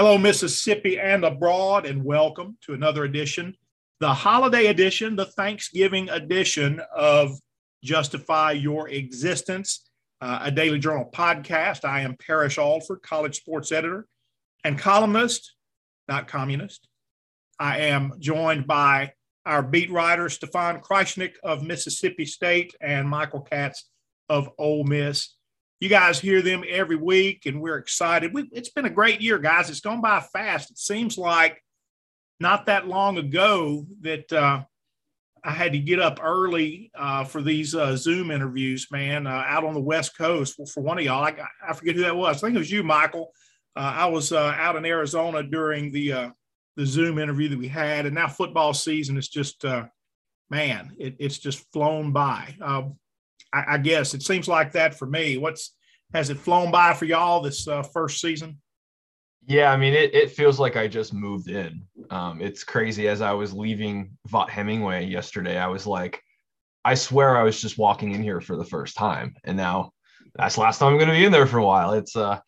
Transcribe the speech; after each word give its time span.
Hello, 0.00 0.16
Mississippi 0.16 0.96
and 0.96 1.24
abroad, 1.24 1.84
and 1.84 2.04
welcome 2.04 2.56
to 2.62 2.72
another 2.72 3.02
edition, 3.02 3.56
the 3.98 4.14
holiday 4.14 4.66
edition, 4.66 5.16
the 5.16 5.24
Thanksgiving 5.24 6.08
edition 6.08 6.80
of 6.94 7.32
Justify 7.82 8.52
Your 8.52 8.88
Existence, 8.88 9.90
uh, 10.20 10.38
a 10.42 10.52
Daily 10.52 10.78
Journal 10.78 11.10
podcast. 11.12 11.84
I 11.84 12.02
am 12.02 12.14
Parrish 12.16 12.58
Alford, 12.58 13.02
college 13.02 13.38
sports 13.38 13.72
editor 13.72 14.06
and 14.62 14.78
columnist, 14.78 15.56
not 16.06 16.28
communist. 16.28 16.86
I 17.58 17.78
am 17.78 18.12
joined 18.20 18.68
by 18.68 19.14
our 19.46 19.64
beat 19.64 19.90
writer, 19.90 20.28
Stefan 20.28 20.80
Krajisnik 20.80 21.32
of 21.42 21.64
Mississippi 21.64 22.24
State 22.24 22.72
and 22.80 23.08
Michael 23.08 23.40
Katz 23.40 23.90
of 24.28 24.48
Ole 24.58 24.84
Miss 24.84 25.34
you 25.80 25.88
guys 25.88 26.18
hear 26.18 26.42
them 26.42 26.64
every 26.68 26.96
week, 26.96 27.46
and 27.46 27.60
we're 27.60 27.78
excited. 27.78 28.34
We, 28.34 28.48
it's 28.52 28.70
been 28.70 28.84
a 28.84 28.90
great 28.90 29.20
year, 29.20 29.38
guys. 29.38 29.70
It's 29.70 29.80
gone 29.80 30.00
by 30.00 30.20
fast. 30.20 30.70
It 30.70 30.78
seems 30.78 31.16
like 31.16 31.62
not 32.40 32.66
that 32.66 32.88
long 32.88 33.18
ago 33.18 33.86
that 34.00 34.32
uh, 34.32 34.64
I 35.44 35.50
had 35.50 35.72
to 35.72 35.78
get 35.78 36.00
up 36.00 36.18
early 36.20 36.90
uh, 36.96 37.24
for 37.24 37.42
these 37.42 37.76
uh, 37.76 37.96
Zoom 37.96 38.32
interviews, 38.32 38.88
man, 38.90 39.26
uh, 39.26 39.44
out 39.46 39.64
on 39.64 39.74
the 39.74 39.80
West 39.80 40.18
Coast. 40.18 40.56
Well, 40.58 40.66
for 40.66 40.82
one 40.82 40.98
of 40.98 41.04
y'all, 41.04 41.24
I, 41.24 41.36
I, 41.66 41.72
forget 41.72 41.94
who 41.94 42.02
that 42.02 42.16
was. 42.16 42.36
I 42.36 42.46
think 42.46 42.56
it 42.56 42.60
was 42.60 42.72
you, 42.72 42.82
Michael. 42.82 43.32
Uh, 43.76 43.92
I 43.96 44.06
was 44.06 44.32
uh, 44.32 44.54
out 44.58 44.74
in 44.74 44.84
Arizona 44.84 45.42
during 45.42 45.92
the 45.92 46.32
the 46.76 46.86
Zoom 46.86 47.18
interview 47.18 47.48
that 47.48 47.58
we 47.58 47.66
had, 47.66 48.06
and 48.06 48.14
now 48.14 48.28
football 48.28 48.72
season 48.72 49.16
is 49.16 49.28
just, 49.28 49.64
man, 50.48 50.92
it, 50.96 51.16
it's 51.18 51.38
just 51.38 51.72
flown 51.72 52.12
by. 52.12 52.54
I, 53.52 53.64
I, 53.74 53.78
guess 53.78 54.14
it 54.14 54.22
seems 54.22 54.48
like 54.48 54.72
that 54.72 54.94
for 54.94 55.06
me. 55.06 55.36
What's 55.38 55.74
has 56.14 56.30
it 56.30 56.38
flown 56.38 56.70
by 56.70 56.94
for 56.94 57.04
y'all 57.04 57.40
this 57.40 57.66
uh, 57.68 57.82
first 57.82 58.20
season? 58.20 58.58
Yeah, 59.46 59.72
I 59.72 59.76
mean, 59.76 59.94
it, 59.94 60.14
it 60.14 60.30
feels 60.32 60.60
like 60.60 60.76
I 60.76 60.88
just 60.88 61.14
moved 61.14 61.48
in. 61.48 61.82
Um, 62.10 62.40
it's 62.40 62.64
crazy. 62.64 63.08
As 63.08 63.22
I 63.22 63.32
was 63.32 63.54
leaving 63.54 64.10
Vaught 64.28 64.50
Hemingway 64.50 65.06
yesterday, 65.06 65.56
I 65.58 65.68
was 65.68 65.86
like, 65.86 66.22
I 66.84 66.94
swear 66.94 67.36
I 67.36 67.42
was 67.42 67.60
just 67.60 67.78
walking 67.78 68.12
in 68.12 68.22
here 68.22 68.40
for 68.40 68.56
the 68.56 68.64
first 68.64 68.96
time, 68.96 69.34
and 69.44 69.56
now 69.56 69.92
that's 70.34 70.56
the 70.56 70.60
last 70.60 70.78
time 70.78 70.92
I'm 70.92 70.98
going 70.98 71.08
to 71.08 71.14
be 71.14 71.24
in 71.24 71.32
there 71.32 71.46
for 71.46 71.58
a 71.58 71.64
while. 71.64 71.94
It's 71.94 72.14
uh, 72.14 72.38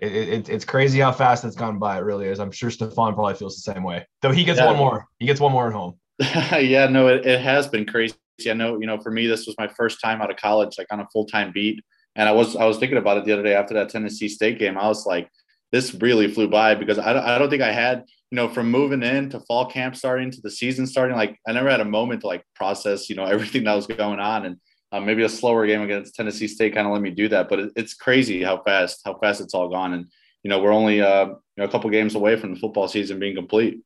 it, 0.00 0.12
it, 0.12 0.48
it's 0.48 0.64
crazy 0.64 1.00
how 1.00 1.12
fast 1.12 1.44
it's 1.44 1.56
gone 1.56 1.78
by. 1.78 1.98
It 1.98 2.04
really 2.04 2.26
is. 2.26 2.38
I'm 2.38 2.50
sure 2.50 2.70
Stefan 2.70 3.14
probably 3.14 3.34
feels 3.34 3.56
the 3.56 3.72
same 3.72 3.82
way. 3.82 4.06
Though 4.22 4.32
he 4.32 4.44
gets 4.44 4.58
yeah. 4.58 4.66
one 4.66 4.76
more. 4.76 5.06
He 5.18 5.26
gets 5.26 5.40
one 5.40 5.52
more 5.52 5.68
at 5.68 5.72
home. 5.72 5.98
yeah, 6.20 6.86
no, 6.86 7.08
it, 7.08 7.26
it 7.26 7.40
has 7.40 7.68
been 7.68 7.86
crazy. 7.86 8.14
I 8.48 8.52
know, 8.52 8.80
you 8.80 8.86
know, 8.86 8.98
for 8.98 9.10
me, 9.10 9.26
this 9.26 9.46
was 9.46 9.54
my 9.58 9.68
first 9.68 10.00
time 10.00 10.20
out 10.20 10.30
of 10.30 10.36
college, 10.36 10.76
like 10.78 10.88
on 10.90 11.00
a 11.00 11.06
full 11.12 11.26
time 11.26 11.52
beat. 11.52 11.82
And 12.14 12.28
I 12.28 12.32
was 12.32 12.56
I 12.56 12.64
was 12.64 12.78
thinking 12.78 12.98
about 12.98 13.18
it 13.18 13.24
the 13.24 13.32
other 13.32 13.42
day 13.42 13.54
after 13.54 13.74
that 13.74 13.88
Tennessee 13.88 14.28
State 14.28 14.58
game. 14.58 14.78
I 14.78 14.88
was 14.88 15.06
like, 15.06 15.30
this 15.72 15.94
really 15.94 16.28
flew 16.28 16.48
by 16.48 16.74
because 16.74 16.98
I, 16.98 17.34
I 17.34 17.38
don't 17.38 17.50
think 17.50 17.62
I 17.62 17.72
had 17.72 18.04
you 18.30 18.36
know 18.36 18.48
from 18.48 18.70
moving 18.70 19.02
in 19.02 19.30
to 19.30 19.40
fall 19.40 19.66
camp 19.66 19.96
starting 19.96 20.30
to 20.30 20.40
the 20.40 20.50
season 20.50 20.86
starting 20.86 21.16
like 21.16 21.38
I 21.46 21.52
never 21.52 21.70
had 21.70 21.80
a 21.80 21.84
moment 21.84 22.22
to 22.22 22.26
like 22.26 22.44
process 22.54 23.08
you 23.08 23.16
know 23.16 23.24
everything 23.34 23.64
that 23.64 23.74
was 23.74 23.86
going 23.86 24.20
on 24.20 24.46
and 24.46 24.56
uh, 24.92 25.00
maybe 25.00 25.24
a 25.24 25.28
slower 25.28 25.66
game 25.66 25.82
against 25.82 26.14
Tennessee 26.14 26.46
State 26.46 26.74
kind 26.74 26.86
of 26.86 26.92
let 26.92 27.02
me 27.02 27.10
do 27.10 27.28
that. 27.28 27.48
But 27.48 27.58
it, 27.58 27.72
it's 27.76 27.94
crazy 27.94 28.42
how 28.42 28.62
fast 28.62 29.02
how 29.04 29.18
fast 29.18 29.40
it's 29.40 29.54
all 29.54 29.68
gone 29.68 29.94
and 29.94 30.06
you 30.42 30.48
know 30.48 30.60
we're 30.60 30.72
only 30.72 31.00
uh, 31.00 31.26
you 31.26 31.36
know 31.58 31.64
a 31.64 31.68
couple 31.68 31.90
games 31.90 32.14
away 32.14 32.36
from 32.36 32.54
the 32.54 32.60
football 32.60 32.88
season 32.88 33.18
being 33.18 33.34
complete. 33.34 33.80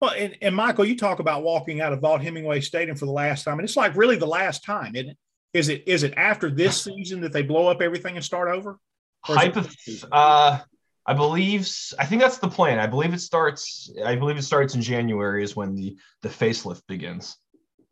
Well, 0.00 0.12
and, 0.16 0.36
and 0.42 0.54
Michael, 0.54 0.84
you 0.84 0.96
talk 0.96 1.18
about 1.18 1.42
walking 1.42 1.80
out 1.80 1.92
of 1.92 2.00
Vaught 2.00 2.22
Hemingway 2.22 2.60
Stadium 2.60 2.96
for 2.96 3.06
the 3.06 3.12
last 3.12 3.44
time, 3.44 3.58
and 3.58 3.64
it's 3.64 3.76
like 3.76 3.96
really 3.96 4.16
the 4.16 4.26
last 4.26 4.64
time, 4.64 4.94
isn't 4.96 5.10
it? 5.10 5.18
Is 5.54 5.68
it 5.68 5.84
is 5.86 6.02
it 6.02 6.14
after 6.16 6.50
this 6.50 6.82
season 6.82 7.20
that 7.20 7.32
they 7.32 7.42
blow 7.42 7.68
up 7.68 7.80
everything 7.80 8.16
and 8.16 8.24
start 8.24 8.48
over? 8.48 8.78
Hypoth- 9.24 10.04
uh, 10.10 10.58
I 11.06 11.14
believe 11.14 11.68
I 11.98 12.06
think 12.06 12.20
that's 12.20 12.38
the 12.38 12.48
plan. 12.48 12.78
I 12.78 12.86
believe 12.86 13.14
it 13.14 13.20
starts. 13.20 13.92
I 14.04 14.16
believe 14.16 14.36
it 14.36 14.42
starts 14.42 14.74
in 14.74 14.82
January 14.82 15.44
is 15.44 15.54
when 15.54 15.74
the 15.74 15.96
the 16.22 16.28
facelift 16.28 16.82
begins. 16.88 17.36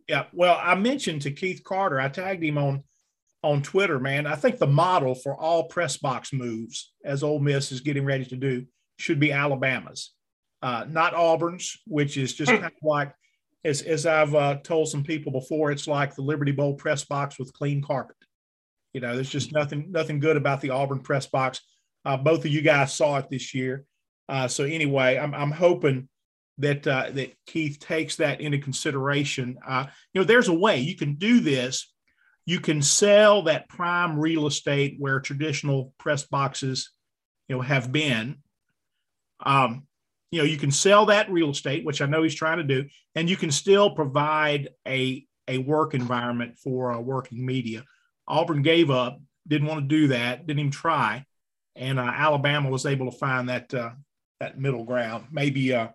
Yeah. 0.09 0.25
Well, 0.33 0.59
I 0.61 0.75
mentioned 0.75 1.23
to 1.23 1.31
Keith 1.31 1.63
Carter. 1.63 2.01
I 2.01 2.09
tagged 2.09 2.43
him 2.43 2.59
on 2.59 2.83
on 3.43 3.63
Twitter. 3.63 3.99
Man, 3.99 4.27
I 4.27 4.35
think 4.35 4.59
the 4.59 4.67
model 4.67 5.15
for 5.15 5.37
all 5.37 5.65
press 5.65 5.97
box 5.97 6.33
moves, 6.33 6.93
as 7.05 7.23
Ole 7.23 7.41
Miss 7.41 7.71
is 7.73 7.81
getting 7.81 8.05
ready 8.05 8.25
to 8.27 8.37
do, 8.37 8.67
should 8.99 9.21
be 9.21 9.33
Alabama's, 9.33 10.13
uh, 10.63 10.87
not 10.89 11.15
Auburn's, 11.15 11.77
which 11.87 12.17
is 12.17 12.35
just 12.35 12.51
kind 12.51 12.65
of 12.65 12.73
like 12.83 13.13
as, 13.65 13.83
as 13.83 14.07
I've 14.07 14.35
uh, 14.35 14.57
told 14.63 14.89
some 14.89 15.05
people 15.05 15.33
before, 15.33 15.71
it's 15.71 15.87
like 15.87 16.15
the 16.15 16.23
Liberty 16.23 16.53
Bowl 16.53 16.75
press 16.75 17.05
box 17.05 17.39
with 17.39 17.53
clean 17.53 17.83
carpet. 17.83 18.17
You 18.93 19.01
know, 19.01 19.15
there's 19.15 19.31
just 19.31 19.53
nothing 19.53 19.91
nothing 19.91 20.21
good 20.21 20.37
about 20.37 20.61
the 20.61 20.71
Auburn 20.71 21.01
press 21.01 21.27
box. 21.27 21.61
Uh, 22.05 22.17
both 22.17 22.45
of 22.45 22.51
you 22.51 22.63
guys 22.63 22.95
saw 22.95 23.19
it 23.19 23.31
this 23.31 23.55
year. 23.55 23.85
Uh, 24.29 24.49
so 24.49 24.65
anyway, 24.65 25.19
I'm, 25.19 25.35
I'm 25.35 25.51
hoping 25.51 26.09
that 26.59 26.87
uh, 26.87 27.11
that 27.13 27.35
Keith 27.47 27.79
takes 27.79 28.17
that 28.17 28.41
into 28.41 28.59
consideration. 28.59 29.59
Uh, 29.67 29.87
you 30.13 30.21
know, 30.21 30.27
there's 30.27 30.49
a 30.49 30.55
way 30.55 30.81
you 30.81 30.97
can 30.97 31.15
do 31.15 31.41
this. 31.41 31.93
You 32.45 32.61
can 32.61 32.83
sell 32.83 33.45
that 33.45 33.69
prime 33.69 34.19
real 34.19 34.47
estate 34.47 34.97
where 34.99 35.21
traditional 35.21 35.95
press 35.99 36.25
boxes, 36.25 36.91
you 37.49 37.57
know, 37.57 37.63
have 37.63 37.93
been. 37.93 38.39
Um, 39.45 39.87
you 40.33 40.39
know 40.39 40.45
you 40.45 40.57
can 40.57 40.73
sell 40.73 41.07
that 41.07 41.31
real 41.31 41.51
estate 41.51 41.85
which 41.85 42.03
i 42.03 42.07
know 42.07 42.25
he's 42.25 42.35
trying 42.35 42.59
to 42.59 42.65
do 42.65 42.89
and 43.15 43.31
you 43.31 43.37
can 43.37 43.53
still 43.53 43.91
provide 43.91 44.71
a 44.89 45.25
a 45.49 45.59
work 45.59 45.95
environment 45.95 46.57
for 46.59 46.93
uh, 46.93 47.01
working 47.01 47.45
media. 47.45 47.85
Auburn 48.27 48.63
gave 48.63 48.91
up 48.91 49.21
didn't 49.47 49.67
want 49.67 49.81
to 49.81 49.97
do 49.97 50.09
that 50.09 50.47
didn't 50.47 50.61
even 50.61 50.71
try 50.71 51.25
and 51.75 51.99
uh, 51.99 52.03
alabama 52.03 52.71
was 52.71 52.87
able 52.87 53.11
to 53.11 53.19
find 53.19 53.49
that 53.49 53.73
uh, 53.75 53.91
that 54.41 54.59
middle 54.59 54.85
ground. 54.85 55.27
Maybe 55.31 55.75
uh 55.75 55.89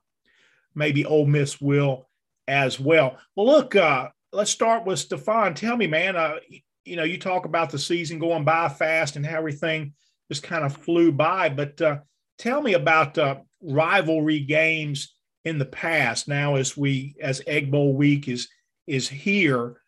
maybe 0.75 1.05
Ole 1.05 1.25
Miss 1.25 1.59
will 1.59 2.09
as 2.47 2.79
well. 2.79 3.17
Well 3.35 3.47
look 3.47 3.75
uh 3.75 4.09
let's 4.33 4.51
start 4.51 4.85
with 4.85 4.99
stefan 4.99 5.53
tell 5.53 5.77
me 5.77 5.87
man 5.87 6.17
uh 6.17 6.35
you 6.83 6.97
know 6.97 7.03
you 7.03 7.17
talk 7.17 7.45
about 7.45 7.69
the 7.69 7.79
season 7.79 8.19
going 8.19 8.43
by 8.43 8.67
fast 8.67 9.15
and 9.15 9.25
how 9.25 9.37
everything 9.37 9.93
just 10.29 10.43
kind 10.43 10.65
of 10.65 10.75
flew 10.75 11.13
by 11.13 11.47
but 11.47 11.81
uh 11.81 11.97
tell 12.37 12.61
me 12.61 12.73
about 12.73 13.17
uh, 13.17 13.37
rivalry 13.62 14.40
games 14.40 15.13
in 15.45 15.57
the 15.57 15.66
past. 15.66 16.28
Now, 16.28 16.56
as 16.56 16.75
we 16.75 17.16
as 17.22 17.41
Egg 17.47 17.72
Bowl 17.72 17.94
week 17.94 18.28
is 18.28 18.50
is 18.85 19.07
here, 19.07 19.81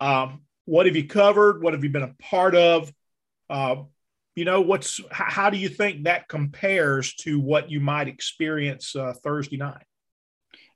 um, 0.00 0.42
what 0.64 0.86
have 0.86 0.96
you 0.96 1.06
covered? 1.06 1.62
What 1.62 1.74
have 1.74 1.84
you 1.84 1.90
been 1.90 2.02
a 2.02 2.14
part 2.20 2.54
of? 2.54 2.92
Uh, 3.48 3.76
you 4.34 4.44
know, 4.44 4.60
what's 4.60 5.00
how 5.10 5.50
do 5.50 5.58
you 5.58 5.68
think 5.68 6.04
that 6.04 6.28
compares 6.28 7.14
to 7.16 7.38
what 7.38 7.70
you 7.70 7.80
might 7.80 8.08
experience 8.08 8.96
uh, 8.96 9.12
Thursday 9.22 9.56
night? 9.56 9.84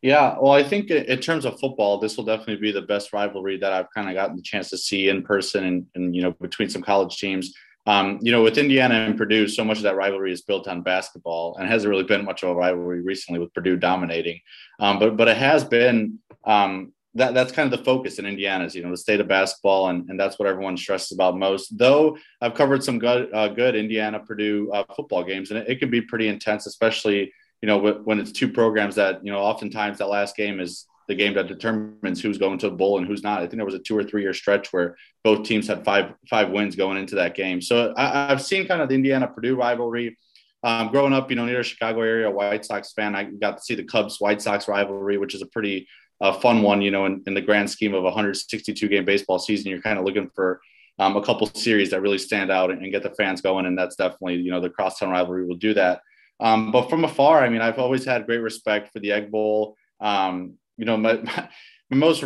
Yeah, 0.01 0.37
well, 0.41 0.53
I 0.53 0.63
think 0.63 0.91
in 0.91 1.19
terms 1.19 1.45
of 1.45 1.59
football, 1.59 1.99
this 1.99 2.17
will 2.17 2.25
definitely 2.25 2.57
be 2.57 2.71
the 2.71 2.83
best 2.83 3.13
rivalry 3.13 3.57
that 3.59 3.73
I've 3.73 3.91
kind 3.93 4.09
of 4.09 4.15
gotten 4.15 4.37
the 4.37 4.43
chance 4.43 4.71
to 4.71 4.79
see 4.79 5.09
in 5.09 5.25
person, 5.25 5.65
and, 5.65 5.87
and 5.97 6.15
you 6.15 6.23
know, 6.23 6.31
between 6.41 6.71
some 6.71 6.83
college 6.83 7.17
teams. 7.17 7.53
Um, 7.89 8.19
you 8.21 8.33
know, 8.33 8.43
with 8.43 8.59
Indiana 8.59 8.97
and 8.97 9.17
Purdue, 9.17 9.49
so 9.49 9.65
much 9.65 9.79
of 9.79 9.85
that 9.85 9.97
rivalry 9.97 10.31
is 10.31 10.43
built 10.43 10.69
on 10.69 10.83
basketball, 10.83 11.57
and 11.57 11.67
hasn't 11.67 11.89
really 11.89 12.05
been 12.05 12.23
much 12.23 12.43
of 12.43 12.51
a 12.51 12.55
rivalry 12.55 13.01
recently 13.01 13.41
with 13.41 13.55
Purdue 13.55 13.79
dominating. 13.79 14.41
Um, 14.79 14.99
but 14.99 15.17
but 15.17 15.27
it 15.27 15.39
has 15.39 15.65
been 15.65 16.19
um, 16.45 16.93
that 17.15 17.33
that's 17.33 17.51
kind 17.51 17.73
of 17.73 17.79
the 17.79 17.85
focus 17.87 18.19
in 18.19 18.27
Indiana's, 18.27 18.75
you 18.75 18.83
know, 18.83 18.91
the 18.91 18.97
state 18.99 19.21
of 19.21 19.29
basketball, 19.29 19.89
and, 19.89 20.07
and 20.11 20.21
that's 20.21 20.39
what 20.39 20.47
everyone 20.47 20.77
stresses 20.77 21.13
about 21.13 21.39
most. 21.39 21.79
Though 21.79 22.19
I've 22.43 22.53
covered 22.53 22.85
some 22.85 22.99
good 22.99 23.33
uh, 23.33 23.49
good 23.49 23.75
Indiana 23.75 24.21
Purdue 24.21 24.71
uh, 24.71 24.85
football 24.95 25.25
games, 25.25 25.51
and 25.51 25.61
it, 25.61 25.71
it, 25.71 25.79
can 25.79 25.89
be 25.89 26.03
pretty 26.03 26.29
intense, 26.29 26.67
especially 26.67 27.33
you 27.63 27.67
know 27.67 27.79
when 28.05 28.21
it's 28.21 28.33
two 28.33 28.53
programs 28.53 28.97
that 28.97 29.25
you 29.25 29.33
know 29.33 29.41
oftentimes 29.41 29.97
that 29.97 30.09
last 30.09 30.37
game 30.37 30.61
is 30.61 30.85
the 31.09 31.15
game 31.15 31.35
that 31.35 31.49
determines 31.49 32.21
who's 32.21 32.39
going 32.39 32.59
to 32.59 32.69
the 32.69 32.77
bowl 32.77 32.99
and 32.99 33.07
who's 33.07 33.23
not. 33.23 33.39
I 33.39 33.47
think 33.47 33.57
there 33.57 33.65
was 33.65 33.75
a 33.75 33.79
two 33.79 33.97
or 33.97 34.05
three 34.05 34.23
year 34.23 34.35
stretch 34.35 34.73
where 34.73 34.97
both 35.25 35.47
teams 35.47 35.67
had 35.67 35.85
five 35.85 36.13
five 36.29 36.51
wins 36.51 36.77
going 36.77 36.99
into 36.99 37.17
that 37.17 37.35
game. 37.35 37.61
So 37.63 37.95
I, 37.97 38.29
have 38.29 38.43
seen 38.43 38.69
kind 38.69 38.83
of 38.83 38.89
the 38.89 38.95
Indiana 38.95 39.27
Purdue 39.27 39.57
rivalry. 39.57 40.17
Um, 40.65 40.89
growing 40.89 41.13
up, 41.13 41.31
you 41.31 41.37
know, 41.37 41.47
near 41.47 41.63
Chicago 41.63 42.03
area, 42.03 42.29
White 42.29 42.65
Sox 42.65 42.93
fan, 42.93 43.15
I 43.15 43.25
got 43.25 43.59
to 43.59 43.63
see 43.63 43.77
the 43.77 43.85
Cubs 43.85 44.21
White 44.21 44.43
Sox 44.43 44.67
rivalry, 44.67 45.17
which 45.17 45.35
is 45.35 45.41
a 45.41 45.47
pretty 45.47 45.87
uh, 46.21 46.33
fun 46.33 46.63
one. 46.63 46.83
You 46.83 46.91
know, 46.91 47.07
in, 47.07 47.23
in, 47.27 47.35
the 47.35 47.41
grand 47.41 47.71
scheme 47.71 47.95
of 47.95 48.01
a 48.01 48.07
162 48.07 48.89
game 48.89 49.05
baseball 49.05 49.39
season, 49.39 49.71
you're 49.71 49.81
kind 49.81 49.99
of 49.99 50.05
looking 50.05 50.29
for 50.35 50.61
um, 50.99 51.17
a 51.17 51.23
couple 51.23 51.47
series 51.47 51.91
that 51.91 52.03
really 52.03 52.19
stand 52.19 52.51
out 52.51 52.73
and, 52.73 52.83
and, 52.83 52.91
get 52.91 53.05
the 53.05 53.11
fans 53.11 53.41
going, 53.41 53.67
and 53.67 53.79
that's 53.79 53.95
definitely 53.95 54.35
you 54.37 54.51
know 54.51 54.61
the 54.61 54.69
crosstown 54.69 55.11
rivalry 55.11 55.47
will 55.47 55.57
do 55.57 55.73
that. 55.75 56.03
Um, 56.41 56.71
but 56.73 56.91
from 56.91 57.05
afar, 57.05 57.43
I 57.43 57.49
mean, 57.49 57.63
I've 57.63 57.79
always 57.79 58.05
had 58.05 58.27
great 58.27 58.39
respect 58.39 58.93
for 58.93 58.99
the 58.99 59.13
Egg 59.13 59.31
Bowl. 59.31 59.77
Um, 60.01 60.55
you 60.79 60.87
know, 60.87 60.97
my, 60.97 61.17
my, 61.91 61.97
most 61.97 62.25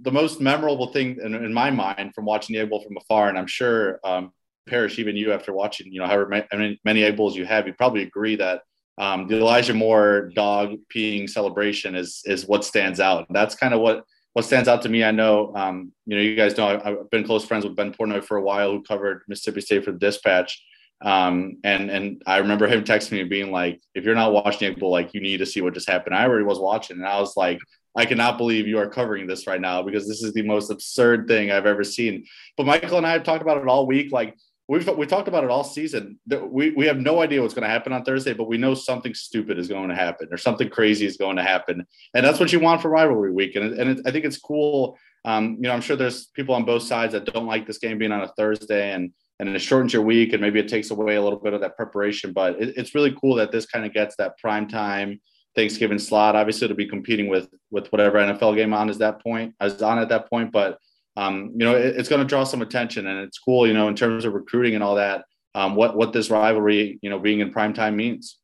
the 0.00 0.12
most 0.12 0.40
memorable 0.40 0.92
thing 0.92 1.18
in, 1.22 1.34
in, 1.34 1.52
my 1.52 1.70
mind 1.70 2.14
from 2.14 2.24
watching 2.24 2.54
the 2.54 2.60
Egg 2.60 2.70
Bowl 2.70 2.82
from 2.82 2.96
afar, 2.96 3.28
and 3.28 3.38
I'm 3.38 3.46
sure 3.46 4.00
um, 4.04 4.32
Parrish, 4.68 4.98
even 4.98 5.16
you 5.16 5.32
after 5.32 5.52
watching, 5.52 5.92
you 5.92 6.00
know, 6.00 6.06
however 6.06 6.44
many, 6.52 6.80
many 6.84 7.04
Egg 7.04 7.16
Bowls 7.16 7.36
you 7.36 7.46
have, 7.46 7.66
you 7.66 7.72
probably 7.74 8.02
agree 8.02 8.36
that 8.36 8.62
um, 8.98 9.26
the 9.26 9.38
Elijah 9.38 9.74
Moore 9.74 10.30
dog 10.34 10.76
peeing 10.94 11.28
celebration 11.28 11.96
is 11.96 12.22
is 12.24 12.46
what 12.46 12.64
stands 12.64 13.00
out. 13.00 13.26
That's 13.30 13.54
kind 13.54 13.74
of 13.74 13.80
what 13.80 14.04
what 14.34 14.44
stands 14.44 14.68
out 14.68 14.82
to 14.82 14.88
me. 14.88 15.04
I 15.04 15.10
know, 15.10 15.52
um, 15.54 15.92
you 16.06 16.16
know, 16.16 16.22
you 16.22 16.36
guys 16.36 16.56
know 16.56 16.66
I, 16.66 16.90
have 16.90 17.10
been 17.10 17.24
close 17.24 17.44
friends 17.44 17.64
with 17.64 17.76
Ben 17.76 17.92
Portnoy 17.92 18.22
for 18.22 18.36
a 18.36 18.42
while, 18.42 18.70
who 18.70 18.82
covered 18.82 19.22
Mississippi 19.28 19.60
State 19.60 19.84
for 19.84 19.92
the 19.92 19.98
Dispatch. 19.98 20.62
Um, 21.04 21.58
and 21.64 21.90
and 21.90 22.22
I 22.26 22.38
remember 22.38 22.66
him 22.66 22.84
texting 22.84 23.12
me 23.12 23.24
being 23.24 23.50
like, 23.50 23.80
"If 23.94 24.04
you're 24.04 24.14
not 24.14 24.32
watching 24.32 24.68
Egg 24.68 24.78
Bowl, 24.78 24.90
like 24.90 25.12
you 25.12 25.20
need 25.20 25.38
to 25.38 25.46
see 25.46 25.60
what 25.60 25.74
just 25.74 25.88
happened." 25.88 26.14
I 26.14 26.24
already 26.24 26.44
was 26.44 26.58
watching, 26.58 26.96
and 26.96 27.06
I 27.06 27.20
was 27.20 27.36
like, 27.36 27.58
"I 27.96 28.06
cannot 28.06 28.38
believe 28.38 28.66
you 28.66 28.78
are 28.78 28.88
covering 28.88 29.26
this 29.26 29.46
right 29.46 29.60
now 29.60 29.82
because 29.82 30.08
this 30.08 30.22
is 30.22 30.32
the 30.32 30.42
most 30.42 30.70
absurd 30.70 31.28
thing 31.28 31.50
I've 31.50 31.66
ever 31.66 31.84
seen." 31.84 32.24
But 32.56 32.66
Michael 32.66 32.98
and 32.98 33.06
I 33.06 33.12
have 33.12 33.24
talked 33.24 33.42
about 33.42 33.58
it 33.58 33.68
all 33.68 33.86
week. 33.86 34.12
Like 34.12 34.36
we've 34.68 34.88
we 34.96 35.06
talked 35.06 35.28
about 35.28 35.44
it 35.44 35.50
all 35.50 35.64
season. 35.64 36.18
We 36.26 36.70
we 36.70 36.86
have 36.86 36.98
no 36.98 37.20
idea 37.20 37.42
what's 37.42 37.54
going 37.54 37.64
to 37.64 37.68
happen 37.68 37.92
on 37.92 38.04
Thursday, 38.04 38.32
but 38.32 38.48
we 38.48 38.58
know 38.58 38.74
something 38.74 39.14
stupid 39.14 39.58
is 39.58 39.68
going 39.68 39.88
to 39.88 39.94
happen 39.94 40.28
or 40.30 40.36
something 40.36 40.68
crazy 40.68 41.06
is 41.06 41.16
going 41.16 41.36
to 41.36 41.42
happen, 41.42 41.86
and 42.14 42.24
that's 42.24 42.40
what 42.40 42.52
you 42.52 42.60
want 42.60 42.82
for 42.82 42.88
rivalry 42.88 43.32
week. 43.32 43.56
And 43.56 43.78
and 43.78 43.90
it, 43.90 44.06
I 44.06 44.10
think 44.10 44.24
it's 44.24 44.38
cool. 44.38 44.98
Um, 45.24 45.56
you 45.56 45.62
know, 45.62 45.72
I'm 45.72 45.80
sure 45.80 45.96
there's 45.96 46.26
people 46.26 46.54
on 46.54 46.64
both 46.64 46.82
sides 46.82 47.12
that 47.12 47.24
don't 47.24 47.46
like 47.46 47.66
this 47.66 47.78
game 47.78 47.98
being 47.98 48.12
on 48.12 48.22
a 48.22 48.28
Thursday, 48.28 48.92
and 48.92 49.12
and 49.40 49.48
it 49.48 49.58
shortens 49.58 49.92
your 49.92 50.02
week, 50.02 50.32
and 50.32 50.40
maybe 50.40 50.60
it 50.60 50.68
takes 50.68 50.90
away 50.90 51.16
a 51.16 51.22
little 51.22 51.40
bit 51.40 51.54
of 51.54 51.60
that 51.60 51.76
preparation. 51.76 52.32
But 52.32 52.60
it, 52.60 52.74
it's 52.76 52.94
really 52.94 53.14
cool 53.20 53.34
that 53.36 53.52
this 53.52 53.66
kind 53.66 53.84
of 53.84 53.92
gets 53.92 54.16
that 54.16 54.38
prime 54.38 54.68
time 54.68 55.20
Thanksgiving 55.54 55.98
slot. 55.98 56.36
Obviously, 56.36 56.66
it'll 56.66 56.76
be 56.76 56.88
competing 56.88 57.28
with 57.28 57.48
with 57.70 57.90
whatever 57.92 58.18
NFL 58.18 58.56
game 58.56 58.74
on 58.74 58.90
is 58.90 58.98
that 58.98 59.22
point 59.22 59.54
is 59.60 59.82
on 59.82 59.98
at 59.98 60.08
that 60.08 60.28
point, 60.28 60.52
but 60.52 60.78
um, 61.16 61.52
you 61.52 61.64
know, 61.64 61.76
it, 61.76 61.96
it's 61.96 62.08
going 62.08 62.20
to 62.20 62.26
draw 62.26 62.44
some 62.44 62.62
attention, 62.62 63.06
and 63.06 63.20
it's 63.20 63.38
cool, 63.38 63.66
you 63.66 63.72
know, 63.72 63.88
in 63.88 63.94
terms 63.94 64.24
of 64.24 64.32
recruiting 64.32 64.74
and 64.74 64.82
all 64.82 64.96
that. 64.96 65.24
Um, 65.54 65.76
what 65.76 65.96
what 65.96 66.12
this 66.12 66.30
rivalry, 66.30 66.98
you 67.02 67.10
know, 67.10 67.18
being 67.18 67.40
in 67.40 67.52
prime 67.52 67.74
time 67.74 67.96
means. 67.96 68.38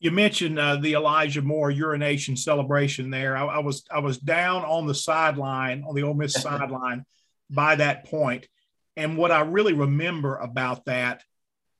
You 0.00 0.10
mentioned 0.10 0.58
uh, 0.58 0.76
the 0.76 0.94
Elijah 0.94 1.42
Moore 1.42 1.70
urination 1.70 2.34
celebration 2.36 3.10
there. 3.10 3.36
I, 3.36 3.44
I, 3.44 3.58
was 3.58 3.84
I 3.90 3.98
was 3.98 4.16
down 4.16 4.64
on 4.64 4.86
the 4.86 4.94
sideline 4.94 5.84
on 5.86 5.94
the 5.94 6.02
Ole 6.02 6.14
Miss 6.14 6.32
sideline 6.42 7.04
by 7.48 7.76
that 7.76 8.06
point, 8.06 8.48
and 8.96 9.16
what 9.16 9.30
I 9.30 9.42
really 9.42 9.74
remember 9.74 10.36
about 10.36 10.86
that 10.86 11.22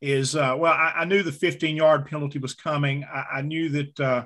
is, 0.00 0.36
uh, 0.36 0.54
well, 0.58 0.72
I, 0.72 0.94
I, 0.98 1.04
knew 1.04 1.22
the 1.22 1.32
15 1.32 1.76
yard 1.76 2.06
penalty 2.06 2.38
was 2.38 2.54
coming. 2.54 3.04
I, 3.04 3.38
I 3.38 3.42
knew 3.42 3.68
that 3.70 4.00
uh, 4.00 4.24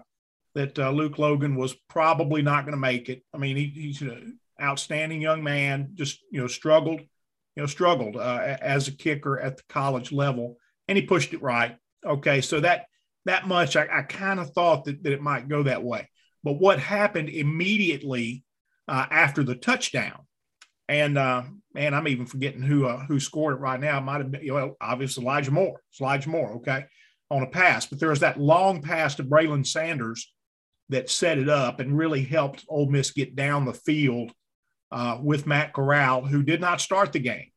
that 0.54 0.78
uh, 0.78 0.90
Luke 0.90 1.18
Logan 1.18 1.56
was 1.56 1.74
probably 1.88 2.42
not 2.42 2.64
going 2.64 2.74
to 2.74 2.80
make 2.80 3.08
it. 3.08 3.22
I 3.34 3.38
mean, 3.38 3.56
he, 3.56 3.66
he's 3.66 4.00
an 4.02 4.38
outstanding 4.60 5.20
young 5.20 5.42
man, 5.42 5.90
just 5.94 6.20
you 6.30 6.40
know 6.40 6.46
struggled, 6.46 7.00
you 7.00 7.62
know 7.62 7.66
struggled 7.66 8.16
uh, 8.16 8.56
as 8.60 8.88
a 8.88 8.92
kicker 8.92 9.38
at 9.38 9.56
the 9.56 9.62
college 9.68 10.12
level, 10.12 10.56
and 10.88 10.96
he 10.96 11.02
pushed 11.02 11.34
it 11.34 11.42
right. 11.42 11.76
Okay, 12.06 12.40
so 12.40 12.60
that 12.60 12.86
that 13.24 13.48
much 13.48 13.76
I, 13.76 13.88
I 13.90 14.02
kind 14.02 14.38
of 14.38 14.50
thought 14.50 14.84
that, 14.84 15.02
that 15.02 15.12
it 15.12 15.22
might 15.22 15.48
go 15.48 15.64
that 15.64 15.82
way. 15.82 16.08
But 16.42 16.60
what 16.60 16.78
happened 16.78 17.30
immediately 17.30 18.44
uh, 18.86 19.06
after 19.10 19.42
the 19.42 19.54
touchdown, 19.54 20.20
and 20.88 21.18
uh, 21.18 21.42
man, 21.72 21.94
I'm 21.94 22.08
even 22.08 22.26
forgetting 22.26 22.62
who 22.62 22.86
uh, 22.86 23.04
who 23.06 23.18
scored 23.18 23.54
it 23.54 23.60
right 23.60 23.80
now. 23.80 23.98
It 23.98 24.02
might 24.02 24.18
have 24.18 24.30
been 24.30 24.46
know 24.46 24.76
obviously 24.80 25.24
Elijah 25.24 25.50
Moore. 25.50 25.80
It's 25.90 26.00
Elijah 26.00 26.28
Moore, 26.28 26.52
okay, 26.56 26.84
on 27.30 27.42
a 27.42 27.48
pass. 27.48 27.86
But 27.86 27.98
there 27.98 28.10
was 28.10 28.20
that 28.20 28.38
long 28.38 28.82
pass 28.82 29.16
to 29.16 29.24
Braylon 29.24 29.66
Sanders 29.66 30.32
that 30.90 31.10
set 31.10 31.38
it 31.38 31.48
up 31.48 31.80
and 31.80 31.96
really 31.96 32.22
helped 32.22 32.64
Ole 32.68 32.90
Miss 32.90 33.10
get 33.10 33.34
down 33.36 33.64
the 33.64 33.72
field 33.72 34.32
uh, 34.92 35.18
with 35.22 35.46
Matt 35.46 35.72
Corral, 35.72 36.24
who 36.24 36.42
did 36.42 36.60
not 36.60 36.80
start 36.80 37.12
the 37.12 37.18
game. 37.18 37.50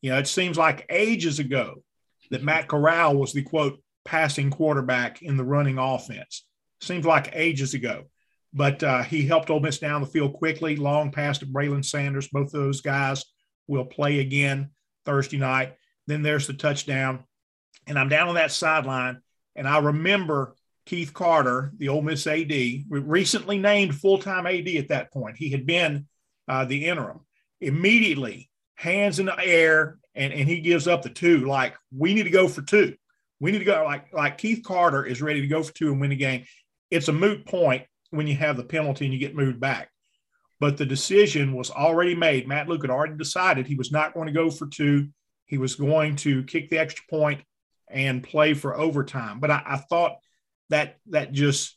You 0.00 0.10
know, 0.10 0.18
it 0.18 0.28
seems 0.28 0.56
like 0.56 0.86
ages 0.90 1.38
ago 1.38 1.82
that 2.30 2.44
Matt 2.44 2.68
Corral 2.68 3.16
was 3.16 3.32
the 3.32 3.42
quote 3.42 3.82
passing 4.04 4.50
quarterback 4.50 5.22
in 5.22 5.36
the 5.36 5.44
running 5.44 5.78
offense. 5.78 6.46
Seems 6.80 7.04
like 7.04 7.30
ages 7.34 7.74
ago, 7.74 8.04
but 8.54 8.82
uh, 8.82 9.02
he 9.02 9.26
helped 9.26 9.50
Ole 9.50 9.60
Miss 9.60 9.78
down 9.78 10.00
the 10.00 10.06
field 10.06 10.34
quickly. 10.34 10.76
Long 10.76 11.10
pass 11.10 11.38
to 11.38 11.46
Braylon 11.46 11.84
Sanders. 11.84 12.28
Both 12.28 12.54
of 12.54 12.60
those 12.60 12.80
guys 12.80 13.24
will 13.66 13.84
play 13.84 14.20
again 14.20 14.70
Thursday 15.04 15.38
night. 15.38 15.74
Then 16.06 16.22
there's 16.22 16.46
the 16.46 16.54
touchdown, 16.54 17.24
and 17.86 17.98
I'm 17.98 18.08
down 18.08 18.28
on 18.28 18.36
that 18.36 18.52
sideline, 18.52 19.20
and 19.56 19.68
I 19.68 19.78
remember 19.78 20.54
Keith 20.88 21.12
Carter, 21.12 21.70
the 21.76 21.90
Ole 21.90 22.00
Miss 22.00 22.26
AD, 22.26 22.50
recently 22.88 23.58
named 23.58 23.94
full-time 23.94 24.46
AD 24.46 24.66
at 24.68 24.88
that 24.88 25.12
point. 25.12 25.36
He 25.36 25.50
had 25.50 25.66
been 25.66 26.06
uh, 26.48 26.64
the 26.64 26.86
interim. 26.86 27.20
Immediately, 27.60 28.48
hands 28.74 29.18
in 29.18 29.26
the 29.26 29.38
air, 29.38 29.98
and, 30.14 30.32
and 30.32 30.48
he 30.48 30.62
gives 30.62 30.88
up 30.88 31.02
the 31.02 31.10
two. 31.10 31.44
Like, 31.44 31.74
we 31.94 32.14
need 32.14 32.22
to 32.22 32.30
go 32.30 32.48
for 32.48 32.62
two. 32.62 32.94
We 33.38 33.52
need 33.52 33.58
to 33.58 33.66
go, 33.66 33.84
like, 33.84 34.14
like 34.14 34.38
Keith 34.38 34.64
Carter 34.64 35.04
is 35.04 35.20
ready 35.20 35.42
to 35.42 35.46
go 35.46 35.62
for 35.62 35.74
two 35.74 35.92
and 35.92 36.00
win 36.00 36.08
the 36.08 36.16
game. 36.16 36.46
It's 36.90 37.08
a 37.08 37.12
moot 37.12 37.44
point 37.44 37.84
when 38.08 38.26
you 38.26 38.36
have 38.36 38.56
the 38.56 38.64
penalty 38.64 39.04
and 39.04 39.12
you 39.12 39.20
get 39.20 39.36
moved 39.36 39.60
back. 39.60 39.90
But 40.58 40.78
the 40.78 40.86
decision 40.86 41.52
was 41.52 41.70
already 41.70 42.14
made. 42.14 42.48
Matt 42.48 42.66
Luke 42.66 42.80
had 42.80 42.90
already 42.90 43.18
decided 43.18 43.66
he 43.66 43.74
was 43.74 43.92
not 43.92 44.14
going 44.14 44.28
to 44.28 44.32
go 44.32 44.50
for 44.50 44.66
two. 44.66 45.08
He 45.44 45.58
was 45.58 45.74
going 45.74 46.16
to 46.16 46.44
kick 46.44 46.70
the 46.70 46.78
extra 46.78 47.04
point 47.10 47.42
and 47.90 48.24
play 48.24 48.54
for 48.54 48.74
overtime. 48.74 49.38
But 49.38 49.50
I, 49.50 49.62
I 49.66 49.76
thought 49.76 50.16
that 50.70 50.96
that 51.10 51.32
just 51.32 51.76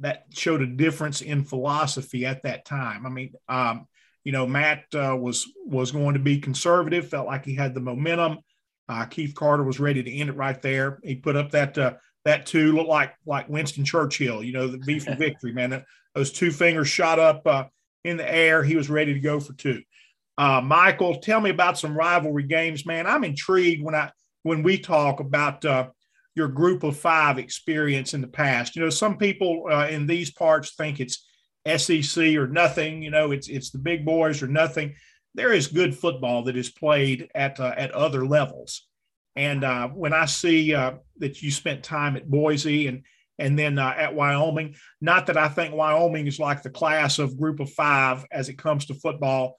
that 0.00 0.26
showed 0.30 0.62
a 0.62 0.66
difference 0.66 1.20
in 1.20 1.44
philosophy 1.44 2.24
at 2.24 2.42
that 2.44 2.64
time. 2.64 3.04
I 3.04 3.08
mean, 3.08 3.32
um, 3.48 3.86
you 4.24 4.32
know, 4.32 4.46
Matt 4.46 4.84
uh, 4.94 5.16
was 5.18 5.46
was 5.64 5.90
going 5.90 6.14
to 6.14 6.20
be 6.20 6.38
conservative, 6.38 7.08
felt 7.08 7.26
like 7.26 7.44
he 7.44 7.54
had 7.54 7.74
the 7.74 7.80
momentum. 7.80 8.38
Uh, 8.88 9.04
Keith 9.04 9.34
Carter 9.34 9.64
was 9.64 9.80
ready 9.80 10.02
to 10.02 10.12
end 10.12 10.30
it 10.30 10.36
right 10.36 10.60
there. 10.62 10.98
He 11.02 11.16
put 11.16 11.36
up 11.36 11.50
that 11.52 11.76
uh, 11.76 11.94
that 12.24 12.46
two, 12.46 12.72
looked 12.72 12.88
like 12.88 13.14
like 13.26 13.48
Winston 13.48 13.84
Churchill, 13.84 14.42
you 14.42 14.52
know, 14.52 14.68
the 14.68 14.78
V 14.78 14.98
for 14.98 15.14
victory, 15.18 15.52
man. 15.52 15.84
Those 16.14 16.32
two 16.32 16.50
fingers 16.50 16.88
shot 16.88 17.18
up 17.18 17.46
uh, 17.46 17.64
in 18.04 18.16
the 18.16 18.34
air. 18.34 18.62
He 18.62 18.76
was 18.76 18.90
ready 18.90 19.14
to 19.14 19.20
go 19.20 19.40
for 19.40 19.52
two. 19.54 19.82
Uh, 20.36 20.60
Michael, 20.60 21.16
tell 21.16 21.40
me 21.40 21.50
about 21.50 21.78
some 21.78 21.96
rivalry 21.96 22.44
games, 22.44 22.86
man. 22.86 23.06
I'm 23.06 23.24
intrigued 23.24 23.82
when 23.82 23.94
I 23.94 24.10
when 24.42 24.62
we 24.62 24.78
talk 24.78 25.20
about 25.20 25.64
uh, 25.64 25.88
your 26.38 26.48
group 26.48 26.84
of 26.84 26.96
five 26.96 27.36
experience 27.38 28.14
in 28.14 28.22
the 28.22 28.28
past. 28.28 28.76
You 28.76 28.82
know, 28.82 28.90
some 28.90 29.18
people 29.18 29.64
uh, 29.70 29.88
in 29.88 30.06
these 30.06 30.30
parts 30.30 30.74
think 30.74 31.00
it's 31.00 31.26
SEC 31.76 32.36
or 32.36 32.46
nothing. 32.46 33.02
You 33.02 33.10
know, 33.10 33.32
it's 33.32 33.48
it's 33.48 33.70
the 33.70 33.78
big 33.78 34.06
boys 34.06 34.42
or 34.42 34.46
nothing. 34.46 34.94
There 35.34 35.52
is 35.52 35.66
good 35.66 35.94
football 35.94 36.44
that 36.44 36.56
is 36.56 36.70
played 36.70 37.28
at 37.34 37.60
uh, 37.60 37.74
at 37.76 37.90
other 37.90 38.24
levels. 38.24 38.86
And 39.36 39.62
uh, 39.62 39.88
when 39.88 40.12
I 40.14 40.24
see 40.24 40.74
uh, 40.74 40.94
that 41.18 41.42
you 41.42 41.50
spent 41.50 41.82
time 41.82 42.16
at 42.16 42.30
Boise 42.30 42.86
and 42.86 43.02
and 43.40 43.58
then 43.58 43.78
uh, 43.78 43.94
at 43.96 44.14
Wyoming, 44.14 44.76
not 45.00 45.26
that 45.26 45.36
I 45.36 45.48
think 45.48 45.74
Wyoming 45.74 46.26
is 46.26 46.40
like 46.40 46.62
the 46.62 46.70
class 46.70 47.18
of 47.18 47.38
group 47.38 47.60
of 47.60 47.70
five 47.70 48.24
as 48.32 48.48
it 48.48 48.58
comes 48.58 48.86
to 48.86 48.94
football, 48.94 49.56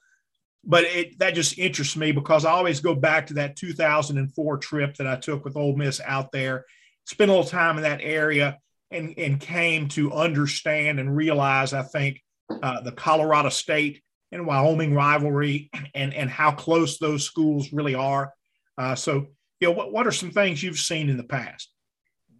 but 0.64 0.84
it, 0.84 1.18
that 1.18 1.34
just 1.34 1.58
interests 1.58 1.96
me 1.96 2.12
because 2.12 2.44
I 2.44 2.52
always 2.52 2.80
go 2.80 2.94
back 2.94 3.28
to 3.28 3.34
that 3.34 3.56
2004 3.56 4.58
trip 4.58 4.96
that 4.96 5.06
I 5.06 5.16
took 5.16 5.44
with 5.44 5.56
Ole 5.56 5.76
Miss 5.76 6.00
out 6.04 6.32
there, 6.32 6.64
spent 7.06 7.30
a 7.30 7.34
little 7.34 7.48
time 7.48 7.76
in 7.76 7.82
that 7.84 8.00
area, 8.02 8.58
and, 8.90 9.14
and 9.18 9.40
came 9.40 9.88
to 9.88 10.12
understand 10.12 10.98
and 10.98 11.16
realize, 11.16 11.72
I 11.72 11.82
think, 11.82 12.22
uh, 12.62 12.80
the 12.80 12.92
Colorado 12.92 13.48
State 13.48 14.02
and 14.32 14.46
Wyoming 14.46 14.94
rivalry 14.94 15.70
and, 15.94 16.12
and 16.12 16.28
how 16.28 16.52
close 16.52 16.98
those 16.98 17.24
schools 17.24 17.72
really 17.72 17.94
are. 17.94 18.32
Uh, 18.76 18.94
so, 18.94 19.26
you 19.60 19.68
know, 19.68 19.72
what, 19.72 19.92
what 19.92 20.06
are 20.06 20.12
some 20.12 20.30
things 20.30 20.62
you've 20.62 20.78
seen 20.78 21.08
in 21.08 21.16
the 21.16 21.24
past? 21.24 21.70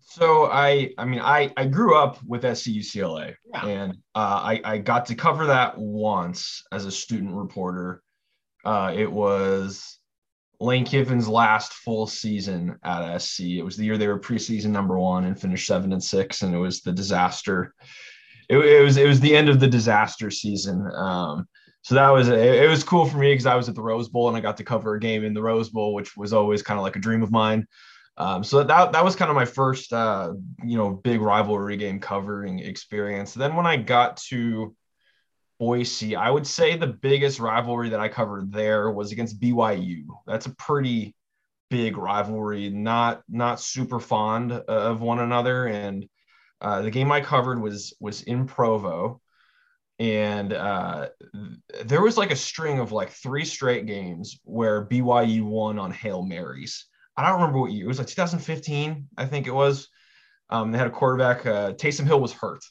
So 0.02 0.46
I, 0.46 0.90
I 0.98 1.04
mean, 1.04 1.20
I, 1.20 1.52
I 1.56 1.66
grew 1.66 1.96
up 1.96 2.18
with 2.24 2.42
SC 2.42 2.70
UCLA, 2.70 3.36
yeah. 3.54 3.66
and 3.66 3.92
uh, 4.16 4.40
I, 4.42 4.60
I 4.64 4.78
got 4.78 5.06
to 5.06 5.14
cover 5.14 5.46
that 5.46 5.78
once 5.78 6.64
as 6.72 6.84
a 6.84 6.90
student 6.90 7.32
reporter. 7.32 8.02
Uh, 8.64 8.92
it 8.96 9.10
was 9.10 9.98
Lane 10.60 10.84
Kiffin's 10.84 11.28
last 11.28 11.72
full 11.72 12.06
season 12.06 12.78
at 12.84 13.18
SC. 13.18 13.40
It 13.40 13.62
was 13.62 13.76
the 13.76 13.84
year 13.84 13.96
they 13.96 14.08
were 14.08 14.20
preseason 14.20 14.70
number 14.70 14.98
one 14.98 15.24
and 15.24 15.40
finished 15.40 15.66
seven 15.66 15.92
and 15.92 16.02
six, 16.02 16.42
and 16.42 16.54
it 16.54 16.58
was 16.58 16.82
the 16.82 16.92
disaster. 16.92 17.74
It, 18.48 18.58
it 18.58 18.82
was 18.82 18.96
it 18.96 19.06
was 19.06 19.20
the 19.20 19.34
end 19.34 19.48
of 19.48 19.60
the 19.60 19.68
disaster 19.68 20.30
season. 20.30 20.86
Um, 20.94 21.48
so 21.82 21.94
that 21.94 22.10
was 22.10 22.28
it, 22.28 22.38
it 22.38 22.68
was 22.68 22.84
cool 22.84 23.06
for 23.06 23.16
me 23.16 23.32
because 23.32 23.46
I 23.46 23.54
was 23.54 23.68
at 23.68 23.74
the 23.74 23.82
Rose 23.82 24.08
Bowl 24.08 24.28
and 24.28 24.36
I 24.36 24.40
got 24.40 24.58
to 24.58 24.64
cover 24.64 24.94
a 24.94 25.00
game 25.00 25.24
in 25.24 25.32
the 25.32 25.42
Rose 25.42 25.70
Bowl, 25.70 25.94
which 25.94 26.16
was 26.16 26.32
always 26.32 26.62
kind 26.62 26.78
of 26.78 26.84
like 26.84 26.96
a 26.96 27.00
dream 27.00 27.22
of 27.22 27.30
mine. 27.30 27.66
Um, 28.18 28.44
so 28.44 28.62
that 28.62 28.92
that 28.92 29.04
was 29.04 29.16
kind 29.16 29.30
of 29.30 29.34
my 29.34 29.46
first 29.46 29.94
uh, 29.94 30.34
you 30.62 30.76
know 30.76 30.90
big 30.90 31.22
rivalry 31.22 31.78
game 31.78 32.00
covering 32.00 32.58
experience. 32.58 33.32
Then 33.32 33.56
when 33.56 33.66
I 33.66 33.76
got 33.78 34.18
to 34.28 34.74
Boise, 35.60 36.16
I 36.16 36.30
would 36.30 36.46
say 36.46 36.74
the 36.74 36.86
biggest 36.86 37.38
rivalry 37.38 37.90
that 37.90 38.00
I 38.00 38.08
covered 38.08 38.50
there 38.50 38.90
was 38.90 39.12
against 39.12 39.38
BYU. 39.38 40.06
That's 40.26 40.46
a 40.46 40.54
pretty 40.56 41.14
big 41.68 41.98
rivalry, 41.98 42.70
not 42.70 43.22
not 43.28 43.60
super 43.60 44.00
fond 44.00 44.52
of 44.52 45.02
one 45.02 45.20
another. 45.20 45.66
And 45.66 46.08
uh, 46.62 46.80
the 46.80 46.90
game 46.90 47.12
I 47.12 47.20
covered 47.20 47.60
was 47.60 47.94
was 48.00 48.22
in 48.22 48.46
Provo, 48.46 49.20
and 49.98 50.54
uh, 50.54 51.10
there 51.84 52.00
was 52.00 52.16
like 52.16 52.30
a 52.30 52.36
string 52.36 52.78
of 52.78 52.90
like 52.90 53.10
three 53.10 53.44
straight 53.44 53.84
games 53.84 54.40
where 54.44 54.86
BYU 54.86 55.42
won 55.42 55.78
on 55.78 55.90
hail 55.92 56.22
marys. 56.22 56.86
I 57.18 57.22
don't 57.28 57.38
remember 57.38 57.60
what 57.60 57.72
year. 57.72 57.84
It 57.84 57.88
was 57.88 57.98
like 57.98 58.08
2015, 58.08 59.08
I 59.18 59.26
think 59.26 59.46
it 59.46 59.54
was. 59.54 59.88
Um, 60.48 60.72
they 60.72 60.78
had 60.78 60.86
a 60.86 60.90
quarterback. 60.90 61.44
Uh, 61.44 61.72
Taysom 61.74 62.06
Hill 62.06 62.20
was 62.20 62.32
hurt, 62.32 62.64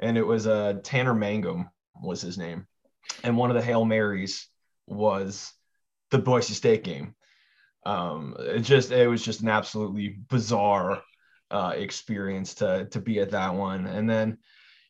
and 0.00 0.16
it 0.16 0.26
was 0.26 0.46
uh, 0.46 0.78
Tanner 0.82 1.12
Mangum 1.12 1.68
was 2.02 2.20
his 2.20 2.38
name. 2.38 2.66
And 3.24 3.36
one 3.36 3.50
of 3.50 3.56
the 3.56 3.62
Hail 3.62 3.84
Marys 3.84 4.48
was 4.86 5.52
the 6.10 6.18
Boise 6.18 6.54
State 6.54 6.84
game. 6.84 7.14
Um, 7.84 8.36
it 8.38 8.60
just 8.60 8.92
it 8.92 9.08
was 9.08 9.24
just 9.24 9.40
an 9.40 9.48
absolutely 9.48 10.16
bizarre 10.28 11.02
uh, 11.50 11.72
experience 11.76 12.54
to 12.54 12.86
to 12.90 13.00
be 13.00 13.18
at 13.20 13.30
that 13.30 13.54
one. 13.54 13.86
And 13.86 14.08
then, 14.08 14.38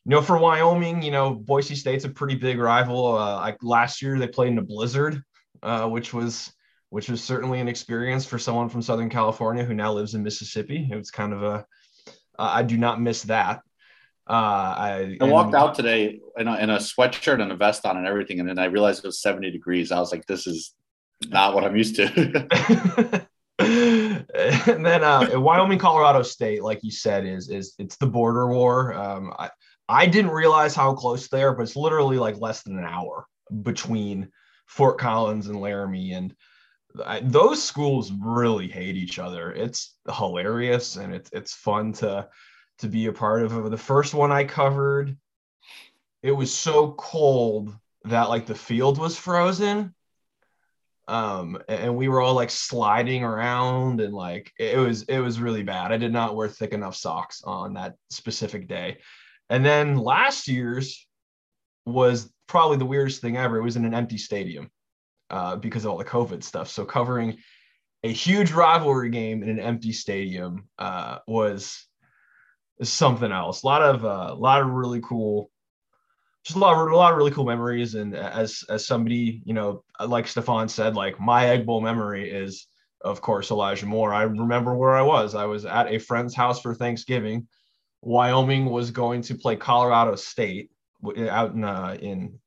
you 0.05 0.09
know, 0.09 0.21
for 0.21 0.37
Wyoming, 0.37 1.01
you 1.01 1.11
know, 1.11 1.33
Boise 1.33 1.75
State's 1.75 2.05
a 2.05 2.09
pretty 2.09 2.35
big 2.35 2.59
rival. 2.59 3.17
Uh, 3.17 3.37
like 3.37 3.57
last 3.63 4.01
year, 4.01 4.19
they 4.19 4.27
played 4.27 4.51
in 4.51 4.59
a 4.59 4.63
blizzard, 4.63 5.23
uh, 5.63 5.87
which 5.87 6.13
was 6.13 6.51
which 6.89 7.09
was 7.09 7.23
certainly 7.23 7.59
an 7.59 7.67
experience 7.67 8.23
for 8.23 8.37
someone 8.37 8.69
from 8.69 8.83
Southern 8.83 9.09
California 9.09 9.63
who 9.63 9.73
now 9.73 9.91
lives 9.91 10.13
in 10.13 10.21
Mississippi. 10.21 10.87
It 10.91 10.95
was 10.95 11.09
kind 11.09 11.33
of 11.33 11.41
a 11.41 11.65
I 12.37 12.63
do 12.63 12.77
not 12.77 13.01
miss 13.01 13.23
that. 13.23 13.61
Uh, 14.27 14.31
I, 14.31 15.17
I 15.19 15.25
walked 15.25 15.53
out 15.53 15.75
today 15.75 16.21
in 16.37 16.47
a, 16.47 16.55
in 16.57 16.69
a 16.69 16.77
sweatshirt 16.77 17.41
and 17.41 17.51
a 17.51 17.55
vest 17.55 17.85
on 17.85 17.97
and 17.97 18.07
everything, 18.07 18.39
and 18.39 18.47
then 18.47 18.57
I 18.57 18.65
realized 18.65 19.03
it 19.03 19.07
was 19.07 19.21
70 19.21 19.51
degrees. 19.51 19.91
I 19.91 19.99
was 19.99 20.11
like, 20.11 20.25
this 20.25 20.47
is 20.47 20.73
not 21.27 21.53
what 21.53 21.65
I'm 21.65 21.75
used 21.75 21.95
to. 21.97 23.27
and 23.59 24.85
then 24.85 25.03
uh, 25.03 25.29
Wyoming, 25.33 25.79
Colorado 25.79 26.23
State, 26.23 26.63
like 26.63 26.83
you 26.83 26.91
said, 26.91 27.25
is 27.25 27.49
is 27.49 27.75
it's 27.79 27.97
the 27.97 28.07
border 28.07 28.47
war. 28.47 28.93
Um, 28.93 29.33
I 29.37 29.49
I 29.89 30.05
didn't 30.05 30.31
realize 30.31 30.75
how 30.75 30.93
close 30.93 31.27
they 31.27 31.43
are, 31.43 31.53
but 31.53 31.63
it's 31.63 31.75
literally 31.75 32.17
like 32.17 32.39
less 32.39 32.63
than 32.63 32.77
an 32.77 32.85
hour 32.85 33.25
between 33.61 34.31
Fort 34.67 34.97
Collins 34.97 35.47
and 35.47 35.59
Laramie, 35.59 36.13
and 36.13 36.33
I, 37.05 37.19
those 37.21 37.61
schools 37.61 38.11
really 38.11 38.67
hate 38.67 38.95
each 38.95 39.19
other. 39.19 39.51
It's 39.51 39.95
hilarious 40.11 40.95
and 40.95 41.13
it's 41.13 41.29
it's 41.33 41.53
fun 41.53 41.93
to 41.93 42.27
to 42.79 42.87
be 42.87 43.07
a 43.07 43.13
part 43.13 43.43
of. 43.43 43.69
The 43.69 43.77
first 43.77 44.13
one 44.13 44.31
I 44.31 44.43
covered, 44.43 45.17
it 46.21 46.31
was 46.31 46.53
so 46.53 46.91
cold 46.93 47.75
that 48.05 48.29
like 48.29 48.45
the 48.45 48.55
field 48.55 48.97
was 48.97 49.17
frozen. 49.17 49.93
Um 51.07 51.57
and 51.67 51.97
we 51.97 52.07
were 52.07 52.21
all 52.21 52.33
like 52.33 52.49
sliding 52.49 53.23
around 53.23 53.99
and 53.99 54.13
like 54.13 54.53
it 54.57 54.77
was 54.77 55.03
it 55.03 55.19
was 55.19 55.39
really 55.39 55.63
bad. 55.63 55.91
I 55.91 55.97
did 55.97 56.13
not 56.13 56.35
wear 56.35 56.47
thick 56.47 56.71
enough 56.71 56.95
socks 56.95 57.41
on 57.43 57.73
that 57.73 57.95
specific 58.09 58.67
day. 58.67 58.99
And 59.49 59.65
then 59.65 59.97
last 59.97 60.47
year's 60.47 61.05
was 61.85 62.31
probably 62.47 62.77
the 62.77 62.85
weirdest 62.85 63.21
thing 63.21 63.35
ever. 63.35 63.57
It 63.57 63.63
was 63.63 63.75
in 63.75 63.83
an 63.83 63.93
empty 63.93 64.17
stadium 64.17 64.71
uh, 65.29 65.57
because 65.57 65.83
of 65.83 65.91
all 65.91 65.97
the 65.97 66.05
covid 66.05 66.43
stuff. 66.43 66.69
So 66.69 66.85
covering 66.85 67.37
a 68.03 68.11
huge 68.11 68.51
rivalry 68.51 69.09
game 69.09 69.43
in 69.43 69.49
an 69.49 69.59
empty 69.59 69.93
stadium 69.93 70.67
uh, 70.77 71.19
was 71.27 71.85
something 72.81 73.31
else 73.31 73.63
a 73.63 73.65
lot 73.65 73.81
of 73.81 74.03
uh, 74.03 74.29
a 74.31 74.35
lot 74.35 74.61
of 74.61 74.69
really 74.69 75.01
cool 75.01 75.49
just 76.43 76.57
a 76.57 76.59
lot 76.59 76.73
of 76.73 76.91
a 76.91 76.95
lot 76.95 77.13
of 77.13 77.17
really 77.17 77.31
cool 77.31 77.45
memories. 77.45 77.95
And 77.95 78.15
as 78.15 78.63
as 78.69 78.85
somebody, 78.85 79.41
you 79.45 79.53
know, 79.53 79.83
like 80.05 80.27
Stefan 80.27 80.67
said, 80.67 80.95
like 80.95 81.19
my 81.19 81.47
Egg 81.47 81.65
Bowl 81.65 81.81
memory 81.81 82.29
is 82.29 82.67
of 83.01 83.21
course 83.21 83.51
Elijah 83.51 83.85
Moore. 83.85 84.13
I 84.13 84.23
remember 84.23 84.75
where 84.75 84.95
I 84.95 85.01
was. 85.01 85.35
I 85.35 85.45
was 85.45 85.65
at 85.65 85.91
a 85.91 85.99
friend's 85.99 86.35
house 86.35 86.61
for 86.61 86.75
Thanksgiving. 86.75 87.47
Wyoming 88.01 88.65
was 88.65 88.91
going 88.91 89.21
to 89.23 89.35
play 89.35 89.55
Colorado 89.55 90.15
State 90.15 90.69
out 91.29 91.53
in 91.53 91.63
uh, 91.63 91.97
in 92.01 92.39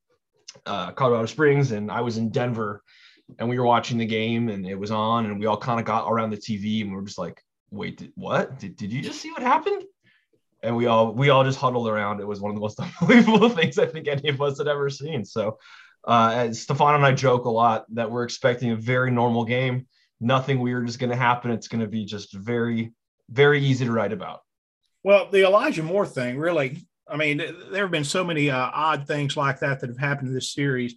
uh, 0.67 0.91
Colorado 0.91 1.25
Springs, 1.25 1.71
and 1.71 1.91
I 1.91 2.01
was 2.01 2.17
in 2.17 2.29
Denver, 2.29 2.83
and 3.39 3.49
we 3.49 3.57
were 3.57 3.65
watching 3.65 3.97
the 3.97 4.05
game, 4.05 4.49
and 4.49 4.67
it 4.67 4.75
was 4.75 4.91
on, 4.91 5.25
and 5.25 5.39
we 5.39 5.47
all 5.47 5.57
kind 5.57 5.79
of 5.79 5.87
got 5.87 6.07
around 6.07 6.29
the 6.29 6.37
TV, 6.37 6.81
and 6.81 6.91
we 6.91 6.99
are 6.99 7.03
just 7.03 7.17
like, 7.17 7.41
"Wait, 7.71 7.97
did, 7.97 8.11
what? 8.13 8.59
Did, 8.59 8.75
did 8.75 8.93
you 8.93 9.01
just 9.01 9.19
see 9.19 9.31
what 9.31 9.41
happened?" 9.41 9.83
And 10.67 10.75
we 10.75 10.85
all 10.85 11.13
we 11.13 11.29
all 11.29 11.45
just 11.45 11.57
huddled 11.57 11.87
around. 11.87 12.19
It 12.19 12.27
was 12.27 12.41
one 12.41 12.51
of 12.51 12.55
the 12.55 12.61
most 12.61 12.79
unbelievable 13.01 13.49
things 13.49 13.79
I 13.79 13.85
think 13.85 14.07
any 14.07 14.29
of 14.29 14.41
us 14.41 14.57
had 14.57 14.67
ever 14.67 14.89
seen. 14.89 15.23
So, 15.23 15.59
uh, 16.03 16.51
Stefan 16.51 16.95
and 16.95 17.05
I 17.05 17.13
joke 17.13 17.45
a 17.45 17.49
lot 17.49 17.85
that 17.95 18.11
we're 18.11 18.23
expecting 18.23 18.71
a 18.71 18.75
very 18.75 19.09
normal 19.09 19.45
game. 19.45 19.87
Nothing 20.19 20.59
weird 20.59 20.89
is 20.89 20.97
going 20.97 21.09
to 21.09 21.15
happen. 21.15 21.51
It's 21.51 21.69
going 21.69 21.81
to 21.81 21.87
be 21.87 22.03
just 22.03 22.33
very, 22.33 22.91
very 23.29 23.63
easy 23.63 23.85
to 23.85 23.91
write 23.91 24.11
about. 24.11 24.41
Well, 25.03 25.29
the 25.31 25.45
Elijah 25.45 25.83
Moore 25.83 26.05
thing, 26.05 26.37
really. 26.37 26.85
I 27.09 27.15
mean, 27.15 27.37
there 27.71 27.83
have 27.83 27.91
been 27.91 28.03
so 28.03 28.25
many 28.25 28.49
uh, 28.49 28.69
odd 28.73 29.07
things 29.07 29.37
like 29.37 29.59
that 29.59 29.79
that 29.79 29.89
have 29.89 29.97
happened 29.97 30.27
in 30.27 30.33
this 30.33 30.51
series. 30.51 30.95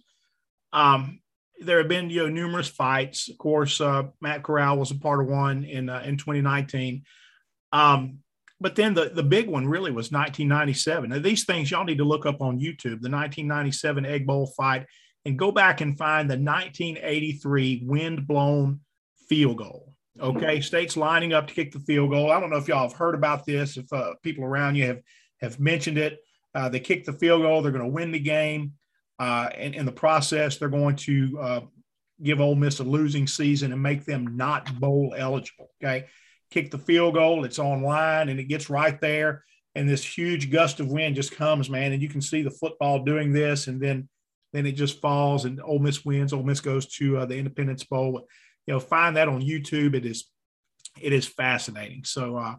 Um, 0.73 1.21
there 1.61 1.77
have 1.77 1.87
been 1.87 2.09
you 2.09 2.23
know 2.23 2.29
numerous 2.29 2.67
fights. 2.67 3.29
Of 3.29 3.37
course, 3.37 3.79
uh, 3.79 4.03
Matt 4.19 4.43
Corral 4.43 4.77
was 4.77 4.91
a 4.91 4.95
part 4.95 5.21
of 5.21 5.27
one 5.27 5.63
in 5.63 5.87
uh, 5.87 6.03
in 6.05 6.17
2019. 6.17 7.03
Um, 7.71 8.17
but 8.61 8.75
then 8.75 8.93
the, 8.93 9.09
the 9.09 9.23
big 9.23 9.49
one 9.49 9.67
really 9.67 9.89
was 9.89 10.11
1997. 10.11 11.09
Now, 11.09 11.19
these 11.19 11.45
things 11.45 11.71
y'all 11.71 11.83
need 11.83 11.97
to 11.97 12.03
look 12.03 12.27
up 12.27 12.41
on 12.41 12.59
YouTube, 12.59 13.01
the 13.01 13.09
1997 13.09 14.05
Egg 14.05 14.27
Bowl 14.27 14.53
fight, 14.55 14.85
and 15.25 15.37
go 15.37 15.51
back 15.51 15.81
and 15.81 15.97
find 15.97 16.29
the 16.29 16.37
1983 16.37 17.81
wind 17.83 18.27
blown 18.27 18.79
field 19.27 19.57
goal. 19.57 19.95
Okay, 20.19 20.61
states 20.61 20.95
lining 20.95 21.33
up 21.33 21.47
to 21.47 21.53
kick 21.53 21.71
the 21.71 21.79
field 21.79 22.11
goal. 22.11 22.31
I 22.31 22.39
don't 22.39 22.51
know 22.51 22.57
if 22.57 22.67
y'all 22.67 22.87
have 22.87 22.97
heard 22.97 23.15
about 23.15 23.45
this, 23.45 23.77
if 23.77 23.91
uh, 23.91 24.13
people 24.21 24.43
around 24.43 24.75
you 24.75 24.85
have 24.85 24.99
have 25.41 25.59
mentioned 25.59 25.97
it. 25.97 26.19
Uh, 26.53 26.69
they 26.69 26.79
kick 26.79 27.05
the 27.05 27.13
field 27.13 27.41
goal, 27.41 27.61
they're 27.61 27.71
going 27.71 27.83
to 27.83 27.89
win 27.89 28.11
the 28.11 28.19
game. 28.19 28.73
Uh, 29.17 29.49
and 29.55 29.73
in 29.73 29.85
the 29.85 29.91
process, 29.91 30.57
they're 30.57 30.69
going 30.69 30.95
to 30.97 31.39
uh, 31.41 31.61
give 32.21 32.39
Ole 32.39 32.55
Miss 32.55 32.79
a 32.79 32.83
losing 32.83 33.25
season 33.25 33.71
and 33.71 33.81
make 33.81 34.05
them 34.05 34.37
not 34.37 34.79
bowl 34.79 35.15
eligible. 35.17 35.71
Okay 35.83 36.05
kick 36.51 36.69
the 36.69 36.77
field 36.77 37.15
goal. 37.15 37.45
It's 37.45 37.59
online 37.59 38.29
and 38.29 38.39
it 38.39 38.45
gets 38.45 38.69
right 38.69 38.99
there. 39.01 39.43
And 39.73 39.89
this 39.89 40.03
huge 40.03 40.51
gust 40.51 40.79
of 40.81 40.91
wind 40.91 41.15
just 41.15 41.31
comes, 41.31 41.69
man. 41.69 41.93
And 41.93 42.01
you 42.01 42.09
can 42.09 42.21
see 42.21 42.41
the 42.41 42.51
football 42.51 43.03
doing 43.03 43.31
this. 43.31 43.67
And 43.67 43.81
then 43.81 44.07
then 44.53 44.65
it 44.65 44.73
just 44.73 44.99
falls 44.99 45.45
and 45.45 45.61
Ole 45.63 45.79
Miss 45.79 46.03
wins. 46.03 46.33
Ole 46.33 46.43
Miss 46.43 46.59
goes 46.59 46.85
to 46.97 47.19
uh, 47.19 47.25
the 47.25 47.37
Independence 47.37 47.85
Bowl. 47.85 48.27
You 48.67 48.73
know, 48.73 48.79
find 48.81 49.15
that 49.15 49.29
on 49.29 49.41
YouTube. 49.41 49.95
It 49.95 50.05
is 50.05 50.29
it 50.99 51.13
is 51.13 51.25
fascinating. 51.25 52.03
So 52.03 52.35
uh, 52.35 52.55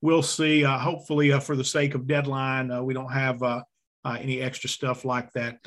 we'll 0.00 0.22
see. 0.22 0.64
Uh, 0.64 0.78
hopefully, 0.78 1.32
uh, 1.32 1.40
for 1.40 1.54
the 1.54 1.64
sake 1.64 1.94
of 1.94 2.06
deadline, 2.06 2.70
uh, 2.70 2.82
we 2.82 2.94
don't 2.94 3.12
have 3.12 3.42
uh, 3.42 3.62
any 4.06 4.40
extra 4.40 4.70
stuff 4.70 5.04
like 5.04 5.30
that 5.32 5.58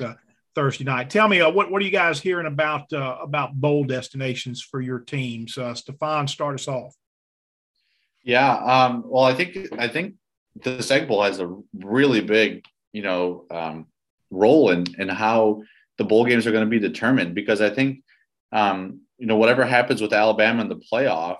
Thursday 0.56 0.82
night. 0.82 1.10
Tell 1.10 1.28
me, 1.28 1.40
what 1.42 1.70
what 1.70 1.80
are 1.80 1.84
you 1.84 1.92
guys 1.92 2.20
hearing 2.20 2.46
about 2.46 2.92
about 2.92 3.54
bowl 3.54 3.84
destinations 3.84 4.60
for 4.60 4.80
your 4.80 4.98
teams? 4.98 5.56
Stefan, 5.74 6.26
start 6.26 6.56
us 6.56 6.66
off. 6.66 6.92
Yeah. 8.24 8.54
Um, 8.54 9.04
well, 9.06 9.24
I 9.24 9.34
think 9.34 9.56
I 9.78 9.88
think 9.88 10.14
the 10.62 10.86
Egg 10.90 11.08
Bowl 11.08 11.22
has 11.22 11.40
a 11.40 11.54
really 11.74 12.20
big, 12.20 12.64
you 12.92 13.02
know, 13.02 13.46
um, 13.50 13.86
role 14.30 14.70
in 14.70 14.84
in 14.98 15.08
how 15.08 15.62
the 15.96 16.04
bowl 16.04 16.24
games 16.24 16.46
are 16.46 16.52
going 16.52 16.64
to 16.64 16.70
be 16.70 16.78
determined 16.78 17.34
because 17.34 17.60
I 17.60 17.70
think, 17.70 18.02
um, 18.52 19.00
you 19.18 19.26
know, 19.26 19.36
whatever 19.36 19.64
happens 19.64 20.00
with 20.00 20.12
Alabama 20.12 20.62
in 20.62 20.68
the 20.68 20.80
playoff, 20.92 21.38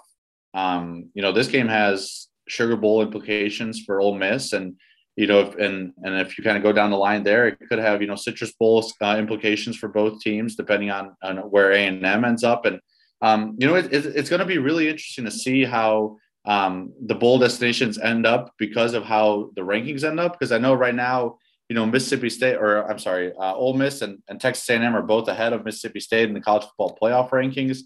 um, 0.55 1.11
you 1.15 1.23
know, 1.23 1.33
this 1.33 1.49
game 1.49 1.69
has 1.69 2.29
Sugar 2.49 2.77
Bowl 2.77 3.03
implications 3.03 3.81
for 3.85 4.01
Ole 4.01 4.17
Miss, 4.17 4.53
and 4.53 4.77
you 5.17 5.27
know, 5.27 5.41
if, 5.41 5.55
and 5.57 5.93
and 6.03 6.15
if 6.21 6.39
you 6.39 6.45
kind 6.45 6.57
of 6.57 6.63
go 6.63 6.73
down 6.73 6.91
the 6.91 6.97
line 6.97 7.23
there, 7.23 7.49
it 7.49 7.59
could 7.69 7.79
have 7.79 8.01
you 8.01 8.09
know 8.09 8.17
Citrus 8.17 8.53
Bowl 8.53 8.85
uh, 9.01 9.17
implications 9.19 9.77
for 9.77 9.89
both 9.89 10.21
teams 10.21 10.57
depending 10.57 10.91
on 10.91 11.17
on 11.23 11.39
where 11.39 11.73
A 11.73 11.87
and 11.87 12.05
M 12.05 12.25
ends 12.25 12.45
up, 12.45 12.65
and 12.65 12.81
um, 13.21 13.57
you 13.59 13.67
know, 13.67 13.75
it, 13.75 13.93
it, 13.93 14.07
it's 14.07 14.31
going 14.31 14.41
to 14.41 14.47
be 14.47 14.59
really 14.59 14.89
interesting 14.89 15.25
to 15.25 15.31
see 15.31 15.65
how 15.65 16.17
um, 16.45 16.93
the 17.01 17.15
bowl 17.15 17.39
destinations 17.39 17.99
end 17.99 18.27
up 18.27 18.55
because 18.59 18.95
of 18.95 19.05
how 19.05 19.51
the 19.55 19.63
rankings 19.63 20.05
end 20.05 20.21
up. 20.21 20.33
Because 20.33 20.53
I 20.53 20.59
know 20.59 20.75
right 20.75 20.95
now, 20.95 21.39
you 21.69 21.75
know, 21.75 21.85
Mississippi 21.85 22.31
State, 22.31 22.57
or 22.57 22.91
I'm 22.91 22.99
sorry, 22.99 23.33
uh, 23.35 23.55
Ole 23.55 23.75
Miss 23.75 24.01
and, 24.03 24.23
and 24.29 24.41
Texas 24.41 24.69
A&M 24.71 24.97
are 24.97 25.03
both 25.03 25.29
ahead 25.29 25.53
of 25.53 25.65
Mississippi 25.65 26.01
State 26.01 26.29
in 26.29 26.35
the 26.35 26.41
college 26.41 26.65
football 26.65 26.99
playoff 27.01 27.31
rankings. 27.31 27.81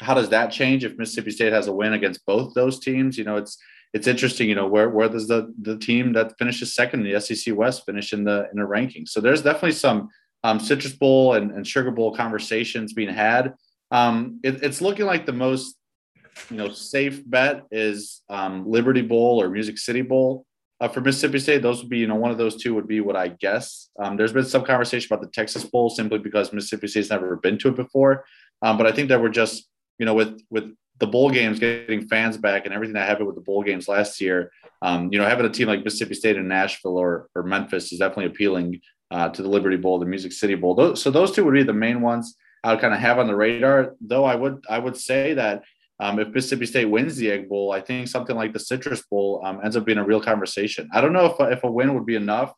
How 0.00 0.14
does 0.14 0.30
that 0.30 0.50
change 0.50 0.84
if 0.84 0.96
Mississippi 0.96 1.30
State 1.30 1.52
has 1.52 1.68
a 1.68 1.72
win 1.72 1.92
against 1.92 2.24
both 2.26 2.54
those 2.54 2.80
teams? 2.80 3.18
You 3.18 3.24
know, 3.24 3.36
it's 3.36 3.58
it's 3.92 4.06
interesting. 4.06 4.48
You 4.48 4.54
know, 4.54 4.66
where 4.66 4.90
where 4.90 5.08
does 5.08 5.28
the 5.28 5.52
the 5.60 5.78
team 5.78 6.12
that 6.14 6.38
finishes 6.38 6.74
second 6.74 7.06
in 7.06 7.12
the 7.12 7.20
SEC 7.20 7.54
West 7.54 7.84
finish 7.86 8.12
in 8.12 8.24
the 8.24 8.48
in 8.52 8.58
the 8.58 8.66
rankings? 8.66 9.08
So 9.08 9.20
there's 9.20 9.42
definitely 9.42 9.72
some 9.72 10.08
um, 10.44 10.60
Citrus 10.60 10.92
Bowl 10.92 11.34
and, 11.34 11.50
and 11.50 11.66
Sugar 11.66 11.90
Bowl 11.90 12.14
conversations 12.14 12.92
being 12.92 13.12
had. 13.12 13.54
Um, 13.90 14.40
it, 14.42 14.62
it's 14.62 14.80
looking 14.80 15.06
like 15.06 15.26
the 15.26 15.32
most 15.32 15.76
you 16.50 16.56
know, 16.56 16.70
safe 16.70 17.22
bet 17.28 17.64
is 17.70 18.22
um, 18.28 18.68
Liberty 18.68 19.02
Bowl 19.02 19.40
or 19.40 19.48
Music 19.48 19.78
City 19.78 20.02
Bowl. 20.02 20.44
Uh, 20.78 20.88
for 20.88 21.00
Mississippi 21.00 21.38
State, 21.38 21.62
those 21.62 21.80
would 21.80 21.88
be, 21.88 21.98
you 21.98 22.06
know, 22.06 22.16
one 22.16 22.30
of 22.30 22.36
those 22.36 22.62
two 22.62 22.74
would 22.74 22.86
be 22.86 23.00
what 23.00 23.16
I 23.16 23.28
guess. 23.28 23.88
Um, 23.98 24.16
there's 24.16 24.32
been 24.32 24.44
some 24.44 24.64
conversation 24.64 25.10
about 25.10 25.24
the 25.24 25.30
Texas 25.30 25.64
Bowl 25.64 25.88
simply 25.88 26.18
because 26.18 26.52
Mississippi 26.52 26.88
State's 26.88 27.08
never 27.08 27.36
been 27.36 27.56
to 27.58 27.68
it 27.68 27.76
before. 27.76 28.26
Um, 28.60 28.76
but 28.76 28.86
I 28.86 28.92
think 28.92 29.08
that 29.08 29.20
we're 29.20 29.30
just, 29.30 29.68
you 29.98 30.04
know, 30.04 30.14
with 30.14 30.38
with 30.50 30.74
the 30.98 31.06
bowl 31.06 31.30
games 31.30 31.58
getting 31.58 32.08
fans 32.08 32.36
back 32.36 32.64
and 32.64 32.74
everything 32.74 32.94
that 32.94 33.08
happened 33.08 33.26
with 33.26 33.36
the 33.36 33.42
bowl 33.42 33.62
games 33.62 33.88
last 33.88 34.20
year, 34.20 34.50
um, 34.82 35.10
you 35.12 35.18
know, 35.18 35.26
having 35.26 35.46
a 35.46 35.50
team 35.50 35.68
like 35.68 35.84
Mississippi 35.84 36.14
State 36.14 36.36
and 36.36 36.48
Nashville 36.48 36.98
or 36.98 37.28
or 37.34 37.42
Memphis 37.42 37.92
is 37.92 37.98
definitely 37.98 38.26
appealing 38.26 38.80
uh, 39.10 39.30
to 39.30 39.42
the 39.42 39.48
Liberty 39.48 39.76
Bowl, 39.76 39.98
the 39.98 40.06
Music 40.06 40.32
City 40.32 40.54
Bowl. 40.54 40.74
Those, 40.74 41.00
so 41.00 41.10
those 41.10 41.32
two 41.32 41.44
would 41.44 41.54
be 41.54 41.62
the 41.62 41.72
main 41.72 42.02
ones 42.02 42.36
I 42.64 42.72
would 42.72 42.80
kind 42.80 42.92
of 42.92 43.00
have 43.00 43.18
on 43.18 43.28
the 43.28 43.36
radar. 43.36 43.94
Though 44.00 44.24
I 44.24 44.34
would 44.34 44.64
I 44.68 44.78
would 44.78 44.96
say 44.96 45.34
that 45.34 45.62
um, 45.98 46.18
if 46.18 46.28
Mississippi 46.28 46.66
State 46.66 46.86
wins 46.86 47.16
the 47.16 47.30
Egg 47.30 47.48
Bowl, 47.48 47.72
I 47.72 47.80
think 47.80 48.08
something 48.08 48.36
like 48.36 48.52
the 48.52 48.58
Citrus 48.58 49.02
Bowl 49.02 49.40
um, 49.44 49.60
ends 49.64 49.76
up 49.76 49.84
being 49.84 49.98
a 49.98 50.04
real 50.04 50.20
conversation. 50.20 50.88
I 50.92 51.00
don't 51.00 51.12
know 51.12 51.26
if, 51.26 51.58
if 51.58 51.64
a 51.64 51.70
win 51.70 51.94
would 51.94 52.06
be 52.06 52.16
enough 52.16 52.52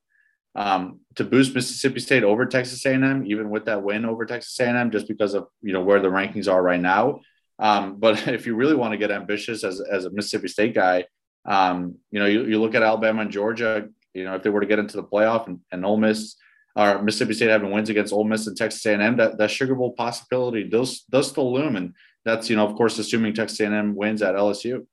um, 0.56 1.00
to 1.14 1.24
boost 1.24 1.54
Mississippi 1.54 2.00
State 2.00 2.24
over 2.24 2.46
Texas 2.46 2.84
A&M, 2.84 3.24
even 3.26 3.48
with 3.50 3.66
that 3.66 3.82
win 3.82 4.04
over 4.04 4.26
Texas 4.26 4.58
A&M, 4.58 4.90
just 4.90 5.06
because 5.06 5.34
of 5.34 5.46
you 5.62 5.72
know 5.72 5.82
where 5.82 6.00
the 6.00 6.08
rankings 6.08 6.50
are 6.52 6.62
right 6.62 6.80
now. 6.80 7.20
Um, 7.60 7.96
but 7.98 8.26
if 8.28 8.46
you 8.46 8.54
really 8.54 8.74
want 8.74 8.92
to 8.92 8.98
get 8.98 9.10
ambitious 9.10 9.62
as, 9.64 9.80
as 9.80 10.04
a 10.04 10.10
Mississippi 10.10 10.48
State 10.48 10.74
guy, 10.74 11.04
um, 11.44 11.96
you 12.10 12.20
know, 12.20 12.26
you, 12.26 12.44
you 12.44 12.60
look 12.60 12.74
at 12.74 12.82
Alabama 12.82 13.22
and 13.22 13.30
Georgia, 13.30 13.88
you 14.14 14.24
know, 14.24 14.34
if 14.34 14.42
they 14.42 14.50
were 14.50 14.60
to 14.60 14.66
get 14.66 14.78
into 14.78 14.96
the 14.96 15.04
playoff 15.04 15.46
and, 15.46 15.60
and 15.72 15.84
Ole 15.84 15.96
Miss 15.96 16.36
or 16.76 17.02
Mississippi 17.02 17.34
State 17.34 17.50
having 17.50 17.70
wins 17.70 17.88
against 17.88 18.12
Ole 18.12 18.24
Miss 18.24 18.46
and 18.46 18.56
Texas 18.56 18.84
A&M, 18.86 19.16
that, 19.16 19.38
that 19.38 19.50
Sugar 19.50 19.74
Bowl 19.74 19.92
possibility 19.92 20.64
does, 20.64 21.04
does 21.10 21.28
still 21.28 21.52
loom. 21.52 21.76
And 21.76 21.94
that's, 22.28 22.50
you 22.50 22.56
know, 22.56 22.66
of 22.66 22.76
course, 22.76 22.98
assuming 22.98 23.32
Texas 23.32 23.60
A&M 23.60 23.94
wins 23.94 24.20
at 24.20 24.34
LSU. 24.34 24.86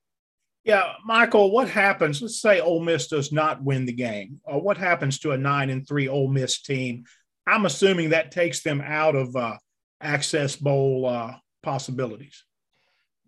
Yeah, 0.63 0.93
Michael, 1.05 1.51
what 1.51 1.69
happens? 1.69 2.21
Let's 2.21 2.41
say 2.41 2.59
Ole 2.59 2.79
Miss 2.79 3.07
does 3.07 3.31
not 3.31 3.61
win 3.61 3.85
the 3.85 3.93
game. 3.93 4.39
Or 4.45 4.61
what 4.61 4.77
happens 4.77 5.19
to 5.19 5.31
a 5.31 5.37
nine 5.37 5.69
and 5.69 5.87
three 5.87 6.07
Ole 6.07 6.29
Miss 6.29 6.61
team? 6.61 7.03
I'm 7.45 7.65
assuming 7.65 8.09
that 8.09 8.31
takes 8.31 8.63
them 8.63 8.81
out 8.81 9.15
of 9.15 9.35
uh, 9.35 9.57
Access 10.01 10.55
Bowl 10.55 11.05
uh, 11.05 11.35
possibilities. 11.61 12.43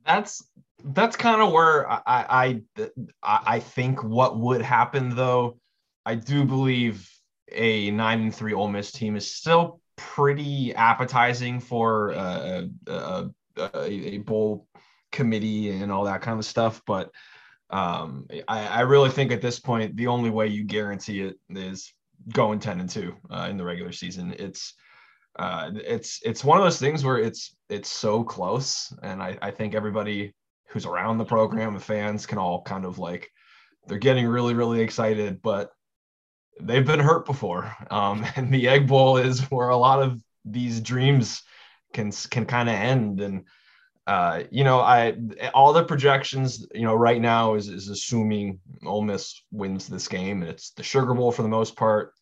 That's 0.05 0.43
that's 0.83 1.17
kind 1.17 1.41
of 1.41 1.51
where 1.51 1.89
I, 1.89 2.01
I 2.07 2.61
I 3.21 3.59
think 3.59 4.03
what 4.03 4.39
would 4.39 4.61
happen 4.61 5.13
though. 5.15 5.59
I 6.05 6.15
do 6.15 6.45
believe 6.45 7.07
a 7.51 7.91
nine 7.91 8.21
and 8.21 8.33
three 8.33 8.53
Ole 8.53 8.69
Miss 8.69 8.91
team 8.91 9.15
is 9.15 9.31
still 9.31 9.81
pretty 9.97 10.73
appetizing 10.73 11.59
for 11.59 12.13
uh, 12.13 12.63
a, 12.87 12.91
a, 12.91 13.29
a 13.57 14.17
bowl 14.19 14.67
committee 15.11 15.71
and 15.71 15.91
all 15.91 16.03
that 16.05 16.21
kind 16.21 16.39
of 16.39 16.45
stuff. 16.45 16.81
But 16.85 17.11
um, 17.69 18.27
I, 18.47 18.67
I, 18.67 18.81
really 18.81 19.09
think 19.09 19.31
at 19.31 19.41
this 19.41 19.59
point, 19.59 19.95
the 19.97 20.07
only 20.07 20.29
way 20.29 20.47
you 20.47 20.63
guarantee 20.63 21.21
it 21.21 21.37
is 21.49 21.93
going 22.33 22.59
10 22.59 22.79
and 22.79 22.89
2 22.89 23.13
uh, 23.29 23.47
in 23.49 23.57
the 23.57 23.65
regular 23.65 23.91
season. 23.91 24.33
It's 24.39 24.73
uh, 25.37 25.71
it's 25.75 26.19
it's 26.23 26.43
one 26.43 26.57
of 26.57 26.63
those 26.63 26.79
things 26.79 27.03
where 27.03 27.19
it's 27.19 27.55
it's 27.69 27.91
so 27.91 28.23
close, 28.23 28.91
and 29.03 29.21
I, 29.21 29.37
I 29.41 29.51
think 29.51 29.75
everybody 29.75 30.33
who's 30.69 30.85
around 30.85 31.17
the 31.17 31.25
program, 31.25 31.73
the 31.73 31.79
fans 31.79 32.25
can 32.25 32.37
all 32.37 32.63
kind 32.63 32.85
of 32.85 32.99
like 32.99 33.29
they're 33.87 33.99
getting 33.99 34.25
really 34.27 34.53
really 34.53 34.81
excited, 34.81 35.41
but 35.41 35.71
they've 36.59 36.85
been 36.85 36.99
hurt 36.99 37.25
before, 37.25 37.75
um, 37.91 38.25
and 38.35 38.51
the 38.51 38.67
Egg 38.67 38.87
Bowl 38.87 39.17
is 39.17 39.41
where 39.51 39.69
a 39.69 39.77
lot 39.77 40.01
of 40.01 40.21
these 40.43 40.81
dreams 40.81 41.43
can 41.97 42.11
can 42.11 42.45
kind 42.45 42.69
of 42.69 42.75
end 42.75 43.19
and 43.21 43.43
uh, 44.07 44.43
you 44.51 44.63
know, 44.63 44.79
I 44.79 45.17
all 45.53 45.73
the 45.73 45.83
projections, 45.83 46.65
you 46.73 46.83
know, 46.83 46.95
right 46.95 47.19
now 47.19 47.55
is 47.55 47.67
is 47.67 47.89
assuming 47.89 48.59
Ole 48.85 49.01
Miss 49.01 49.43
wins 49.51 49.85
this 49.85 50.07
game, 50.07 50.41
and 50.41 50.49
it's 50.49 50.71
the 50.71 50.83
Sugar 50.83 51.13
Bowl 51.13 51.29
for 51.29 51.41
the 51.41 51.49
most 51.49 51.75
part. 51.75 52.13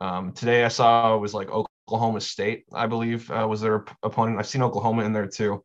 Um, 0.00 0.32
today 0.32 0.64
I 0.64 0.68
saw 0.68 1.14
was 1.18 1.34
like 1.34 1.50
Oklahoma 1.50 2.22
State, 2.22 2.64
I 2.72 2.86
believe, 2.86 3.30
uh, 3.30 3.46
was 3.46 3.60
their 3.60 3.84
opponent. 4.02 4.38
I've 4.38 4.46
seen 4.46 4.62
Oklahoma 4.62 5.04
in 5.04 5.12
there 5.12 5.26
too. 5.26 5.62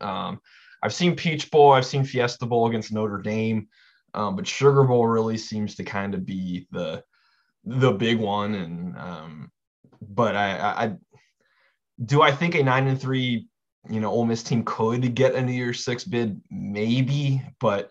Um, 0.00 0.40
I've 0.82 0.94
seen 0.94 1.14
Peach 1.14 1.50
Bowl, 1.50 1.72
I've 1.72 1.84
seen 1.84 2.02
Fiesta 2.02 2.46
Bowl 2.46 2.66
against 2.66 2.90
Notre 2.90 3.18
Dame, 3.20 3.68
um, 4.14 4.34
but 4.34 4.46
Sugar 4.46 4.84
Bowl 4.84 5.06
really 5.06 5.36
seems 5.36 5.74
to 5.74 5.84
kind 5.84 6.14
of 6.14 6.24
be 6.24 6.68
the 6.70 7.04
the 7.66 7.92
big 7.92 8.18
one. 8.18 8.54
And 8.54 8.96
um, 8.96 9.52
but 10.00 10.36
I, 10.36 10.84
I 10.86 10.92
do 12.04 12.22
I 12.22 12.32
think 12.32 12.54
a 12.54 12.62
nine 12.62 12.86
and 12.86 13.00
three 13.00 13.48
you 13.88 14.00
know, 14.00 14.10
Ole 14.10 14.26
Miss 14.26 14.42
team 14.42 14.64
could 14.64 15.14
get 15.14 15.34
a 15.34 15.42
New 15.42 15.52
Year's 15.52 15.84
Six 15.84 16.04
bid, 16.04 16.40
maybe, 16.50 17.42
but 17.60 17.90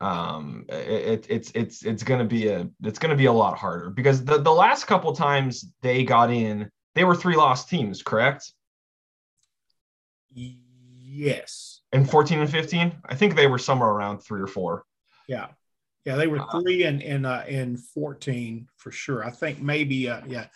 um, 0.00 0.64
it, 0.68 1.26
it's 1.28 1.50
it's 1.54 1.84
it's 1.84 2.02
gonna 2.02 2.24
be 2.24 2.48
a 2.48 2.68
it's 2.82 2.98
gonna 2.98 3.16
be 3.16 3.26
a 3.26 3.32
lot 3.32 3.56
harder 3.58 3.90
because 3.90 4.24
the 4.24 4.38
the 4.38 4.52
last 4.52 4.84
couple 4.84 5.14
times 5.14 5.64
they 5.82 6.04
got 6.04 6.30
in, 6.30 6.70
they 6.94 7.04
were 7.04 7.14
three 7.14 7.36
lost 7.36 7.68
teams, 7.68 8.02
correct? 8.02 8.52
Yes. 10.32 11.82
And 11.92 12.10
14 12.10 12.40
and 12.40 12.50
15, 12.50 12.92
I 13.06 13.14
think 13.14 13.36
they 13.36 13.46
were 13.46 13.58
somewhere 13.58 13.88
around 13.88 14.18
three 14.18 14.40
or 14.40 14.48
four. 14.48 14.84
Yeah, 15.28 15.46
yeah, 16.04 16.16
they 16.16 16.26
were 16.26 16.40
uh, 16.40 16.60
three 16.60 16.84
and 16.84 17.00
in 17.00 17.24
uh, 17.24 17.44
in 17.46 17.76
14 17.76 18.68
for 18.76 18.90
sure. 18.90 19.24
I 19.24 19.30
think 19.30 19.60
maybe 19.60 20.08
uh, 20.08 20.22
yeah, 20.26 20.46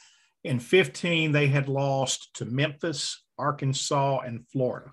in 0.49 0.59
15 0.59 1.33
they 1.33 1.47
had 1.47 1.69
lost 1.69 2.35
to 2.35 2.45
Memphis 2.45 3.23
Arkansas, 3.39 4.21
and 4.21 4.47
Florida. 4.49 4.93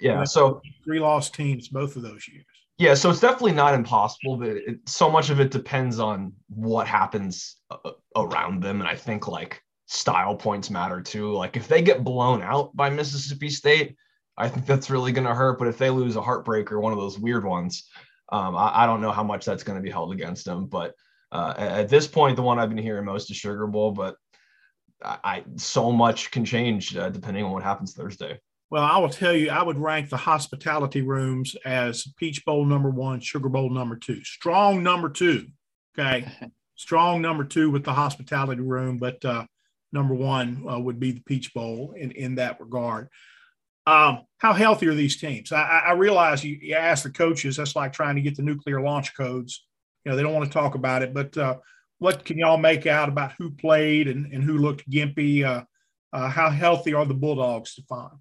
Yeah, 0.00 0.24
so 0.24 0.60
three 0.84 0.98
lost 0.98 1.34
teams 1.34 1.68
both 1.68 1.96
of 1.96 2.02
those 2.02 2.26
years. 2.26 2.46
Yeah, 2.78 2.94
so 2.94 3.10
it's 3.10 3.20
definitely 3.20 3.52
not 3.52 3.74
impossible, 3.74 4.38
but 4.38 4.48
it, 4.48 4.78
so 4.86 5.10
much 5.10 5.28
of 5.28 5.40
it 5.40 5.50
depends 5.50 5.98
on 5.98 6.32
what 6.48 6.86
happens 6.86 7.56
uh, 7.70 7.90
around 8.16 8.62
them, 8.62 8.80
and 8.80 8.88
I 8.88 8.96
think 8.96 9.28
like 9.28 9.62
style 9.86 10.34
points 10.34 10.70
matter 10.70 11.02
too. 11.02 11.32
Like 11.32 11.56
if 11.56 11.68
they 11.68 11.82
get 11.82 12.04
blown 12.04 12.42
out 12.42 12.74
by 12.74 12.88
Mississippi 12.88 13.50
State, 13.50 13.96
I 14.38 14.48
think 14.48 14.64
that's 14.64 14.88
really 14.88 15.12
going 15.12 15.26
to 15.26 15.34
hurt. 15.34 15.58
But 15.58 15.68
if 15.68 15.76
they 15.76 15.90
lose 15.90 16.16
a 16.16 16.22
heartbreaker, 16.22 16.80
one 16.80 16.92
of 16.92 16.98
those 16.98 17.18
weird 17.18 17.44
ones, 17.44 17.86
um, 18.32 18.56
I, 18.56 18.84
I, 18.84 18.86
don't 18.86 19.02
know 19.02 19.12
how 19.12 19.24
much 19.24 19.44
that's 19.44 19.64
going 19.64 19.76
to 19.76 19.82
be 19.82 19.90
held 19.90 20.12
against 20.12 20.46
them. 20.46 20.66
But 20.66 20.94
uh, 21.32 21.54
at 21.58 21.90
this 21.90 22.06
point, 22.06 22.36
the 22.36 22.42
one 22.42 22.58
I've 22.58 22.70
been 22.70 22.78
hearing 22.78 23.04
most 23.04 23.30
is 23.30 23.36
Sugar 23.36 23.66
Bowl. 23.66 23.90
But 23.90 24.16
I 25.04 25.44
so 25.56 25.90
much 25.90 26.30
can 26.30 26.44
change 26.44 26.96
uh, 26.96 27.08
depending 27.10 27.44
on 27.44 27.52
what 27.52 27.62
happens 27.62 27.94
Thursday. 27.94 28.38
Well, 28.70 28.84
I 28.84 28.98
will 28.98 29.08
tell 29.08 29.34
you, 29.34 29.50
I 29.50 29.62
would 29.62 29.78
rank 29.78 30.10
the 30.10 30.16
hospitality 30.16 31.02
rooms 31.02 31.56
as 31.64 32.06
Peach 32.16 32.44
Bowl 32.44 32.64
number 32.64 32.90
one, 32.90 33.18
Sugar 33.20 33.48
Bowl 33.48 33.68
number 33.70 33.96
two, 33.96 34.22
strong 34.22 34.82
number 34.82 35.08
two. 35.08 35.48
Okay, 35.98 36.28
strong 36.76 37.20
number 37.20 37.44
two 37.44 37.70
with 37.70 37.84
the 37.84 37.92
hospitality 37.92 38.62
room, 38.62 38.98
but 38.98 39.24
uh, 39.24 39.44
number 39.92 40.14
one 40.14 40.64
uh, 40.70 40.78
would 40.78 41.00
be 41.00 41.12
the 41.12 41.22
Peach 41.22 41.52
Bowl 41.52 41.94
in 41.96 42.12
in 42.12 42.36
that 42.36 42.60
regard. 42.60 43.08
Um, 43.86 44.20
how 44.38 44.52
healthy 44.52 44.86
are 44.86 44.94
these 44.94 45.16
teams? 45.16 45.50
I, 45.50 45.82
I 45.88 45.92
realize 45.92 46.44
you, 46.44 46.56
you 46.60 46.74
ask 46.74 47.02
the 47.02 47.10
coaches. 47.10 47.56
That's 47.56 47.74
like 47.74 47.92
trying 47.92 48.14
to 48.16 48.22
get 48.22 48.36
the 48.36 48.42
nuclear 48.42 48.80
launch 48.80 49.16
codes. 49.16 49.66
You 50.04 50.10
know, 50.10 50.16
they 50.16 50.22
don't 50.22 50.34
want 50.34 50.46
to 50.46 50.52
talk 50.52 50.76
about 50.76 51.02
it, 51.02 51.12
but 51.12 51.36
uh, 51.36 51.56
what 52.00 52.24
can 52.24 52.38
y'all 52.38 52.56
make 52.56 52.86
out 52.86 53.08
about 53.08 53.32
who 53.38 53.50
played 53.50 54.08
and, 54.08 54.32
and 54.32 54.42
who 54.42 54.58
looked 54.58 54.90
gimpy? 54.90 55.44
Uh, 55.44 55.64
uh, 56.12 56.28
how 56.28 56.50
healthy 56.50 56.92
are 56.92 57.04
the 57.04 57.14
Bulldogs, 57.14 57.70
Stefan? 57.70 58.20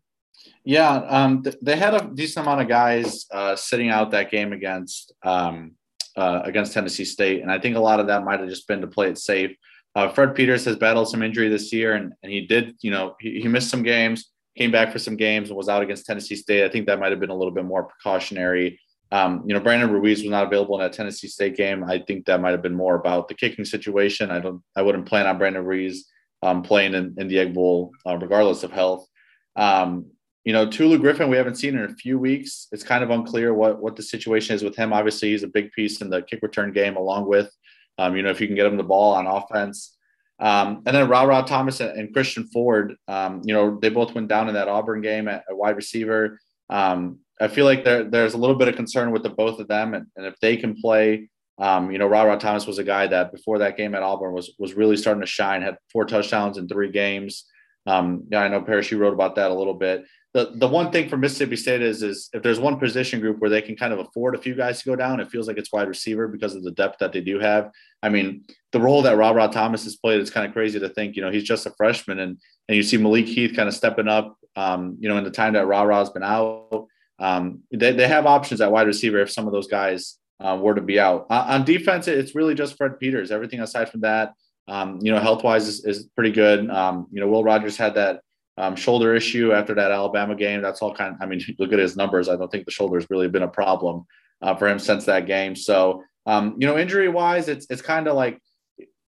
Yeah, 0.63 0.91
um, 1.07 1.41
th- 1.41 1.55
they 1.61 1.75
had 1.75 1.95
a 1.95 2.11
decent 2.13 2.45
amount 2.45 2.61
of 2.61 2.67
guys 2.67 3.25
uh, 3.31 3.55
sitting 3.55 3.89
out 3.89 4.11
that 4.11 4.29
game 4.29 4.53
against 4.53 5.13
um, 5.23 5.71
uh, 6.15 6.41
against 6.43 6.73
Tennessee 6.73 7.05
State, 7.05 7.41
and 7.41 7.51
I 7.51 7.57
think 7.57 7.77
a 7.77 7.79
lot 7.79 7.99
of 7.99 8.07
that 8.07 8.23
might 8.23 8.39
have 8.39 8.49
just 8.49 8.67
been 8.67 8.81
to 8.81 8.87
play 8.87 9.09
it 9.09 9.17
safe. 9.17 9.55
Uh, 9.95 10.09
Fred 10.09 10.35
Peters 10.35 10.65
has 10.65 10.75
battled 10.75 11.09
some 11.09 11.23
injury 11.23 11.49
this 11.49 11.73
year, 11.73 11.95
and, 11.95 12.13
and 12.21 12.31
he 12.31 12.45
did, 12.45 12.75
you 12.81 12.91
know, 12.91 13.15
he, 13.19 13.41
he 13.41 13.47
missed 13.47 13.69
some 13.69 13.81
games, 13.81 14.29
came 14.55 14.71
back 14.71 14.91
for 14.91 14.99
some 14.99 15.15
games, 15.15 15.49
and 15.49 15.57
was 15.57 15.69
out 15.69 15.81
against 15.81 16.05
Tennessee 16.05 16.35
State. 16.35 16.63
I 16.63 16.69
think 16.69 16.85
that 16.85 16.99
might 16.99 17.11
have 17.11 17.19
been 17.19 17.31
a 17.31 17.35
little 17.35 17.53
bit 17.53 17.65
more 17.65 17.83
precautionary 17.83 18.79
um, 19.11 19.43
you 19.45 19.53
know, 19.53 19.59
Brandon 19.59 19.91
Ruiz 19.91 20.21
was 20.21 20.29
not 20.29 20.45
available 20.45 20.75
in 20.75 20.81
that 20.81 20.93
Tennessee 20.93 21.27
State 21.27 21.57
game. 21.57 21.83
I 21.83 21.99
think 21.99 22.25
that 22.25 22.41
might 22.41 22.51
have 22.51 22.61
been 22.61 22.75
more 22.75 22.95
about 22.95 23.27
the 23.27 23.33
kicking 23.33 23.65
situation. 23.65 24.29
I 24.29 24.39
don't, 24.39 24.61
I 24.75 24.83
wouldn't 24.83 25.07
plan 25.07 25.25
on 25.25 25.37
Brandon 25.37 25.65
Ruiz 25.65 26.05
um, 26.43 26.61
playing 26.61 26.93
in, 26.93 27.15
in, 27.17 27.27
the 27.27 27.39
Egg 27.39 27.53
Bowl, 27.53 27.91
uh, 28.05 28.17
regardless 28.17 28.63
of 28.63 28.71
health. 28.71 29.07
Um, 29.55 30.11
you 30.45 30.53
know, 30.53 30.69
Tulu 30.69 30.99
Griffin, 30.99 31.29
we 31.29 31.37
haven't 31.37 31.55
seen 31.55 31.75
in 31.75 31.85
a 31.85 31.95
few 31.95 32.17
weeks. 32.17 32.67
It's 32.71 32.83
kind 32.83 33.03
of 33.03 33.09
unclear 33.09 33.53
what 33.53 33.81
what 33.81 33.95
the 33.95 34.03
situation 34.03 34.55
is 34.55 34.63
with 34.63 34.75
him. 34.75 34.93
Obviously, 34.93 35.31
he's 35.31 35.43
a 35.43 35.47
big 35.47 35.71
piece 35.71 36.01
in 36.01 36.09
the 36.09 36.21
kick 36.21 36.39
return 36.41 36.71
game, 36.71 36.95
along 36.95 37.27
with, 37.27 37.51
um, 37.97 38.15
you 38.15 38.23
know, 38.23 38.29
if 38.29 38.39
you 38.39 38.47
can 38.47 38.55
get 38.55 38.65
him 38.65 38.77
the 38.77 38.83
ball 38.83 39.13
on 39.13 39.27
offense. 39.27 39.97
Um, 40.39 40.83
and 40.85 40.95
then 40.95 41.09
Rara 41.09 41.43
Thomas 41.45 41.81
and, 41.81 42.13
Christian 42.13 42.47
Ford, 42.47 42.95
um, 43.09 43.41
you 43.43 43.53
know, 43.53 43.77
they 43.81 43.89
both 43.89 44.15
went 44.15 44.29
down 44.29 44.47
in 44.47 44.53
that 44.53 44.69
Auburn 44.69 45.01
game 45.01 45.27
at, 45.27 45.43
at 45.49 45.57
wide 45.57 45.75
receiver. 45.75 46.39
Um, 46.69 47.19
I 47.39 47.47
feel 47.47 47.65
like 47.65 47.83
there, 47.83 48.03
there's 48.03 48.33
a 48.33 48.37
little 48.37 48.55
bit 48.55 48.67
of 48.67 48.75
concern 48.75 49.11
with 49.11 49.23
the 49.23 49.29
both 49.29 49.59
of 49.59 49.67
them, 49.67 49.93
and, 49.93 50.07
and 50.15 50.25
if 50.25 50.35
they 50.41 50.57
can 50.57 50.75
play, 50.79 51.29
um, 51.59 51.91
you 51.91 51.97
know, 51.97 52.07
Rara 52.07 52.37
Thomas 52.37 52.65
was 52.65 52.79
a 52.79 52.83
guy 52.83 53.07
that 53.07 53.31
before 53.31 53.59
that 53.59 53.77
game 53.77 53.93
at 53.93 54.03
Auburn 54.03 54.33
was 54.33 54.53
was 54.57 54.73
really 54.73 54.97
starting 54.97 55.21
to 55.21 55.27
shine. 55.27 55.61
Had 55.61 55.77
four 55.91 56.05
touchdowns 56.05 56.57
in 56.57 56.67
three 56.67 56.91
games. 56.91 57.45
Um, 57.85 58.23
yeah, 58.31 58.41
I 58.41 58.47
know 58.47 58.61
Parrish, 58.61 58.91
you 58.91 58.97
wrote 58.97 59.13
about 59.13 59.35
that 59.35 59.51
a 59.51 59.53
little 59.53 59.73
bit. 59.73 60.05
The 60.33 60.51
the 60.55 60.67
one 60.67 60.91
thing 60.91 61.09
for 61.09 61.17
Mississippi 61.17 61.57
State 61.57 61.81
is 61.81 62.01
is 62.01 62.29
if 62.33 62.43
there's 62.43 62.59
one 62.59 62.79
position 62.79 63.19
group 63.19 63.39
where 63.39 63.49
they 63.49 63.61
can 63.61 63.75
kind 63.75 63.91
of 63.91 63.99
afford 63.99 64.35
a 64.35 64.41
few 64.41 64.55
guys 64.55 64.79
to 64.79 64.85
go 64.85 64.95
down, 64.95 65.19
it 65.19 65.29
feels 65.29 65.47
like 65.47 65.57
it's 65.57 65.71
wide 65.71 65.87
receiver 65.87 66.27
because 66.27 66.55
of 66.55 66.63
the 66.63 66.71
depth 66.71 66.99
that 66.99 67.11
they 67.11 67.21
do 67.21 67.39
have. 67.39 67.71
I 68.01 68.09
mean, 68.09 68.45
the 68.71 68.79
role 68.79 69.01
that 69.01 69.17
Rara 69.17 69.49
Thomas 69.49 69.83
has 69.83 69.97
played, 69.97 70.21
it's 70.21 70.29
kind 70.29 70.45
of 70.45 70.53
crazy 70.53 70.79
to 70.79 70.89
think, 70.89 71.15
you 71.15 71.21
know, 71.21 71.31
he's 71.31 71.43
just 71.43 71.65
a 71.65 71.71
freshman 71.71 72.19
and 72.19 72.37
and 72.69 72.75
you 72.75 72.83
see 72.83 72.97
Malik 72.97 73.25
Heath 73.25 73.55
kind 73.55 73.67
of 73.67 73.73
stepping 73.73 74.07
up, 74.07 74.37
um, 74.55 74.95
you 74.99 75.09
know, 75.09 75.17
in 75.17 75.23
the 75.23 75.31
time 75.31 75.53
that 75.53 75.65
Rara's 75.65 76.11
been 76.11 76.23
out 76.23 76.87
um, 77.19 77.63
they, 77.71 77.91
they 77.91 78.07
have 78.07 78.25
options 78.25 78.61
at 78.61 78.71
wide 78.71 78.87
receiver 78.87 79.19
if 79.19 79.31
some 79.31 79.47
of 79.47 79.53
those 79.53 79.67
guys 79.67 80.17
uh, 80.39 80.57
were 80.59 80.75
to 80.75 80.81
be 80.81 80.99
out. 80.99 81.27
Uh, 81.29 81.45
on 81.47 81.65
defense, 81.65 82.07
it's 82.07 82.35
really 82.35 82.55
just 82.55 82.77
Fred 82.77 82.99
Peters. 82.99 83.31
Everything 83.31 83.59
aside 83.59 83.89
from 83.89 84.01
that, 84.01 84.33
um, 84.67 84.99
you 85.01 85.11
know, 85.11 85.19
health 85.19 85.43
wise 85.43 85.67
is, 85.67 85.83
is 85.85 86.05
pretty 86.15 86.31
good. 86.31 86.69
Um, 86.69 87.07
you 87.11 87.19
know, 87.19 87.27
Will 87.27 87.43
Rogers 87.43 87.75
had 87.75 87.95
that 87.95 88.21
um, 88.57 88.75
shoulder 88.75 89.15
issue 89.15 89.51
after 89.53 89.73
that 89.75 89.91
Alabama 89.91 90.35
game. 90.35 90.61
That's 90.61 90.81
all 90.81 90.93
kind 90.93 91.15
of, 91.15 91.21
I 91.21 91.25
mean, 91.25 91.41
look 91.59 91.73
at 91.73 91.79
his 91.79 91.97
numbers. 91.97 92.29
I 92.29 92.35
don't 92.35 92.51
think 92.51 92.65
the 92.65 92.71
shoulder's 92.71 93.07
really 93.09 93.27
been 93.27 93.43
a 93.43 93.47
problem 93.47 94.05
uh, 94.41 94.55
for 94.55 94.67
him 94.67 94.79
since 94.79 95.05
that 95.05 95.25
game. 95.25 95.55
So, 95.55 96.03
um, 96.25 96.55
you 96.59 96.67
know, 96.67 96.77
injury 96.77 97.09
wise, 97.09 97.47
it's, 97.47 97.65
it's 97.69 97.81
kind 97.81 98.07
of 98.07 98.15
like 98.15 98.39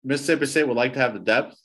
Mississippi 0.04 0.46
State 0.46 0.68
would 0.68 0.76
like 0.76 0.92
to 0.94 1.00
have 1.00 1.12
the 1.12 1.20
depth 1.20 1.56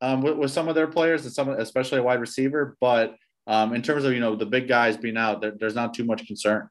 um, 0.00 0.22
with, 0.22 0.36
with, 0.36 0.50
some 0.50 0.68
of 0.68 0.74
their 0.74 0.86
players 0.86 1.24
and 1.24 1.32
some, 1.32 1.48
especially 1.50 1.98
a 1.98 2.02
wide 2.02 2.20
receiver, 2.20 2.76
but 2.80 3.14
um, 3.48 3.74
in 3.74 3.82
terms 3.82 4.04
of 4.04 4.12
you 4.12 4.20
know 4.20 4.36
the 4.36 4.46
big 4.46 4.68
guys 4.68 4.96
being 4.96 5.16
out, 5.16 5.40
there, 5.40 5.52
there's 5.58 5.74
not 5.74 5.94
too 5.94 6.04
much 6.04 6.26
concern. 6.26 6.68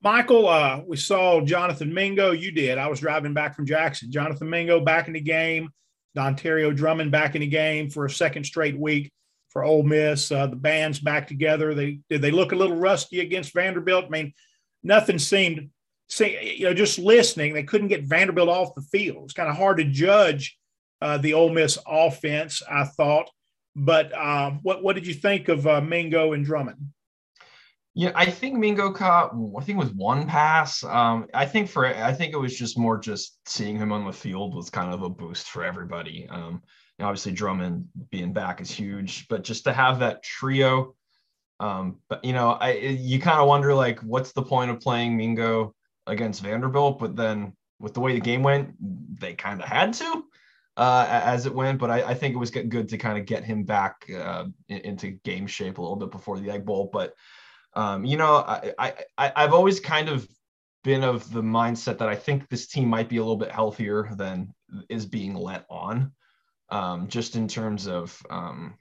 Michael, 0.00 0.48
uh, 0.48 0.80
we 0.86 0.96
saw 0.96 1.40
Jonathan 1.40 1.92
Mingo. 1.92 2.30
You 2.30 2.52
did. 2.52 2.78
I 2.78 2.86
was 2.86 3.00
driving 3.00 3.34
back 3.34 3.56
from 3.56 3.66
Jackson. 3.66 4.12
Jonathan 4.12 4.48
Mingo 4.48 4.78
back 4.78 5.08
in 5.08 5.14
the 5.14 5.20
game. 5.20 5.70
Dontario 6.16 6.74
Drummond 6.74 7.10
back 7.10 7.34
in 7.34 7.40
the 7.40 7.48
game 7.48 7.90
for 7.90 8.04
a 8.06 8.10
second 8.10 8.44
straight 8.44 8.78
week 8.78 9.10
for 9.50 9.64
Ole 9.64 9.82
Miss. 9.82 10.30
Uh, 10.30 10.46
the 10.46 10.56
band's 10.56 11.00
back 11.00 11.26
together. 11.26 11.74
They 11.74 11.98
did 12.08 12.22
they 12.22 12.30
look 12.30 12.52
a 12.52 12.56
little 12.56 12.76
rusty 12.76 13.20
against 13.20 13.52
Vanderbilt? 13.52 14.06
I 14.06 14.08
mean, 14.08 14.32
nothing 14.82 15.18
seemed. 15.18 15.70
See, 16.08 16.56
you 16.56 16.64
know, 16.64 16.74
just 16.74 16.98
listening, 16.98 17.52
they 17.52 17.64
couldn't 17.64 17.88
get 17.88 18.04
Vanderbilt 18.04 18.48
off 18.48 18.74
the 18.74 18.82
field. 18.82 19.24
It's 19.24 19.34
kind 19.34 19.50
of 19.50 19.56
hard 19.56 19.76
to 19.76 19.84
judge 19.84 20.56
uh, 21.02 21.18
the 21.18 21.34
Ole 21.34 21.50
Miss 21.50 21.76
offense. 21.86 22.62
I 22.70 22.84
thought, 22.84 23.28
but 23.76 24.16
um, 24.16 24.60
what 24.62 24.82
what 24.82 24.94
did 24.94 25.06
you 25.06 25.14
think 25.14 25.48
of 25.48 25.66
uh, 25.66 25.80
Mingo 25.80 26.32
and 26.32 26.44
Drummond? 26.44 26.92
Yeah, 27.94 28.12
I 28.14 28.26
think 28.26 28.56
Mingo 28.56 28.92
caught. 28.92 29.32
I 29.34 29.64
think 29.64 29.76
it 29.76 29.84
was 29.84 29.92
one 29.92 30.26
pass. 30.26 30.84
Um, 30.84 31.26
I 31.34 31.46
think 31.46 31.68
for 31.68 31.86
I 31.86 32.12
think 32.12 32.32
it 32.32 32.38
was 32.38 32.56
just 32.56 32.78
more 32.78 32.98
just 32.98 33.38
seeing 33.46 33.76
him 33.76 33.92
on 33.92 34.04
the 34.04 34.12
field 34.12 34.54
was 34.54 34.70
kind 34.70 34.94
of 34.94 35.02
a 35.02 35.08
boost 35.08 35.48
for 35.48 35.64
everybody. 35.64 36.28
Um, 36.30 36.62
obviously 37.00 37.32
Drummond 37.32 37.88
being 38.10 38.32
back 38.32 38.60
is 38.60 38.70
huge, 38.70 39.26
but 39.28 39.44
just 39.44 39.64
to 39.64 39.72
have 39.72 39.98
that 40.00 40.22
trio. 40.22 40.94
Um, 41.60 41.98
but 42.08 42.24
you 42.24 42.32
know, 42.32 42.50
I 42.50 42.74
you 42.74 43.18
kind 43.20 43.40
of 43.40 43.48
wonder 43.48 43.74
like, 43.74 44.00
what's 44.00 44.32
the 44.32 44.42
point 44.42 44.70
of 44.70 44.80
playing 44.80 45.16
Mingo 45.16 45.74
against 46.06 46.42
Vanderbilt? 46.42 46.98
But 46.98 47.16
then 47.16 47.52
with 47.80 47.94
the 47.94 48.00
way 48.00 48.14
the 48.14 48.20
game 48.20 48.42
went, 48.42 48.74
they 49.20 49.34
kind 49.34 49.60
of 49.60 49.68
had 49.68 49.92
to 49.94 50.24
uh, 50.78 51.06
as 51.10 51.44
it 51.44 51.54
went. 51.54 51.78
But 51.78 51.90
I, 51.90 52.02
I, 52.02 52.14
think 52.14 52.34
it 52.34 52.38
was 52.38 52.50
good 52.50 52.88
to 52.88 52.98
kind 52.98 53.18
of 53.18 53.26
get 53.26 53.44
him 53.44 53.64
back 53.64 54.08
uh, 54.16 54.46
into 54.68 55.10
game 55.24 55.46
shape 55.46 55.78
a 55.78 55.82
little 55.82 55.96
bit 55.96 56.10
before 56.10 56.38
the 56.38 56.50
Egg 56.50 56.64
Bowl. 56.64 56.88
But 56.92 57.14
um, 57.74 58.04
you 58.04 58.16
know, 58.16 58.36
I, 58.36 58.72
I, 58.78 59.32
I've 59.36 59.52
always 59.52 59.80
kind 59.80 60.08
of 60.08 60.26
been 60.84 61.02
of 61.02 61.30
the 61.32 61.42
mindset 61.42 61.98
that 61.98 62.08
I 62.08 62.14
think 62.14 62.48
this 62.48 62.68
team 62.68 62.88
might 62.88 63.08
be 63.08 63.16
a 63.16 63.22
little 63.22 63.36
bit 63.36 63.50
healthier 63.50 64.08
than 64.16 64.54
is 64.88 65.04
being 65.04 65.34
let 65.34 65.66
on 65.68 66.12
um, 66.70 67.08
just 67.08 67.36
in 67.36 67.48
terms 67.48 67.86
of 67.86 68.20
um, 68.30 68.74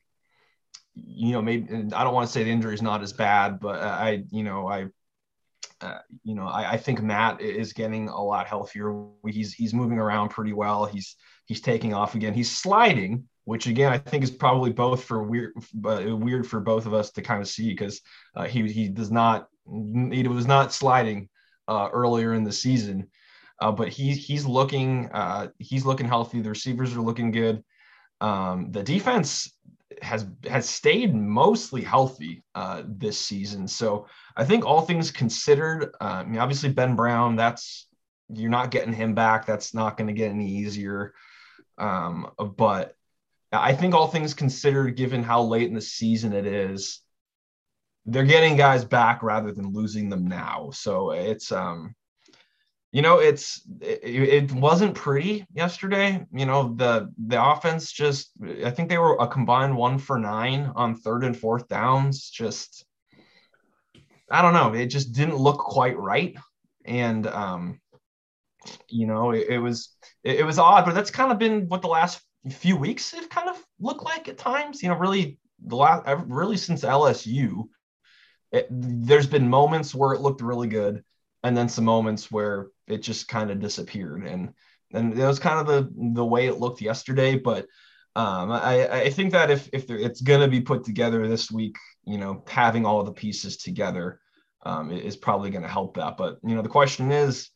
you 0.94 1.32
know 1.32 1.42
maybe 1.42 1.68
I 1.94 2.04
don't 2.04 2.14
want 2.14 2.28
to 2.28 2.34
say 2.34 2.44
the 2.44 2.52
injury 2.52 2.74
is 2.74 2.82
not 2.82 3.02
as 3.02 3.14
bad, 3.14 3.60
but 3.60 3.82
I 3.82 4.24
you 4.30 4.44
know 4.44 4.68
I 4.68 4.88
uh, 5.82 6.00
you 6.24 6.36
know 6.36 6.48
I, 6.48 6.74
I, 6.74 6.78
think 6.78 7.02
Matt 7.02 7.42
is 7.42 7.74
getting 7.74 8.10
a 8.10 8.24
lot 8.24 8.48
healthier. 8.48 9.06
He's 9.28 9.54
he's 9.54 9.74
moving 9.74 10.00
around 10.00 10.30
pretty 10.30 10.54
well. 10.54 10.86
He's 10.86 11.16
he's 11.48 11.62
taking 11.62 11.94
off 11.94 12.14
again. 12.14 12.34
He's 12.34 12.52
sliding, 12.52 13.28
which 13.46 13.66
again 13.66 13.92
I 13.92 13.98
think 13.98 14.24
is 14.24 14.32
probably 14.32 14.72
both 14.72 15.04
for 15.04 15.24
weird 15.24 15.54
weird 15.74 16.48
for 16.48 16.60
both 16.60 16.86
of 16.86 16.94
us 16.94 17.12
to 17.12 17.22
kind 17.22 17.42
of 17.42 17.48
see 17.48 17.70
because 17.70 18.02
uh, 18.36 18.46
he 18.46 18.72
he 18.72 18.88
does 18.88 19.12
not 19.12 19.48
he 19.66 20.28
was 20.28 20.46
not 20.46 20.72
sliding 20.72 21.30
uh, 21.68 21.90
earlier 21.92 22.34
in 22.34 22.44
the 22.44 22.52
season. 22.52 23.10
Uh, 23.60 23.72
but 23.72 23.90
he's 23.90 24.24
he's 24.24 24.46
looking 24.46 25.10
uh, 25.12 25.48
he's 25.58 25.86
looking 25.86 26.08
healthy. 26.08 26.42
The 26.42 26.50
receivers 26.50 26.96
are 26.96 27.02
looking 27.02 27.32
good. 27.32 27.64
Um, 28.22 28.72
the 28.72 28.84
defense 28.84 29.52
has 30.02 30.28
has 30.48 30.70
stayed 30.70 31.16
mostly 31.16 31.82
healthy 31.82 32.44
uh, 32.54 32.84
this 32.86 33.18
season. 33.18 33.68
So 33.68 34.08
I 34.36 34.46
think 34.46 34.64
all 34.64 34.82
things 34.82 35.10
considered, 35.10 35.96
uh, 36.00 36.04
I 36.04 36.24
mean, 36.24 36.40
obviously 36.40 36.70
Ben 36.70 36.96
Brown, 36.96 37.36
that's 37.36 37.88
you're 38.30 38.52
not 38.52 38.72
getting 38.72 38.94
him 38.94 39.16
back. 39.16 39.46
That's 39.46 39.74
not 39.74 39.98
going 39.98 40.08
to 40.08 40.14
get 40.14 40.32
any 40.32 40.48
easier. 40.48 41.14
Um, 41.78 42.32
but 42.58 42.96
I 43.52 43.74
think 43.74 43.94
all 43.94 44.08
things 44.08 44.34
considered, 44.34 44.96
given 44.96 45.24
how 45.24 45.44
late 45.44 45.68
in 45.68 45.74
the 45.74 45.82
season 45.82 46.34
it 46.34 46.46
is, 46.46 47.02
they're 48.06 48.24
getting 48.24 48.56
guys 48.56 48.86
back 48.86 49.22
rather 49.22 49.52
than 49.52 49.74
losing 49.74 50.10
them 50.10 50.28
now. 50.28 50.70
So 50.74 51.12
it's 51.12 51.52
um, 51.52 51.94
you 52.92 53.02
know 53.02 53.20
it's 53.20 53.62
it, 53.82 54.50
it, 54.50 54.52
wasn't 54.52 54.96
pretty 54.96 55.46
yesterday. 55.54 56.26
You 56.32 56.46
know 56.46 56.74
the 56.74 57.14
the 57.28 57.44
offense 57.44 57.92
just 57.92 58.32
i 58.66 58.72
think 58.72 58.90
they 58.90 58.98
were 58.98 59.18
a 59.20 59.28
combined 59.28 59.76
one 59.76 59.98
for 60.00 60.18
nine 60.18 60.72
on 60.76 60.96
third 60.96 61.24
and 61.24 61.38
fourth 61.38 61.68
downs. 61.68 62.30
Just 62.30 62.86
i 64.32 64.42
don't 64.42 64.54
know. 64.54 64.74
It 64.74 64.88
just 64.88 65.14
didn't 65.14 65.36
look 65.36 65.60
quite 65.60 65.98
right. 65.98 66.36
And 66.86 67.28
um 67.28 67.82
you 68.90 69.08
know 69.08 69.32
it, 69.32 69.48
it 69.50 69.60
was 69.60 69.96
it, 70.24 70.40
it 70.40 70.44
was 70.44 70.60
odd 70.60 70.86
but 70.86 70.94
that's 70.94 71.12
kind 71.12 71.32
of 71.32 71.40
been 71.40 71.68
what 71.68 71.82
the 71.82 71.88
last 71.88 72.22
few 72.52 72.76
weeks 72.76 73.12
have 73.12 73.30
kind 73.30 73.50
of 73.50 73.58
looked 73.80 74.04
like 74.04 74.28
at 74.28 74.38
times 74.38 74.82
you 74.82 74.90
know 74.90 74.96
really 74.96 75.38
the 75.66 75.76
last 75.76 76.04
really 76.28 76.58
since 76.58 76.84
lsu 76.84 77.68
it, 78.52 78.68
there's 78.70 79.28
been 79.28 79.50
moments 79.50 79.94
where 79.94 80.14
it 80.14 80.22
looked 80.22 80.42
really 80.42 80.68
good 80.68 81.04
and 81.44 81.56
then 81.56 81.68
some 81.68 81.84
moments 81.84 82.32
where 82.32 82.68
it 82.88 83.00
just 83.00 83.28
kind 83.28 83.52
of 83.52 83.60
disappeared 83.60 84.26
and 84.26 84.54
and 84.94 85.20
it 85.20 85.28
was 85.28 85.40
kind 85.40 85.60
of 85.60 85.68
the 85.68 86.14
the 86.14 86.26
way 86.26 86.48
it 86.48 86.60
looked 86.60 86.82
yesterday 86.82 87.38
but 87.38 87.66
um, 88.18 88.52
I, 88.52 88.88
I 88.90 89.10
think 89.12 89.32
that 89.34 89.52
if, 89.52 89.70
if 89.72 89.92
it's 89.92 90.22
going 90.22 90.40
to 90.42 90.48
be 90.48 90.60
put 90.60 90.84
together 90.84 91.28
this 91.28 91.52
week, 91.52 91.76
you 92.04 92.18
know, 92.18 92.44
having 92.48 92.84
all 92.84 93.04
the 93.04 93.12
pieces 93.12 93.58
together 93.58 94.20
um, 94.66 94.92
is 94.92 95.16
probably 95.16 95.52
going 95.52 95.62
to 95.62 95.70
help 95.70 95.98
that. 95.98 96.18
But, 96.18 96.40
you 96.44 96.56
know, 96.56 96.64
the 96.64 96.68
question 96.68 97.12
is, 97.12 97.52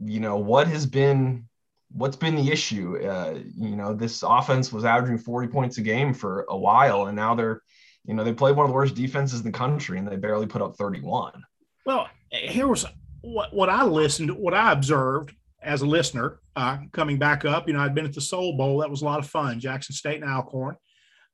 you 0.00 0.20
know, 0.20 0.36
what 0.36 0.66
has 0.68 0.86
been, 0.86 1.46
what's 1.90 2.16
been 2.16 2.36
the 2.36 2.50
issue? 2.50 2.98
Uh, 2.98 3.38
you 3.56 3.76
know, 3.76 3.94
this 3.94 4.22
offense 4.22 4.72
was 4.72 4.84
averaging 4.84 5.18
40 5.18 5.48
points 5.48 5.78
a 5.78 5.82
game 5.82 6.14
for 6.14 6.46
a 6.48 6.56
while, 6.56 7.06
and 7.06 7.16
now 7.16 7.34
they're, 7.34 7.62
you 8.04 8.14
know, 8.14 8.24
they 8.24 8.32
played 8.32 8.56
one 8.56 8.64
of 8.64 8.70
the 8.70 8.74
worst 8.74 8.94
defenses 8.94 9.40
in 9.40 9.46
the 9.46 9.52
country 9.52 9.98
and 9.98 10.08
they 10.08 10.16
barely 10.16 10.46
put 10.46 10.62
up 10.62 10.76
31. 10.76 11.42
Well, 11.84 12.08
here 12.30 12.66
was 12.66 12.86
what, 13.20 13.52
what 13.52 13.68
I 13.68 13.84
listened, 13.84 14.30
what 14.30 14.54
I 14.54 14.72
observed 14.72 15.34
as 15.62 15.82
a 15.82 15.86
listener 15.86 16.40
uh, 16.56 16.78
coming 16.92 17.18
back 17.18 17.44
up. 17.44 17.66
You 17.66 17.74
know, 17.74 17.80
I'd 17.80 17.94
been 17.94 18.06
at 18.06 18.14
the 18.14 18.20
Soul 18.20 18.56
Bowl. 18.56 18.78
That 18.78 18.90
was 18.90 19.02
a 19.02 19.04
lot 19.04 19.18
of 19.18 19.28
fun, 19.28 19.60
Jackson 19.60 19.94
State 19.94 20.22
and 20.22 20.30
Alcorn. 20.30 20.76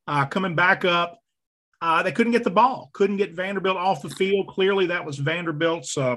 Uh, 0.06 0.26
coming 0.26 0.54
back 0.54 0.84
up, 0.84 1.18
uh, 1.80 2.02
they 2.02 2.12
couldn't 2.12 2.32
get 2.32 2.44
the 2.44 2.50
ball, 2.50 2.90
couldn't 2.92 3.16
get 3.16 3.34
Vanderbilt 3.34 3.76
off 3.76 4.02
the 4.02 4.10
field. 4.10 4.48
Clearly, 4.48 4.86
that 4.86 5.04
was 5.04 5.18
Vanderbilt's 5.18 5.96
uh, 5.96 6.16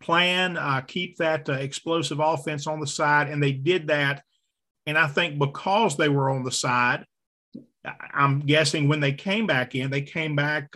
plan, 0.00 0.56
uh, 0.56 0.80
keep 0.82 1.16
that 1.18 1.48
uh, 1.48 1.54
explosive 1.54 2.20
offense 2.20 2.66
on 2.66 2.80
the 2.80 2.86
side. 2.86 3.28
And 3.28 3.42
they 3.42 3.52
did 3.52 3.88
that. 3.88 4.22
And 4.86 4.98
I 4.98 5.06
think 5.06 5.38
because 5.38 5.96
they 5.96 6.08
were 6.08 6.30
on 6.30 6.44
the 6.44 6.52
side, 6.52 7.06
I'm 8.12 8.40
guessing 8.40 8.88
when 8.88 9.00
they 9.00 9.12
came 9.12 9.46
back 9.46 9.74
in, 9.74 9.90
they 9.90 10.02
came 10.02 10.36
back 10.36 10.74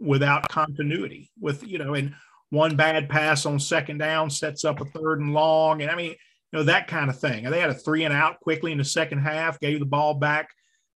without 0.00 0.48
continuity 0.48 1.30
with, 1.40 1.66
you 1.66 1.78
know, 1.78 1.94
and 1.94 2.14
one 2.50 2.76
bad 2.76 3.08
pass 3.08 3.46
on 3.46 3.58
second 3.58 3.98
down 3.98 4.30
sets 4.30 4.64
up 4.64 4.80
a 4.80 4.84
third 4.84 5.20
and 5.20 5.32
long. 5.32 5.82
And 5.82 5.90
I 5.90 5.96
mean, 5.96 6.10
you 6.10 6.58
know, 6.58 6.62
that 6.64 6.88
kind 6.88 7.10
of 7.10 7.18
thing. 7.18 7.44
They 7.44 7.60
had 7.60 7.70
a 7.70 7.74
three 7.74 8.04
and 8.04 8.14
out 8.14 8.40
quickly 8.40 8.72
in 8.72 8.78
the 8.78 8.84
second 8.84 9.18
half, 9.18 9.60
gave 9.60 9.80
the 9.80 9.86
ball 9.86 10.14
back 10.14 10.48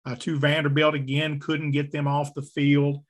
uh, 0.06 0.16
to 0.20 0.40
Vanderbilt 0.40 0.96
again, 0.96 1.40
couldn't 1.40 1.72
get 1.72 1.92
them 1.92 2.08
off 2.08 2.34
the 2.34 2.42
field. 2.42 3.04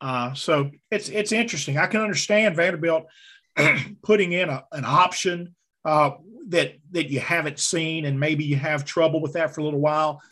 Uh, 0.00 0.32
so 0.32 0.70
it's 0.90 1.08
it's 1.10 1.32
interesting. 1.32 1.76
I 1.76 1.86
can 1.86 2.00
understand 2.00 2.56
Vanderbilt 2.56 3.04
putting 4.02 4.32
in 4.32 4.48
a, 4.48 4.64
an 4.72 4.84
option 4.84 5.54
uh, 5.84 6.10
that 6.48 6.74
that 6.92 7.10
you 7.10 7.20
haven't 7.20 7.58
seen, 7.58 8.04
and 8.04 8.18
maybe 8.18 8.44
you 8.44 8.56
have 8.56 8.84
trouble 8.84 9.20
with 9.20 9.34
that 9.34 9.54
for 9.54 9.60
a 9.60 9.64
little 9.64 9.80
while. 9.80 10.22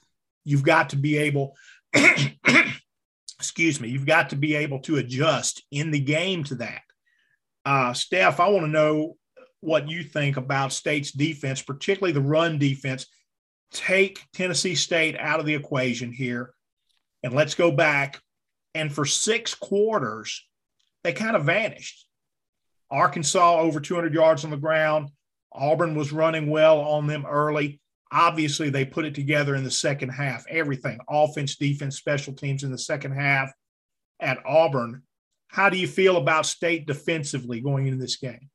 You've 0.44 0.62
got 0.62 0.90
to 0.90 0.96
be 0.96 1.18
able, 1.18 1.56
excuse 3.38 3.80
me, 3.80 3.88
you've 3.88 4.06
got 4.06 4.30
to 4.30 4.36
be 4.36 4.54
able 4.54 4.80
to 4.80 4.96
adjust 4.96 5.62
in 5.70 5.90
the 5.90 6.00
game 6.00 6.44
to 6.44 6.56
that. 6.56 6.82
Uh, 7.64 7.92
Steph, 7.92 8.40
I 8.40 8.48
want 8.48 8.64
to 8.64 8.70
know 8.70 9.16
what 9.60 9.88
you 9.88 10.02
think 10.02 10.36
about 10.36 10.72
State's 10.72 11.12
defense, 11.12 11.60
particularly 11.62 12.12
the 12.12 12.20
run 12.20 12.58
defense. 12.58 13.06
Take 13.70 14.24
Tennessee 14.32 14.74
State 14.74 15.16
out 15.18 15.40
of 15.40 15.46
the 15.46 15.54
equation 15.54 16.12
here, 16.12 16.54
and 17.22 17.34
let's 17.34 17.54
go 17.54 17.70
back. 17.70 18.20
And 18.74 18.92
for 18.92 19.04
six 19.04 19.54
quarters, 19.54 20.46
they 21.04 21.12
kind 21.12 21.36
of 21.36 21.44
vanished. 21.44 22.07
Arkansas 22.90 23.58
over 23.58 23.80
200 23.80 24.14
yards 24.14 24.44
on 24.44 24.50
the 24.50 24.56
ground. 24.56 25.10
Auburn 25.52 25.94
was 25.94 26.12
running 26.12 26.48
well 26.48 26.80
on 26.80 27.06
them 27.06 27.26
early. 27.26 27.80
Obviously, 28.10 28.70
they 28.70 28.84
put 28.84 29.04
it 29.04 29.14
together 29.14 29.54
in 29.54 29.64
the 29.64 29.70
second 29.70 30.10
half. 30.10 30.44
Everything 30.48 30.98
offense, 31.08 31.56
defense, 31.56 31.96
special 31.96 32.32
teams 32.32 32.64
in 32.64 32.70
the 32.70 32.78
second 32.78 33.12
half 33.12 33.52
at 34.20 34.38
Auburn. 34.46 35.02
How 35.48 35.68
do 35.68 35.78
you 35.78 35.86
feel 35.86 36.16
about 36.16 36.46
State 36.46 36.86
defensively 36.86 37.60
going 37.60 37.86
into 37.86 37.98
this 37.98 38.16
game? 38.16 38.50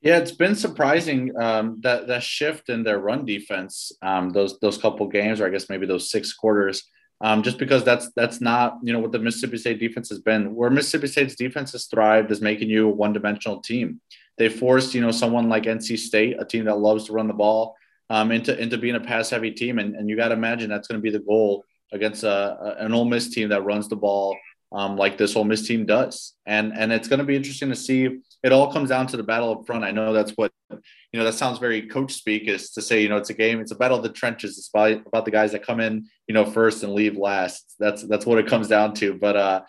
Yeah, 0.00 0.18
it's 0.18 0.32
been 0.32 0.56
surprising 0.56 1.32
um, 1.40 1.78
that 1.82 2.08
that 2.08 2.24
shift 2.24 2.68
in 2.68 2.82
their 2.82 2.98
run 2.98 3.24
defense 3.24 3.92
um, 4.02 4.30
those 4.30 4.58
those 4.58 4.76
couple 4.76 5.06
games, 5.06 5.40
or 5.40 5.46
I 5.46 5.50
guess 5.50 5.68
maybe 5.68 5.86
those 5.86 6.10
six 6.10 6.32
quarters, 6.32 6.82
um, 7.22 7.42
just 7.42 7.56
because 7.56 7.84
that's 7.84 8.10
that's 8.14 8.40
not 8.40 8.78
you 8.82 8.92
know 8.92 8.98
what 8.98 9.12
the 9.12 9.18
Mississippi 9.18 9.56
State 9.56 9.78
defense 9.78 10.08
has 10.10 10.18
been. 10.18 10.54
Where 10.54 10.70
Mississippi 10.70 11.06
State's 11.06 11.36
defense 11.36 11.72
has 11.72 11.86
thrived 11.86 12.30
is 12.30 12.40
making 12.40 12.68
you 12.68 12.88
a 12.88 12.92
one 12.92 13.12
dimensional 13.12 13.60
team. 13.60 14.00
They 14.38 14.48
forced 14.48 14.92
you 14.94 15.00
know 15.00 15.12
someone 15.12 15.48
like 15.48 15.62
NC 15.62 15.98
State, 15.98 16.36
a 16.38 16.44
team 16.44 16.64
that 16.64 16.78
loves 16.78 17.04
to 17.04 17.12
run 17.12 17.28
the 17.28 17.34
ball, 17.34 17.76
um, 18.10 18.32
into 18.32 18.58
into 18.60 18.76
being 18.76 18.96
a 18.96 19.00
pass 19.00 19.30
heavy 19.30 19.52
team, 19.52 19.78
and, 19.78 19.94
and 19.94 20.10
you 20.10 20.16
got 20.16 20.28
to 20.28 20.34
imagine 20.34 20.68
that's 20.68 20.88
going 20.88 21.00
to 21.00 21.02
be 21.02 21.16
the 21.16 21.24
goal 21.24 21.64
against 21.92 22.24
a, 22.24 22.76
an 22.78 22.92
Ole 22.92 23.04
Miss 23.04 23.30
team 23.30 23.50
that 23.50 23.64
runs 23.64 23.88
the 23.88 23.96
ball 23.96 24.36
um, 24.72 24.96
like 24.96 25.16
this 25.16 25.36
Ole 25.36 25.44
Miss 25.44 25.66
team 25.66 25.86
does. 25.86 26.34
And 26.44 26.72
and 26.76 26.92
it's 26.92 27.08
going 27.08 27.20
to 27.20 27.24
be 27.24 27.36
interesting 27.36 27.68
to 27.68 27.76
see. 27.76 28.18
It 28.42 28.52
all 28.52 28.72
comes 28.72 28.88
down 28.88 29.06
to 29.08 29.16
the 29.16 29.22
battle 29.22 29.52
up 29.52 29.66
front. 29.66 29.84
I 29.84 29.92
know 29.92 30.12
that's 30.12 30.32
what 30.32 30.52
you 30.70 31.18
know. 31.18 31.24
That 31.24 31.34
sounds 31.34 31.58
very 31.58 31.82
coach 31.82 32.12
speak 32.12 32.48
is 32.48 32.70
to 32.70 32.82
say 32.82 33.00
you 33.00 33.08
know 33.08 33.16
it's 33.16 33.30
a 33.30 33.34
game. 33.34 33.60
It's 33.60 33.70
a 33.70 33.76
battle 33.76 33.98
of 33.98 34.02
the 34.02 34.08
trenches. 34.08 34.58
It's 34.58 34.68
about, 34.72 35.06
about 35.06 35.24
the 35.24 35.30
guys 35.30 35.52
that 35.52 35.64
come 35.64 35.80
in 35.80 36.06
you 36.26 36.34
know 36.34 36.44
first 36.44 36.82
and 36.82 36.92
leave 36.92 37.16
last. 37.16 37.76
That's 37.78 38.02
that's 38.02 38.26
what 38.26 38.38
it 38.38 38.48
comes 38.48 38.68
down 38.68 38.94
to. 38.94 39.14
But 39.14 39.36
uh, 39.36 39.62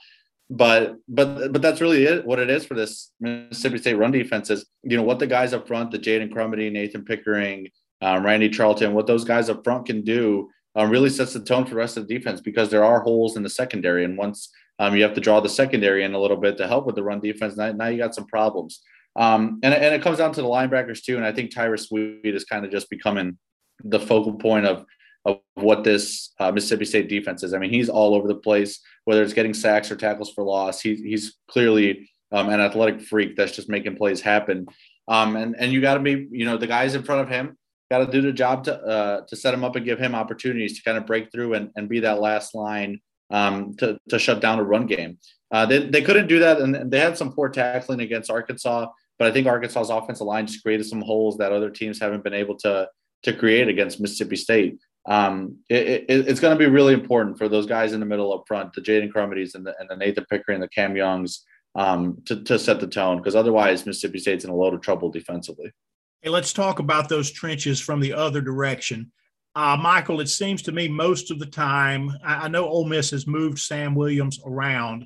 but 0.50 0.98
but 1.08 1.54
but 1.54 1.62
that's 1.62 1.82
really 1.82 2.06
it. 2.06 2.26
What 2.26 2.40
it 2.40 2.50
is 2.50 2.66
for 2.66 2.74
this 2.74 3.12
Mississippi 3.20 3.78
State 3.78 3.96
run 3.96 4.12
defense 4.12 4.50
is 4.50 4.66
you 4.84 4.98
know 4.98 5.04
what 5.04 5.20
the 5.20 5.28
guys 5.28 5.54
up 5.54 5.68
front, 5.68 5.92
the 5.92 6.00
Jaden 6.00 6.32
Crumedy, 6.32 6.72
Nathan 6.72 7.06
Pickering, 7.06 7.70
um, 8.02 8.26
Randy 8.26 8.50
Charlton, 8.50 8.94
what 8.94 9.08
those 9.08 9.24
guys 9.24 9.50
up 9.50 9.64
front 9.64 9.86
can 9.86 10.02
do. 10.02 10.50
Um, 10.76 10.90
really 10.90 11.10
sets 11.10 11.34
the 11.34 11.40
tone 11.40 11.66
for 11.66 11.72
the 11.72 11.76
rest 11.76 11.98
of 11.98 12.08
the 12.08 12.18
defense 12.18 12.42
because 12.42 12.70
there 12.70 12.84
are 12.84 13.02
holes 13.02 13.38
in 13.38 13.44
the 13.44 13.50
secondary. 13.50 14.06
And 14.06 14.18
once 14.18 14.50
um, 14.80 14.96
you 14.96 15.04
have 15.04 15.14
to 15.14 15.22
draw 15.22 15.40
the 15.40 15.50
secondary 15.50 16.04
in 16.04 16.14
a 16.14 16.20
little 16.20 16.38
bit 16.38 16.58
to 16.58 16.68
help 16.68 16.86
with 16.86 16.96
the 16.96 17.04
run 17.04 17.20
defense. 17.20 17.56
Now, 17.56 17.72
now 17.72 17.88
you 17.88 17.98
got 17.98 18.16
some 18.16 18.26
problems. 18.26 18.82
Um, 19.16 19.60
and, 19.62 19.74
and 19.74 19.94
it 19.94 20.02
comes 20.02 20.18
down 20.18 20.34
to 20.34 20.42
the 20.42 20.48
linebackers 20.48 21.04
too. 21.04 21.18
And 21.18 21.26
I 21.26 21.32
think 21.32 21.54
Tyrus 21.54 21.92
Wheat 21.92 22.22
is 22.26 22.46
kind 22.46 22.66
of 22.66 22.72
just 22.72 22.90
becoming 22.90 23.38
the 23.84 24.00
focal 24.00 24.34
point 24.34 24.66
of, 24.66 24.86
of 25.26 25.40
what 25.54 25.84
this 25.84 26.32
uh, 26.40 26.52
Mississippi 26.52 26.86
State 26.86 27.10
defense 27.10 27.44
is. 27.44 27.54
I 27.54 27.60
mean, 27.60 27.70
he's 27.70 27.90
all 27.90 28.16
over 28.16 28.28
the 28.28 28.36
place, 28.36 28.80
whether 29.06 29.22
it's 29.22 29.34
getting 29.34 29.54
sacks 29.54 29.92
or 29.92 29.96
tackles 29.96 30.32
for 30.32 30.44
loss. 30.44 30.82
He, 30.82 30.96
he's 30.96 31.38
clearly 31.48 32.10
um, 32.32 32.50
an 32.50 32.60
athletic 32.60 33.02
freak 33.02 33.36
that's 33.36 33.56
just 33.56 33.70
making 33.70 33.96
plays 33.96 34.22
happen. 34.22 34.66
Um, 35.08 35.36
and, 35.36 35.56
and 35.58 35.72
you 35.72 35.82
got 35.82 35.96
to 35.96 36.00
be, 36.00 36.28
you 36.32 36.46
know, 36.46 36.58
the 36.58 36.68
guys 36.68 36.96
in 36.96 37.04
front 37.04 37.22
of 37.22 37.30
him 37.30 37.58
got 37.94 38.06
to 38.06 38.12
do 38.12 38.22
the 38.22 38.34
job 38.34 38.64
to, 38.64 38.74
uh, 38.74 39.22
to 39.28 39.36
set 39.36 39.54
him 39.54 39.64
up 39.64 39.76
and 39.76 39.86
give 39.86 40.00
him 40.00 40.16
opportunities 40.16 40.76
to 40.76 40.84
kind 40.84 40.98
of 40.98 41.06
break 41.06 41.32
through 41.32 41.54
and, 41.54 41.70
and 41.76 41.88
be 41.88 42.00
that 42.00 42.20
last 42.20 42.56
line 42.56 43.00
um, 43.30 43.76
to, 43.78 44.00
to 44.10 44.18
shut 44.18 44.42
down 44.42 44.58
a 44.58 44.64
run 44.64 44.88
game. 44.88 45.20
Uh, 45.52 45.68
they, 45.68 45.88
they 45.88 46.02
couldn't 46.02 46.26
do 46.26 46.40
that, 46.40 46.60
and 46.60 46.92
they 46.92 47.00
had 47.00 47.16
some 47.16 47.32
poor 47.32 47.50
tackling 47.50 48.02
against 48.02 48.32
Arkansas. 48.32 48.88
But 49.20 49.28
I 49.28 49.32
think 49.32 49.46
Arkansas's 49.46 49.92
offensive 49.92 50.26
line 50.26 50.48
just 50.48 50.64
created 50.64 50.88
some 50.88 51.02
holes 51.02 51.38
that 51.38 51.52
other 51.52 51.70
teams 51.70 52.00
haven't 52.00 52.24
been 52.24 52.34
able 52.34 52.58
to 52.60 52.90
to 53.22 53.32
create 53.32 53.68
against 53.68 54.02
Mississippi 54.02 54.36
State. 54.36 54.80
Um, 55.08 55.58
it, 55.70 56.06
it, 56.10 56.28
it's 56.28 56.40
going 56.40 56.58
to 56.58 56.60
be 56.60 56.70
really 56.70 56.94
important 56.94 57.38
for 57.38 57.48
those 57.48 57.68
guys 57.68 57.94
in 57.94 58.00
the 58.00 58.06
middle 58.06 58.34
up 58.34 58.46
front, 58.48 58.74
the 58.74 58.82
Jaden 58.82 59.14
Crumedys 59.14 59.54
and 59.56 59.66
the, 59.66 59.76
and 59.80 59.88
the 59.90 59.96
Nathan 59.96 60.26
Pickering, 60.30 60.56
and 60.56 60.64
the 60.64 60.70
Cam 60.70 60.98
Youngs, 60.98 61.46
um, 61.76 62.18
to, 62.26 62.44
to 62.44 62.58
set 62.58 62.80
the 62.80 62.88
tone 62.88 63.18
because 63.18 63.36
otherwise 63.36 63.86
Mississippi 63.86 64.20
State's 64.20 64.44
in 64.44 64.50
a 64.50 64.56
load 64.56 64.74
of 64.74 64.82
trouble 64.82 65.10
defensively. 65.10 65.72
Hey, 66.24 66.30
let's 66.30 66.54
talk 66.54 66.80
about 66.80 67.10
those 67.10 67.32
trenches 67.32 67.82
from 67.82 68.00
the 68.00 68.14
other 68.14 68.40
direction. 68.40 69.12
Uh, 69.56 69.78
Michael, 69.78 70.22
it 70.22 70.30
seems 70.30 70.62
to 70.62 70.72
me 70.72 70.88
most 70.88 71.32
of 71.32 71.38
the 71.38 71.46
time, 71.46 72.14
I, 72.24 72.46
I, 72.46 72.48
know 72.48 72.66
Ole 72.66 72.86
Miss 72.86 73.12
has 73.12 73.28
moved 73.28 73.60
Sam 73.60 73.94
Williams 73.94 74.40
around, 74.46 75.06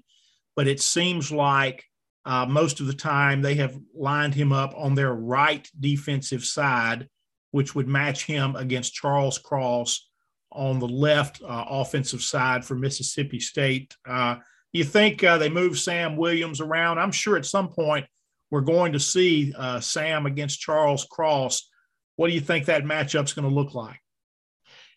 but 0.55 0.67
it 0.67 0.79
seems 0.79 1.31
like 1.31 1.83
uh, 2.25 2.45
most 2.45 2.81
of 2.81 2.85
the 2.85 2.93
time 2.93 3.41
they 3.41 3.55
have 3.55 3.75
lined 3.95 4.35
him 4.35 4.53
up 4.53 4.75
on 4.77 4.93
their 4.93 5.15
right 5.15 5.67
defensive 5.79 6.45
side, 6.45 7.09
which 7.49 7.73
would 7.73 7.87
match 7.87 8.25
him 8.25 8.55
against 8.55 8.93
Charles 8.93 9.39
Cross 9.39 10.07
on 10.51 10.77
the 10.77 10.87
left 10.87 11.41
uh, 11.41 11.65
offensive 11.67 12.21
side 12.21 12.63
for 12.63 12.75
Mississippi 12.75 13.39
State. 13.39 13.97
Uh, 14.07 14.35
you 14.71 14.83
think 14.83 15.23
uh, 15.23 15.39
they 15.39 15.49
move 15.49 15.79
Sam 15.79 16.15
Williams 16.15 16.61
around? 16.61 16.99
I'm 16.99 17.11
sure 17.11 17.37
at 17.37 17.45
some 17.47 17.69
point 17.69 18.05
we're 18.51 18.61
going 18.61 18.93
to 18.93 18.99
see 18.99 19.53
uh, 19.57 19.79
Sam 19.79 20.25
against 20.25 20.59
Charles 20.59 21.05
Cross. 21.09 21.69
What 22.15 22.27
do 22.27 22.33
you 22.33 22.41
think 22.41 22.65
that 22.65 22.83
matchup's 22.83 23.33
going 23.33 23.47
to 23.47 23.53
look 23.53 23.73
like? 23.73 23.99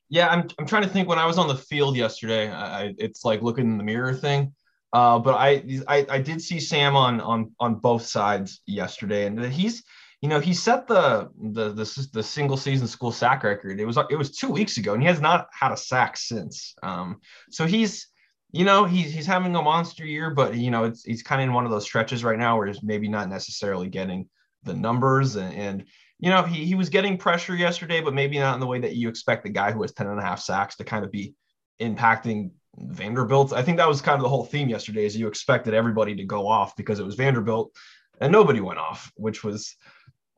Yeah, 0.09 0.29
I'm, 0.29 0.49
I'm 0.59 0.67
trying 0.67 0.83
to 0.83 0.89
think 0.89 1.09
when 1.09 1.19
I 1.19 1.27
was 1.27 1.39
on 1.39 1.49
the 1.49 1.55
field 1.55 1.97
yesterday, 1.97 2.51
I, 2.51 2.95
it's 2.99 3.25
like 3.25 3.43
looking 3.43 3.67
in 3.67 3.79
the 3.79 3.85
mirror 3.85 4.15
thing. 4.15 4.53
Uh, 4.93 5.19
but 5.21 5.35
I, 5.35 5.63
I 5.87 6.07
I 6.11 6.21
did 6.21 6.43
see 6.43 6.59
Sam 6.59 6.97
on 6.97 7.21
on 7.21 7.53
on 7.61 7.77
both 7.77 8.03
sides 8.03 8.61
yesterday, 8.67 9.27
and 9.27 9.45
he's 9.45 9.85
you 10.21 10.29
know 10.29 10.41
he 10.41 10.53
set 10.53 10.89
the 10.89 11.31
the 11.53 11.71
the, 11.73 12.09
the 12.13 12.23
single 12.25 12.57
season 12.57 12.89
school 12.89 13.13
sack 13.13 13.45
record. 13.45 13.79
It 13.79 13.85
was 13.85 13.97
it 14.11 14.17
was 14.17 14.33
two 14.33 14.51
weeks 14.51 14.79
ago, 14.79 14.95
and 14.95 15.03
he 15.03 15.07
has 15.07 15.21
not 15.21 15.47
had 15.53 15.71
a 15.71 15.77
sack 15.77 16.17
since. 16.17 16.75
Um, 16.83 17.21
so 17.51 17.67
he's 17.67 18.09
you 18.53 18.65
know 18.65 18.85
he's 18.85 19.13
he's 19.13 19.27
having 19.27 19.55
a 19.55 19.63
monster 19.63 20.05
year, 20.05 20.31
but 20.31 20.55
you 20.55 20.71
know 20.71 20.85
it's 20.85 21.05
he's 21.05 21.23
kind 21.23 21.41
of 21.41 21.49
in 21.49 21.55
one 21.55 21.65
of 21.65 21.71
those 21.71 21.85
stretches 21.85 22.25
right 22.25 22.39
now 22.39 22.57
where 22.57 22.67
he's 22.67 22.83
maybe 22.83 23.09
not 23.09 23.29
necessarily 23.29 23.89
getting 23.89 24.29
the 24.63 24.75
numbers 24.75 25.37
and, 25.37 25.55
and 25.55 25.85
you 26.21 26.29
know, 26.29 26.43
he, 26.43 26.67
he 26.67 26.75
was 26.75 26.91
getting 26.91 27.17
pressure 27.17 27.57
yesterday, 27.57 28.03
but 28.03 28.15
maybe 28.15 28.39
not 28.39 28.55
in 28.55 28.61
the 28.61 28.67
way 28.67 28.79
that 28.79 28.95
you 28.95 29.09
expect 29.09 29.43
the 29.43 29.49
guy 29.49 29.73
who 29.73 29.81
has 29.83 29.93
10 29.93 30.07
and 30.07 30.21
a 30.21 30.23
half 30.23 30.41
sacks 30.41 30.77
to 30.77 30.85
kind 30.85 31.05
of 31.05 31.11
be 31.11 31.35
impacting 31.81 32.51
Vanderbilt. 32.77 33.55
I 33.55 33.63
think 33.63 33.79
that 33.79 33.89
was 33.89 34.03
kind 34.03 34.17
of 34.17 34.23
the 34.23 34.29
whole 34.29 34.45
theme 34.45 34.69
yesterday 34.69 35.07
is 35.07 35.17
you 35.17 35.27
expected 35.27 35.73
everybody 35.73 36.15
to 36.17 36.25
go 36.25 36.47
off 36.47 36.77
because 36.77 37.01
it 37.01 37.07
was 37.07 37.15
Vanderbilt 37.15 37.75
and 38.21 38.31
nobody 38.31 38.61
went 38.61 38.79
off, 38.79 39.11
which 39.17 39.43
was, 39.43 39.75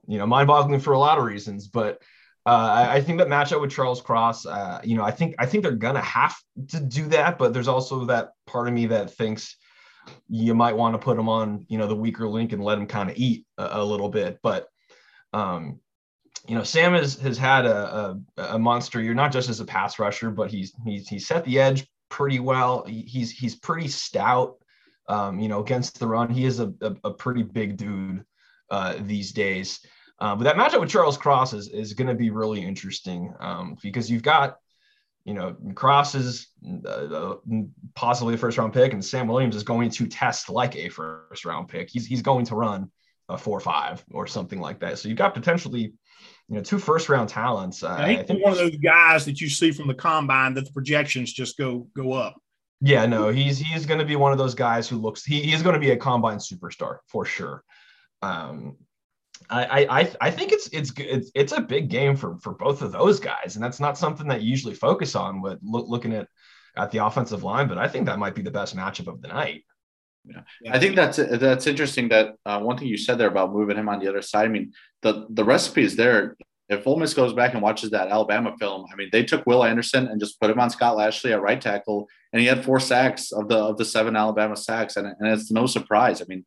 you 0.07 0.19
know, 0.19 0.27
mind 0.27 0.47
boggling 0.47 0.79
for 0.79 0.93
a 0.93 0.99
lot 0.99 1.19
of 1.19 1.25
reasons. 1.25 1.67
But 1.67 2.01
uh, 2.45 2.89
I, 2.91 3.01
think 3.01 3.19
that 3.19 3.29
matchup 3.29 3.61
with 3.61 3.71
Charles 3.71 4.01
Cross, 4.01 4.47
uh, 4.47 4.81
you 4.83 4.97
know, 4.97 5.05
I 5.05 5.13
think 5.13 5.37
I 5.39 5.47
think 5.47 5.63
they're 5.63 5.73
gonna 5.73 6.01
have 6.01 6.35
to 6.69 6.81
do 6.81 7.07
that, 7.09 7.39
but 7.39 7.53
there's 7.53 7.69
also 7.69 8.05
that 8.07 8.31
part 8.47 8.67
of 8.67 8.75
me 8.75 8.87
that 8.87 9.13
thinks 9.13 9.57
you 10.29 10.53
might 10.55 10.77
want 10.77 10.95
to 10.95 10.99
put 10.99 11.19
him 11.19 11.29
on, 11.29 11.65
you 11.69 11.79
know, 11.79 11.87
the 11.87 11.95
weaker 11.95 12.29
link 12.29 12.53
and 12.53 12.65
let 12.65 12.79
him 12.79 12.87
kind 12.87 13.09
of 13.09 13.17
eat 13.17 13.47
a, 13.59 13.81
a 13.81 13.85
little 13.85 14.09
bit. 14.09 14.41
But 14.43 14.67
um, 15.33 15.79
you 16.49 16.57
know, 16.57 16.65
Sam 16.65 16.95
has 16.95 17.15
has 17.21 17.39
had 17.39 17.65
a, 17.65 18.19
a, 18.37 18.43
a 18.55 18.59
monster 18.59 19.01
year, 19.01 19.15
not 19.15 19.33
just 19.33 19.49
as 19.49 19.61
a 19.61 19.65
pass 19.65 20.01
rusher, 20.01 20.31
but 20.31 20.51
he's 20.51 20.73
he's 20.85 21.09
he's 21.09 21.27
set 21.27 21.45
the 21.45 21.61
edge 21.61 21.87
pretty 22.09 22.41
well. 22.41 22.85
He's 22.85 23.31
he's 23.31 23.55
pretty 23.55 23.89
stout. 23.89 24.57
Um, 25.09 25.39
you 25.39 25.49
know, 25.49 25.61
against 25.61 25.99
the 25.99 26.07
run, 26.07 26.29
he 26.31 26.45
is 26.45 26.61
a, 26.61 26.73
a, 26.81 26.97
a 27.05 27.11
pretty 27.13 27.43
big 27.43 27.77
dude 27.77 28.25
uh, 28.71 28.97
these 29.01 29.33
days. 29.33 29.81
Uh, 30.23 30.37
but 30.37 30.45
that 30.45 30.55
matchup 30.55 30.79
with 30.79 30.89
Charles 30.89 31.19
Cross 31.19 31.53
is, 31.53 31.69
is 31.69 31.95
going 31.95 32.07
to 32.07 32.15
be 32.15 32.31
really 32.31 32.65
interesting 32.65 33.35
um, 33.41 33.77
because 33.83 34.09
you've 34.09 34.23
got, 34.23 34.57
you 35.25 35.35
know, 35.35 35.57
Cross 35.75 36.15
is 36.15 36.47
uh, 36.65 36.89
uh, 36.89 37.37
possibly 37.97 38.35
a 38.35 38.39
first 38.39 38.57
round 38.57 38.73
pick, 38.73 38.93
and 38.93 39.05
Sam 39.05 39.27
Williams 39.27 39.57
is 39.57 39.65
going 39.65 39.91
to 39.91 40.07
test 40.07 40.49
like 40.49 40.77
a 40.77 40.91
first 40.91 41.45
round 41.45 41.67
pick. 41.67 41.91
He's 41.91 42.07
he's 42.07 42.23
going 42.23 42.47
to 42.47 42.55
run 42.55 42.89
a 43.29 43.37
four 43.37 43.59
five 43.59 44.05
or 44.13 44.29
something 44.29 44.61
like 44.61 44.79
that. 44.79 45.01
So 45.01 45.09
you've 45.09 45.19
got 45.19 45.35
potentially, 45.35 45.93
you 46.49 46.55
know, 46.55 46.63
two 46.63 46.79
first 46.79 47.09
round 47.09 47.29
talents. 47.29 47.83
Uh, 47.83 47.97
I 47.99 48.23
think 48.23 48.45
one 48.45 48.53
of 48.53 48.59
those 48.59 48.77
guys 48.77 49.25
that 49.25 49.41
you 49.41 49.49
see 49.49 49.73
from 49.73 49.89
the 49.89 49.95
combine 49.95 50.55
that 50.55 50.67
the 50.67 50.73
projections 50.73 51.33
just 51.33 51.59
go 51.59 51.89
go 51.97 52.13
up. 52.13 52.37
Yeah, 52.81 53.07
no, 53.07 53.31
he's 53.31 53.59
he's 53.59 53.87
going 53.87 53.99
to 53.99 54.07
be 54.07 54.15
one 54.15 54.31
of 54.31 54.39
those 54.39 54.55
guys 54.55 54.89
who 54.89 54.99
looks 54.99 55.25
he, 55.25 55.43
he's 55.43 55.65
going 55.65 55.75
to 55.75 55.81
be 55.81 55.91
a 55.91 55.97
combine 55.97 56.39
superstar 56.39 56.99
for 57.09 57.25
sure. 57.25 57.65
Um, 58.23 58.77
I, 59.51 59.87
I 59.89 60.13
I 60.21 60.31
think 60.31 60.53
it's 60.53 60.69
it's 60.69 60.93
it's 60.97 61.31
it's 61.35 61.53
a 61.53 61.61
big 61.61 61.89
game 61.89 62.17
for 62.17 62.39
for 62.39 62.55
both 62.55 62.83
of 62.83 62.93
those 62.93 63.21
guys, 63.21 63.57
and 63.57 63.65
that's 63.65 63.81
not 63.81 63.99
something 63.99 64.29
that 64.29 64.43
you 64.43 64.51
usually 64.51 64.75
focus 64.75 65.15
on 65.15 65.41
with 65.41 65.59
look, 65.63 65.87
looking 65.89 66.15
at 66.15 66.29
at 66.77 66.91
the 66.91 67.05
offensive 67.05 67.43
line. 67.43 67.69
But 67.69 67.79
I 67.79 67.89
think 67.89 68.07
that 68.07 68.19
might 68.19 68.35
be 68.35 68.43
the 68.43 68.51
best 68.51 68.77
matchup 68.77 69.09
of 69.09 69.23
the 69.23 69.29
night. 69.29 69.65
Yeah. 70.25 70.43
I 70.71 70.79
think 70.79 70.95
that's 70.95 71.17
that's 71.17 71.67
interesting. 71.67 72.09
That 72.09 72.35
uh, 72.47 72.61
one 72.61 72.79
thing 72.79 72.89
you 72.89 72.97
said 72.97 73.19
there 73.19 73.29
about 73.29 73.53
moving 73.53 73.77
him 73.77 73.89
on 73.89 73.99
the 73.99 74.09
other 74.09 74.23
side. 74.23 74.45
I 74.45 74.49
mean, 74.49 74.73
the 75.03 75.27
the 75.31 75.45
recipe 75.45 75.83
is 75.83 75.97
there. 75.97 76.37
If 76.69 76.87
Ole 76.87 76.97
Miss 76.97 77.13
goes 77.13 77.35
back 77.35 77.53
and 77.53 77.63
watches 77.63 77.91
that 77.91 78.09
Alabama 78.09 78.55
film, 78.59 78.87
I 78.91 78.97
mean, 78.97 79.11
they 79.13 79.25
took 79.25 79.45
Will 79.45 79.65
Anderson 79.65 80.07
and 80.07 80.21
just 80.21 80.41
put 80.41 80.49
him 80.49 80.61
on 80.61 80.71
Scott 80.71 80.97
Lashley 80.97 81.33
at 81.33 81.43
right 81.43 81.61
tackle, 81.61 82.09
and 82.33 82.41
he 82.41 82.47
had 82.47 82.65
four 82.65 82.81
sacks 82.81 83.33
of 83.33 83.49
the 83.49 83.57
of 83.57 83.77
the 83.77 83.85
seven 83.85 84.17
Alabama 84.17 84.57
sacks, 84.57 84.97
and, 84.97 85.07
and 85.07 85.29
it's 85.29 85.51
no 85.51 85.67
surprise. 85.67 86.23
I 86.23 86.25
mean, 86.29 86.47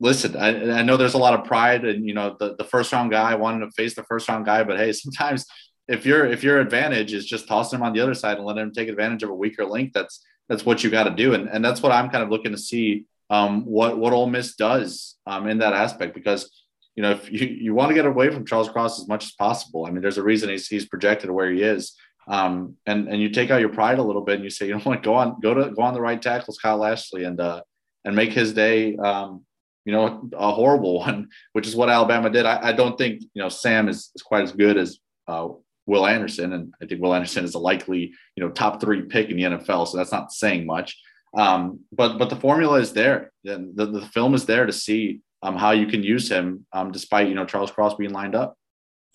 listen, 0.00 0.36
I, 0.36 0.78
I 0.78 0.82
know 0.82 0.96
there's 0.96 1.14
a 1.14 1.18
lot 1.18 1.38
of 1.38 1.46
pride, 1.46 1.84
and 1.84 2.06
you 2.06 2.14
know, 2.14 2.36
the 2.38 2.56
the 2.56 2.64
first 2.64 2.92
round 2.92 3.10
guy 3.10 3.34
wanted 3.34 3.64
to 3.64 3.72
face 3.72 3.94
the 3.94 4.04
first 4.04 4.28
round 4.28 4.44
guy, 4.44 4.64
but 4.64 4.78
hey, 4.78 4.92
sometimes 4.92 5.46
if 5.88 6.04
your 6.04 6.26
if 6.26 6.42
your 6.42 6.60
advantage 6.60 7.12
is 7.12 7.26
just 7.26 7.48
tossing 7.48 7.78
him 7.78 7.84
on 7.84 7.92
the 7.92 8.00
other 8.00 8.14
side 8.14 8.36
and 8.36 8.46
letting 8.46 8.62
him 8.62 8.72
take 8.72 8.88
advantage 8.88 9.22
of 9.22 9.30
a 9.30 9.34
weaker 9.34 9.64
link, 9.64 9.92
that's 9.92 10.24
that's 10.48 10.64
what 10.64 10.84
you 10.84 10.90
got 10.90 11.04
to 11.04 11.10
do. 11.10 11.34
And, 11.34 11.48
and 11.48 11.64
that's 11.64 11.82
what 11.82 11.92
I'm 11.92 12.10
kind 12.10 12.22
of 12.22 12.30
looking 12.30 12.52
to 12.52 12.58
see 12.58 13.04
um, 13.30 13.64
what, 13.64 13.98
what 13.98 14.12
Ole 14.12 14.28
Miss 14.28 14.54
does 14.54 15.16
um, 15.26 15.48
in 15.48 15.58
that 15.58 15.72
aspect, 15.72 16.14
because, 16.14 16.50
you 16.94 17.02
know, 17.02 17.10
if 17.12 17.30
you, 17.30 17.46
you 17.46 17.74
want 17.74 17.88
to 17.88 17.94
get 17.94 18.06
away 18.06 18.30
from 18.30 18.46
Charles 18.46 18.68
Cross 18.68 19.00
as 19.00 19.08
much 19.08 19.24
as 19.24 19.32
possible, 19.32 19.86
I 19.86 19.90
mean, 19.90 20.02
there's 20.02 20.18
a 20.18 20.22
reason 20.22 20.48
he's, 20.48 20.68
he's 20.68 20.86
projected 20.86 21.30
where 21.30 21.50
he 21.50 21.62
is. 21.62 21.96
Um, 22.28 22.76
and, 22.86 23.08
and 23.08 23.20
you 23.20 23.30
take 23.30 23.50
out 23.50 23.60
your 23.60 23.68
pride 23.68 23.98
a 23.98 24.02
little 24.02 24.22
bit 24.22 24.36
and 24.36 24.44
you 24.44 24.50
say, 24.50 24.66
you 24.66 24.74
know 24.74 24.80
what, 24.80 25.02
go 25.02 25.14
on, 25.14 25.40
go 25.40 25.54
to, 25.54 25.70
go 25.70 25.82
on 25.82 25.94
the 25.94 26.00
right 26.00 26.20
tackle, 26.20 26.54
Scott 26.54 26.78
Lashley 26.78 27.24
and, 27.24 27.40
uh, 27.40 27.62
and 28.04 28.14
make 28.14 28.32
his 28.32 28.52
day, 28.52 28.96
um, 28.96 29.44
you 29.86 29.92
know, 29.92 30.28
a 30.36 30.52
horrible 30.52 30.98
one, 31.06 31.28
which 31.54 31.66
is 31.66 31.74
what 31.74 31.88
Alabama 31.88 32.28
did. 32.28 32.44
I, 32.44 32.68
I 32.68 32.72
don't 32.72 32.98
think, 32.98 33.22
you 33.22 33.42
know, 33.42 33.48
Sam 33.48 33.88
is, 33.88 34.10
is 34.14 34.22
quite 34.22 34.42
as 34.42 34.52
good 34.52 34.76
as, 34.76 34.98
uh, 35.26 35.48
Will 35.86 36.06
Anderson, 36.06 36.52
and 36.52 36.74
I 36.82 36.86
think 36.86 37.00
Will 37.00 37.14
Anderson 37.14 37.44
is 37.44 37.54
a 37.54 37.60
likely 37.60 38.12
you 38.34 38.42
know 38.42 38.50
top 38.50 38.80
three 38.80 39.02
pick 39.02 39.30
in 39.30 39.36
the 39.36 39.44
NFL, 39.44 39.86
so 39.86 39.96
that's 39.96 40.12
not 40.12 40.32
saying 40.32 40.66
much. 40.66 41.00
Um, 41.36 41.80
but 41.92 42.18
but 42.18 42.28
the 42.28 42.36
formula 42.36 42.80
is 42.80 42.92
there, 42.92 43.30
and 43.44 43.76
the, 43.76 43.86
the 43.86 44.06
film 44.06 44.34
is 44.34 44.46
there 44.46 44.66
to 44.66 44.72
see 44.72 45.20
um, 45.42 45.56
how 45.56 45.70
you 45.70 45.86
can 45.86 46.02
use 46.02 46.28
him, 46.28 46.66
um, 46.72 46.90
despite 46.90 47.28
you 47.28 47.34
know 47.34 47.46
Charles 47.46 47.70
Cross 47.70 47.94
being 47.94 48.12
lined 48.12 48.34
up. 48.34 48.58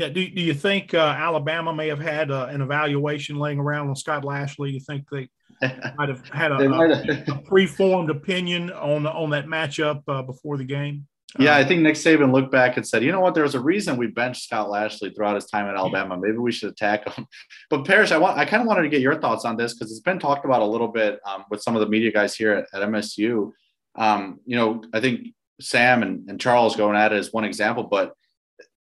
Yeah. 0.02 0.10
Do, 0.10 0.28
do 0.28 0.42
you 0.42 0.56
think 0.56 0.94
uh, 0.94 1.16
Alabama 1.18 1.74
may 1.74 1.88
have 1.88 2.00
had 2.00 2.32
uh, 2.32 2.48
an 2.50 2.62
evaluation 2.62 3.36
laying 3.38 3.60
around 3.60 3.90
on 3.90 3.96
Scott 3.96 4.26
Lashley? 4.26 4.72
You 4.72 4.80
think 4.80 5.06
they 5.12 5.30
might 5.96 6.10
have 6.10 6.28
had 6.30 6.52
a, 6.52 6.56
a, 6.56 7.24
a 7.28 7.42
preformed 7.44 8.10
opinion 8.10 8.72
on 8.72 9.06
on 9.06 9.30
that 9.30 9.46
matchup 9.46 10.02
uh, 10.08 10.24
before 10.24 10.58
the 10.58 10.64
game? 10.64 11.08
Yeah, 11.40 11.56
I 11.56 11.64
think 11.64 11.82
Nick 11.82 11.96
Saban 11.96 12.34
looked 12.34 12.52
back 12.52 12.76
and 12.76 12.86
said, 12.86 13.04
you 13.04 13.12
know 13.12 13.22
what, 13.22 13.34
there 13.34 13.44
was 13.44 13.56
a 13.56 13.60
reason 13.60 13.96
we 13.96 14.08
benched 14.08 14.44
Scott 14.44 14.70
Lashley 14.70 15.12
throughout 15.12 15.36
his 15.36 15.46
time 15.46 15.66
at 15.68 15.76
Alabama. 15.76 16.18
Maybe 16.18 16.38
we 16.38 16.52
should 16.52 16.70
attack 16.70 17.08
him. 17.08 17.26
But 17.70 17.86
Parrish, 17.86 18.12
I 18.12 18.18
want 18.18 18.38
I 18.38 18.46
kind 18.46 18.62
of 18.62 18.68
wanted 18.68 18.82
to 18.82 18.90
get 18.90 19.02
your 19.02 19.22
thoughts 19.22 19.46
on 19.46 19.56
this 19.56 19.74
because 19.74 19.92
it's 19.92 20.02
been 20.02 20.20
talked 20.20 20.46
about 20.46 20.62
a 20.62 20.66
little 20.66 20.90
bit 20.90 21.20
um, 21.26 21.46
with 21.50 21.62
some 21.62 21.76
of 21.76 21.80
the 21.80 21.88
media 21.88 22.12
guys 22.12 22.36
here 22.36 22.54
at, 22.54 22.66
at 22.74 22.90
MSU. 22.90 23.52
Um, 23.96 24.40
you 24.46 24.58
know, 24.58 24.84
I 24.94 25.00
think 25.00 25.28
Sam 25.62 26.04
and, 26.04 26.30
and 26.30 26.42
Charles 26.42 26.76
going 26.76 26.98
at 26.98 27.14
it 27.14 27.20
is 27.20 27.32
one 27.32 27.46
example, 27.46 27.84
but 27.84 28.14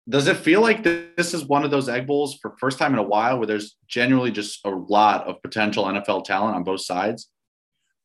does 0.10 0.28
it 0.28 0.38
feel 0.38 0.62
like 0.62 0.84
this 0.84 1.34
is 1.36 1.45
one 1.45 1.63
of 1.63 1.69
those 1.69 1.88
egg 1.88 2.08
bowls 2.08 2.39
for 2.41 2.56
first 2.60 2.80
time 2.80 2.93
in 2.93 3.00
a 3.00 3.04
while 3.04 3.38
where 3.38 3.45
there's 3.45 3.78
genuinely 3.88 4.32
just 4.32 4.65
a 4.65 4.69
lot 4.69 5.28
of 5.28 5.41
potential 5.43 5.86
NFL 5.86 6.26
talent 6.26 6.56
on 6.56 6.63
both 6.63 6.82
sides? 6.82 7.30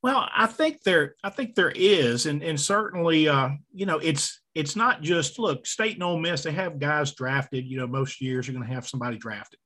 Well, 0.02 0.28
I 0.36 0.46
think 0.46 0.82
there, 0.82 1.14
I 1.24 1.30
think 1.30 1.54
there 1.54 1.72
is, 1.74 2.26
and 2.26 2.42
and 2.42 2.60
certainly, 2.60 3.26
uh, 3.26 3.50
you 3.72 3.86
know, 3.86 3.98
it's 3.98 4.38
it's 4.54 4.76
not 4.76 5.00
just 5.00 5.38
look 5.38 5.66
State 5.66 5.94
and 5.94 6.02
Ole 6.02 6.18
Miss. 6.18 6.42
They 6.42 6.52
have 6.52 6.78
guys 6.78 7.14
drafted. 7.14 7.64
You 7.64 7.78
know, 7.78 7.86
most 7.86 8.20
years 8.20 8.46
you're 8.46 8.54
going 8.54 8.68
to 8.68 8.74
have 8.74 8.86
somebody 8.86 9.16
drafted. 9.16 9.58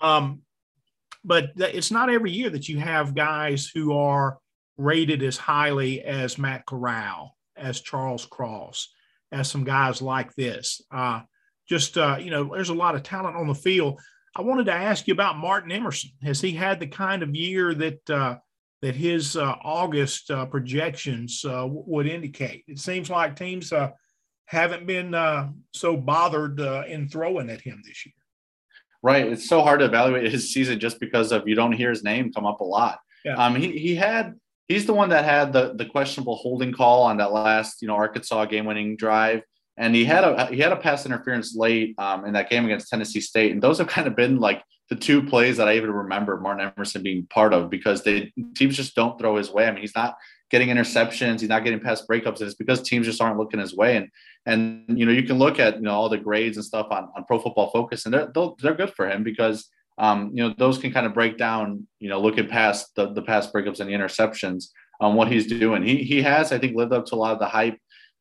Um, 0.00 0.42
but 1.24 1.50
it's 1.56 1.90
not 1.90 2.08
every 2.08 2.30
year 2.30 2.50
that 2.50 2.68
you 2.68 2.78
have 2.78 3.16
guys 3.16 3.68
who 3.74 3.98
are 3.98 4.38
rated 4.76 5.24
as 5.24 5.36
highly 5.36 6.02
as 6.02 6.38
Matt 6.38 6.64
Corral, 6.64 7.36
as 7.56 7.80
Charles 7.80 8.26
Cross, 8.26 8.94
as 9.32 9.50
some 9.50 9.64
guys 9.64 10.00
like 10.00 10.32
this. 10.36 10.80
Uh, 10.92 11.22
just 11.68 11.98
uh, 11.98 12.16
you 12.20 12.30
know, 12.30 12.50
there's 12.52 12.70
a 12.70 12.74
lot 12.74 12.94
of 12.94 13.02
talent 13.02 13.36
on 13.36 13.46
the 13.46 13.54
field. 13.54 14.00
I 14.36 14.42
wanted 14.42 14.66
to 14.66 14.72
ask 14.72 15.06
you 15.06 15.14
about 15.14 15.36
Martin 15.36 15.72
Emerson. 15.72 16.10
Has 16.22 16.40
he 16.40 16.52
had 16.52 16.80
the 16.80 16.86
kind 16.86 17.22
of 17.22 17.34
year 17.34 17.74
that 17.74 18.10
uh, 18.10 18.36
that 18.82 18.94
his 18.94 19.36
uh, 19.36 19.56
August 19.62 20.30
uh, 20.30 20.46
projections 20.46 21.44
uh, 21.44 21.62
w- 21.62 21.82
would 21.86 22.06
indicate. 22.06 22.64
It 22.68 22.78
seems 22.78 23.10
like 23.10 23.36
teams 23.36 23.72
uh, 23.72 23.90
haven't 24.46 24.86
been 24.86 25.14
uh, 25.14 25.50
so 25.72 25.96
bothered 25.96 26.60
uh, 26.60 26.84
in 26.86 27.08
throwing 27.08 27.50
at 27.50 27.60
him 27.60 27.82
this 27.84 28.06
year. 28.06 28.14
Right. 29.02 29.26
It's 29.26 29.48
so 29.48 29.62
hard 29.62 29.80
to 29.80 29.86
evaluate 29.86 30.30
his 30.30 30.52
season 30.52 30.80
just 30.80 31.00
because 31.00 31.32
of 31.32 31.46
you 31.46 31.54
don't 31.54 31.72
hear 31.72 31.90
his 31.90 32.04
name 32.04 32.32
come 32.32 32.46
up 32.46 32.60
a 32.60 32.64
lot. 32.64 32.98
Yeah. 33.24 33.34
Um, 33.34 33.56
he, 33.56 33.76
he 33.78 33.94
had 33.94 34.34
he's 34.68 34.86
the 34.86 34.94
one 34.94 35.08
that 35.10 35.24
had 35.24 35.52
the 35.52 35.74
the 35.74 35.84
questionable 35.84 36.36
holding 36.36 36.72
call 36.72 37.02
on 37.02 37.16
that 37.18 37.32
last 37.32 37.82
you 37.82 37.88
know 37.88 37.94
Arkansas 37.94 38.44
game 38.46 38.64
winning 38.64 38.96
drive 38.96 39.42
and 39.78 39.94
he 39.94 40.04
had 40.04 40.24
a 40.24 40.46
he 40.46 40.58
had 40.58 40.72
a 40.72 40.76
pass 40.76 41.06
interference 41.06 41.54
late 41.54 41.94
um, 41.98 42.24
in 42.24 42.32
that 42.34 42.50
game 42.50 42.64
against 42.64 42.88
Tennessee 42.88 43.20
State, 43.20 43.52
and 43.52 43.62
those 43.62 43.78
have 43.78 43.86
kind 43.86 44.06
of 44.06 44.16
been 44.16 44.38
like 44.38 44.62
the 44.90 44.96
two 44.96 45.22
plays 45.22 45.56
that 45.58 45.68
I 45.68 45.76
even 45.76 45.90
remember 45.90 46.40
Martin 46.40 46.72
Emerson 46.76 47.02
being 47.02 47.26
part 47.26 47.52
of 47.54 47.70
because 47.70 48.02
they 48.02 48.32
teams 48.54 48.76
just 48.76 48.94
don't 48.94 49.18
throw 49.18 49.36
his 49.36 49.50
way. 49.50 49.66
I 49.66 49.70
mean, 49.70 49.80
he's 49.80 49.94
not 49.94 50.16
getting 50.50 50.68
interceptions, 50.68 51.40
he's 51.40 51.48
not 51.48 51.62
getting 51.62 51.78
past 51.80 52.08
breakups, 52.08 52.40
and 52.40 52.48
it's 52.48 52.54
because 52.54 52.82
teams 52.82 53.06
just 53.06 53.20
aren't 53.20 53.38
looking 53.38 53.60
his 53.60 53.76
way. 53.76 53.96
And 53.96 54.08
and 54.46 54.98
you 54.98 55.06
know 55.06 55.12
you 55.12 55.22
can 55.22 55.38
look 55.38 55.60
at 55.60 55.76
you 55.76 55.82
know 55.82 55.92
all 55.92 56.08
the 56.08 56.18
grades 56.18 56.56
and 56.56 56.66
stuff 56.66 56.88
on, 56.90 57.08
on 57.16 57.24
Pro 57.24 57.38
Football 57.38 57.70
Focus, 57.70 58.04
and 58.04 58.14
they're 58.14 58.32
they're 58.60 58.74
good 58.74 58.94
for 58.94 59.08
him 59.08 59.22
because 59.22 59.68
um, 59.98 60.30
you 60.34 60.42
know 60.42 60.54
those 60.58 60.78
can 60.78 60.92
kind 60.92 61.06
of 61.06 61.14
break 61.14 61.38
down 61.38 61.86
you 62.00 62.08
know 62.08 62.20
looking 62.20 62.48
past 62.48 62.94
the 62.96 63.12
the 63.12 63.22
past 63.22 63.52
breakups 63.52 63.78
and 63.78 63.88
the 63.88 63.94
interceptions 63.94 64.70
on 65.00 65.14
what 65.14 65.30
he's 65.30 65.46
doing. 65.46 65.84
He 65.84 65.98
he 65.98 66.22
has 66.22 66.50
I 66.50 66.58
think 66.58 66.76
lived 66.76 66.92
up 66.92 67.06
to 67.06 67.14
a 67.14 67.16
lot 67.16 67.32
of 67.32 67.38
the 67.38 67.46
hype 67.46 67.78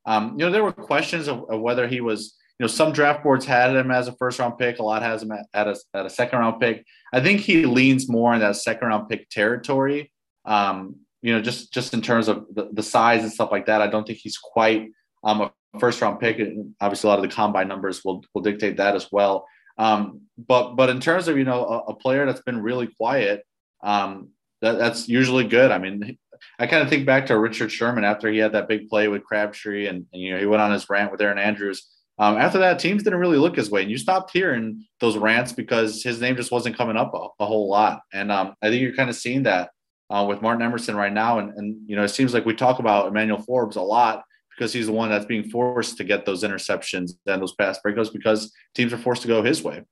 um, 0.07 0.31
you 0.31 0.45
know, 0.45 0.51
there 0.51 0.63
were 0.63 0.71
questions 0.71 1.27
of, 1.27 1.43
of, 1.49 1.59
whether 1.59 1.85
he 1.85 1.99
was, 1.99 2.35
you 2.57 2.63
know, 2.63 2.67
some 2.67 2.93
draft 2.93 3.23
boards 3.23 3.45
had 3.45 3.75
him 3.75 3.91
as 3.91 4.07
a 4.07 4.13
first 4.13 4.39
round 4.39 4.57
pick, 4.57 4.79
a 4.79 4.83
lot 4.83 5.03
has 5.03 5.21
him 5.21 5.33
at, 5.33 5.45
at, 5.53 5.67
a, 5.67 5.75
at 5.93 6.05
a 6.05 6.09
second 6.09 6.39
round 6.39 6.61
pick. 6.61 6.85
I 7.13 7.19
think 7.19 7.41
he 7.41 7.65
leans 7.65 8.09
more 8.09 8.33
in 8.33 8.39
that 8.39 8.55
second 8.55 8.87
round 8.87 9.09
pick 9.09 9.29
territory. 9.29 10.11
Um, 10.45 10.95
you 11.21 11.33
know, 11.33 11.41
just 11.41 11.73
just 11.73 11.93
in 11.93 12.01
terms 12.01 12.29
of 12.29 12.45
the, 12.53 12.69
the, 12.71 12.83
size 12.83 13.21
and 13.23 13.31
stuff 13.31 13.51
like 13.51 13.65
that, 13.65 13.81
I 13.81 13.87
don't 13.87 14.07
think 14.07 14.19
he's 14.19 14.37
quite 14.37 14.89
um, 15.23 15.41
a 15.41 15.51
first 15.79 16.01
round 16.01 16.21
pick. 16.21 16.39
And 16.39 16.73
obviously, 16.79 17.09
a 17.09 17.09
lot 17.09 17.19
of 17.19 17.29
the 17.29 17.35
combine 17.35 17.67
numbers 17.67 18.05
will 18.05 18.23
will 18.33 18.41
dictate 18.41 18.77
that 18.77 18.95
as 18.95 19.11
well. 19.11 19.45
Um, 19.77 20.21
but 20.37 20.75
but 20.75 20.89
in 20.89 21.01
terms 21.01 21.27
of 21.27 21.37
you 21.37 21.43
know 21.43 21.65
a, 21.65 21.91
a 21.91 21.95
player 21.95 22.25
that's 22.25 22.41
been 22.41 22.61
really 22.61 22.87
quiet, 22.87 23.43
um, 23.83 24.29
that, 24.61 24.77
that's 24.77 25.09
usually 25.09 25.43
good. 25.43 25.71
I 25.71 25.79
mean, 25.79 26.17
I 26.59 26.67
kind 26.67 26.83
of 26.83 26.89
think 26.89 27.05
back 27.05 27.25
to 27.27 27.39
Richard 27.39 27.71
Sherman 27.71 28.03
after 28.03 28.29
he 28.29 28.37
had 28.37 28.53
that 28.53 28.67
big 28.67 28.89
play 28.89 29.07
with 29.07 29.23
Crabtree, 29.23 29.87
and, 29.87 30.05
and 30.13 30.21
you 30.21 30.31
know 30.31 30.39
he 30.39 30.45
went 30.45 30.61
on 30.61 30.71
his 30.71 30.89
rant 30.89 31.11
with 31.11 31.21
Erin 31.21 31.37
Andrews. 31.37 31.87
Um, 32.19 32.37
after 32.37 32.57
that, 32.59 32.79
teams 32.79 33.03
didn't 33.03 33.19
really 33.19 33.37
look 33.37 33.55
his 33.55 33.69
way, 33.69 33.83
and 33.83 33.91
you 33.91 33.97
stopped 33.97 34.31
hearing 34.31 34.83
those 34.99 35.17
rants 35.17 35.51
because 35.51 36.01
his 36.01 36.19
name 36.19 36.35
just 36.35 36.51
wasn't 36.51 36.77
coming 36.77 36.97
up 36.97 37.13
a, 37.13 37.43
a 37.43 37.45
whole 37.45 37.69
lot. 37.69 38.01
And 38.11 38.31
um, 38.31 38.55
I 38.61 38.69
think 38.69 38.81
you're 38.81 38.95
kind 38.95 39.09
of 39.09 39.15
seeing 39.15 39.43
that 39.43 39.69
uh, 40.09 40.25
with 40.27 40.41
Martin 40.41 40.63
Emerson 40.63 40.95
right 40.95 41.13
now. 41.13 41.39
And, 41.39 41.53
and 41.57 41.77
you 41.85 41.95
know, 41.95 42.03
it 42.03 42.09
seems 42.09 42.33
like 42.33 42.45
we 42.45 42.55
talk 42.55 42.79
about 42.79 43.07
Emmanuel 43.07 43.41
Forbes 43.41 43.75
a 43.75 43.81
lot 43.81 44.23
because 44.57 44.73
he's 44.73 44.87
the 44.87 44.91
one 44.91 45.09
that's 45.09 45.25
being 45.25 45.49
forced 45.49 45.97
to 45.97 46.03
get 46.03 46.25
those 46.25 46.43
interceptions 46.43 47.11
and 47.25 47.41
those 47.41 47.53
pass 47.53 47.79
breakups 47.85 48.11
because 48.11 48.51
teams 48.73 48.93
are 48.93 48.97
forced 48.97 49.21
to 49.21 49.27
go 49.27 49.43
his 49.43 49.63
way. 49.63 49.83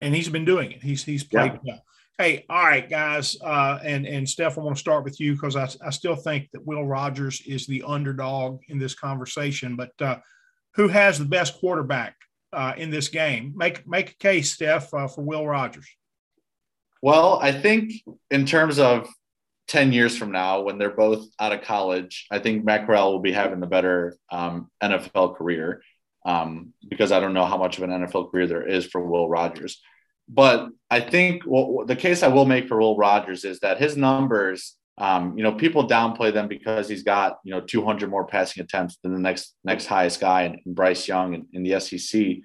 And 0.00 0.14
he's 0.14 0.28
been 0.28 0.44
doing 0.44 0.72
it. 0.72 0.82
He's 0.82 1.04
he's 1.04 1.22
played 1.22 1.52
yeah. 1.52 1.58
well. 1.64 1.82
Hey, 2.22 2.44
all 2.48 2.62
right, 2.62 2.88
guys, 2.88 3.36
uh, 3.42 3.80
and 3.82 4.06
and 4.06 4.28
Steph, 4.28 4.56
I 4.56 4.60
want 4.60 4.76
to 4.76 4.80
start 4.80 5.02
with 5.02 5.18
you 5.18 5.32
because 5.32 5.56
I, 5.56 5.68
I 5.84 5.90
still 5.90 6.14
think 6.14 6.48
that 6.52 6.64
Will 6.64 6.86
Rogers 6.86 7.42
is 7.48 7.66
the 7.66 7.82
underdog 7.84 8.60
in 8.68 8.78
this 8.78 8.94
conversation. 8.94 9.74
But 9.74 9.90
uh, 10.00 10.18
who 10.76 10.86
has 10.86 11.18
the 11.18 11.24
best 11.24 11.58
quarterback 11.58 12.14
uh, 12.52 12.74
in 12.76 12.90
this 12.90 13.08
game? 13.08 13.54
Make 13.56 13.88
make 13.88 14.10
a 14.10 14.14
case, 14.18 14.54
Steph, 14.54 14.94
uh, 14.94 15.08
for 15.08 15.22
Will 15.22 15.44
Rogers. 15.44 15.88
Well, 17.02 17.40
I 17.42 17.50
think 17.50 17.92
in 18.30 18.46
terms 18.46 18.78
of 18.78 19.08
ten 19.66 19.92
years 19.92 20.16
from 20.16 20.30
now, 20.30 20.60
when 20.60 20.78
they're 20.78 20.90
both 20.90 21.26
out 21.40 21.50
of 21.50 21.62
college, 21.62 22.28
I 22.30 22.38
think 22.38 22.64
Matt 22.64 22.86
Corral 22.86 23.10
will 23.10 23.18
be 23.18 23.32
having 23.32 23.58
the 23.58 23.66
better 23.66 24.16
um, 24.30 24.70
NFL 24.80 25.34
career 25.34 25.82
um, 26.24 26.72
because 26.88 27.10
I 27.10 27.18
don't 27.18 27.34
know 27.34 27.46
how 27.46 27.58
much 27.58 27.78
of 27.78 27.82
an 27.82 27.90
NFL 27.90 28.30
career 28.30 28.46
there 28.46 28.64
is 28.64 28.86
for 28.86 29.04
Will 29.04 29.28
Rogers. 29.28 29.82
But 30.32 30.68
I 30.90 31.00
think 31.00 31.42
well, 31.46 31.84
the 31.86 31.96
case 31.96 32.22
I 32.22 32.28
will 32.28 32.46
make 32.46 32.68
for 32.68 32.78
Will 32.78 32.96
Rogers 32.96 33.44
is 33.44 33.60
that 33.60 33.78
his 33.78 33.96
numbers, 33.96 34.76
um, 34.98 35.36
you 35.36 35.42
know, 35.42 35.52
people 35.52 35.86
downplay 35.86 36.32
them 36.32 36.48
because 36.48 36.88
he's 36.88 37.02
got 37.02 37.38
you 37.44 37.52
know 37.52 37.60
200 37.60 38.08
more 38.08 38.26
passing 38.26 38.62
attempts 38.62 38.96
than 39.02 39.12
the 39.12 39.20
next 39.20 39.54
next 39.64 39.86
highest 39.86 40.20
guy 40.20 40.58
in 40.64 40.74
Bryce 40.74 41.06
Young 41.06 41.34
in, 41.34 41.46
in 41.52 41.62
the 41.62 41.78
SEC. 41.80 42.36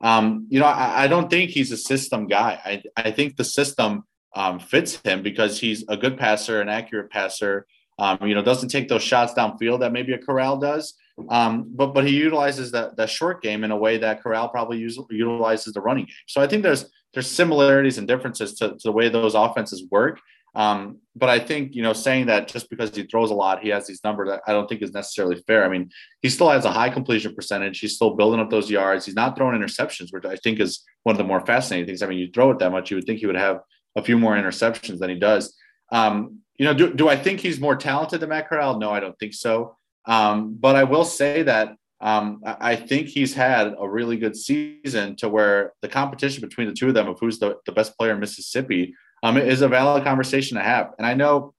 Um, 0.00 0.46
you 0.48 0.58
know, 0.58 0.66
I, 0.66 1.04
I, 1.04 1.06
don't 1.06 1.30
think 1.30 1.50
he's 1.50 1.72
a 1.72 1.78
system 1.78 2.26
guy. 2.26 2.60
I, 2.62 2.82
I 2.96 3.10
think 3.10 3.36
the 3.36 3.44
system 3.44 4.04
um, 4.34 4.58
fits 4.58 5.00
him 5.02 5.22
because 5.22 5.58
he's 5.58 5.84
a 5.88 5.96
good 5.96 6.18
passer, 6.18 6.60
an 6.60 6.68
accurate 6.68 7.10
passer. 7.10 7.66
Um, 7.98 8.18
you 8.22 8.34
know, 8.34 8.42
doesn't 8.42 8.70
take 8.70 8.88
those 8.88 9.02
shots 9.02 9.34
downfield 9.34 9.80
that 9.80 9.92
maybe 9.92 10.12
a 10.12 10.18
Corral 10.18 10.56
does. 10.56 10.94
Um, 11.28 11.70
but 11.74 11.94
but 11.94 12.04
he 12.04 12.16
utilizes 12.16 12.72
that 12.72 12.96
that 12.96 13.08
short 13.08 13.42
game 13.42 13.62
in 13.62 13.70
a 13.70 13.76
way 13.76 13.98
that 13.98 14.22
Corral 14.22 14.48
probably 14.48 14.78
use, 14.78 14.98
utilizes 15.10 15.72
the 15.72 15.80
running 15.80 16.06
game. 16.06 16.14
So 16.26 16.40
I 16.40 16.46
think 16.46 16.62
there's 16.62 16.90
there's 17.12 17.30
similarities 17.30 17.98
and 17.98 18.08
differences 18.08 18.54
to, 18.54 18.70
to 18.70 18.78
the 18.82 18.92
way 18.92 19.08
those 19.08 19.34
offenses 19.34 19.84
work. 19.90 20.20
Um, 20.56 20.98
but 21.16 21.28
I 21.28 21.38
think 21.38 21.74
you 21.74 21.82
know 21.82 21.92
saying 21.92 22.26
that 22.26 22.48
just 22.48 22.68
because 22.70 22.94
he 22.94 23.04
throws 23.04 23.30
a 23.30 23.34
lot, 23.34 23.60
he 23.60 23.68
has 23.70 23.86
these 23.86 24.02
numbers. 24.02 24.30
I 24.46 24.52
don't 24.52 24.68
think 24.68 24.82
is 24.82 24.92
necessarily 24.92 25.42
fair. 25.46 25.64
I 25.64 25.68
mean, 25.68 25.90
he 26.22 26.28
still 26.28 26.50
has 26.50 26.64
a 26.64 26.72
high 26.72 26.90
completion 26.90 27.34
percentage. 27.34 27.78
He's 27.78 27.94
still 27.94 28.14
building 28.14 28.40
up 28.40 28.50
those 28.50 28.70
yards. 28.70 29.06
He's 29.06 29.16
not 29.16 29.36
throwing 29.36 29.60
interceptions, 29.60 30.08
which 30.12 30.24
I 30.24 30.36
think 30.36 30.60
is 30.60 30.84
one 31.04 31.14
of 31.14 31.18
the 31.18 31.24
more 31.24 31.44
fascinating 31.44 31.86
things. 31.86 32.02
I 32.02 32.06
mean, 32.06 32.18
you 32.18 32.30
throw 32.32 32.50
it 32.50 32.58
that 32.60 32.70
much, 32.70 32.90
you 32.90 32.96
would 32.96 33.04
think 33.04 33.20
he 33.20 33.26
would 33.26 33.36
have 33.36 33.60
a 33.96 34.02
few 34.02 34.18
more 34.18 34.34
interceptions 34.34 34.98
than 34.98 35.10
he 35.10 35.16
does. 35.16 35.56
Um, 35.92 36.40
you 36.56 36.64
know, 36.64 36.74
do, 36.74 36.92
do 36.92 37.08
I 37.08 37.16
think 37.16 37.40
he's 37.40 37.60
more 37.60 37.76
talented 37.76 38.20
than 38.20 38.28
Matt 38.28 38.48
Corral? 38.48 38.78
No, 38.78 38.90
I 38.90 39.00
don't 39.00 39.18
think 39.18 39.34
so. 39.34 39.76
Um, 40.06 40.54
but 40.54 40.76
I 40.76 40.84
will 40.84 41.04
say 41.04 41.42
that 41.42 41.76
um, 42.00 42.42
I 42.44 42.76
think 42.76 43.08
he's 43.08 43.34
had 43.34 43.74
a 43.78 43.88
really 43.88 44.16
good 44.16 44.36
season 44.36 45.16
to 45.16 45.28
where 45.28 45.72
the 45.80 45.88
competition 45.88 46.42
between 46.42 46.68
the 46.68 46.74
two 46.74 46.88
of 46.88 46.94
them 46.94 47.08
of 47.08 47.18
who's 47.18 47.38
the, 47.38 47.56
the 47.66 47.72
best 47.72 47.96
player 47.96 48.12
in 48.12 48.20
Mississippi 48.20 48.94
um, 49.22 49.38
is 49.38 49.62
a 49.62 49.68
valid 49.68 50.04
conversation 50.04 50.58
to 50.58 50.62
have. 50.62 50.90
And 50.98 51.06
I 51.06 51.14
know, 51.14 51.54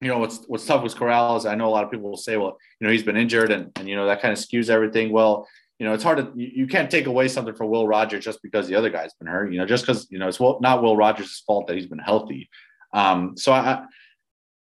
you 0.00 0.08
know, 0.08 0.18
what's 0.18 0.44
what's 0.46 0.64
tough 0.64 0.84
with 0.84 0.94
Corral 0.94 1.36
is 1.36 1.44
I 1.44 1.56
know 1.56 1.66
a 1.66 1.70
lot 1.70 1.84
of 1.84 1.90
people 1.90 2.08
will 2.08 2.16
say, 2.16 2.36
well, 2.36 2.56
you 2.78 2.86
know, 2.86 2.92
he's 2.92 3.02
been 3.02 3.16
injured 3.16 3.50
and, 3.50 3.72
and 3.76 3.88
you 3.88 3.96
know, 3.96 4.06
that 4.06 4.22
kind 4.22 4.32
of 4.32 4.38
skews 4.38 4.70
everything. 4.70 5.10
Well, 5.10 5.48
you 5.80 5.86
know, 5.86 5.92
it's 5.94 6.04
hard 6.04 6.18
to 6.18 6.32
you, 6.36 6.66
can't 6.66 6.90
take 6.90 7.06
away 7.06 7.26
something 7.26 7.54
from 7.54 7.68
Will 7.68 7.88
Rogers 7.88 8.24
just 8.24 8.42
because 8.42 8.68
the 8.68 8.76
other 8.76 8.90
guy's 8.90 9.14
been 9.14 9.26
hurt. 9.26 9.50
You 9.50 9.58
know, 9.58 9.66
just 9.66 9.84
because 9.84 10.06
you 10.10 10.18
know 10.18 10.28
it's 10.28 10.38
not 10.38 10.82
Will 10.82 10.96
Rogers' 10.96 11.42
fault 11.46 11.66
that 11.66 11.76
he's 11.76 11.86
been 11.86 11.98
healthy. 11.98 12.50
Um, 12.92 13.36
so 13.36 13.52
I, 13.52 13.84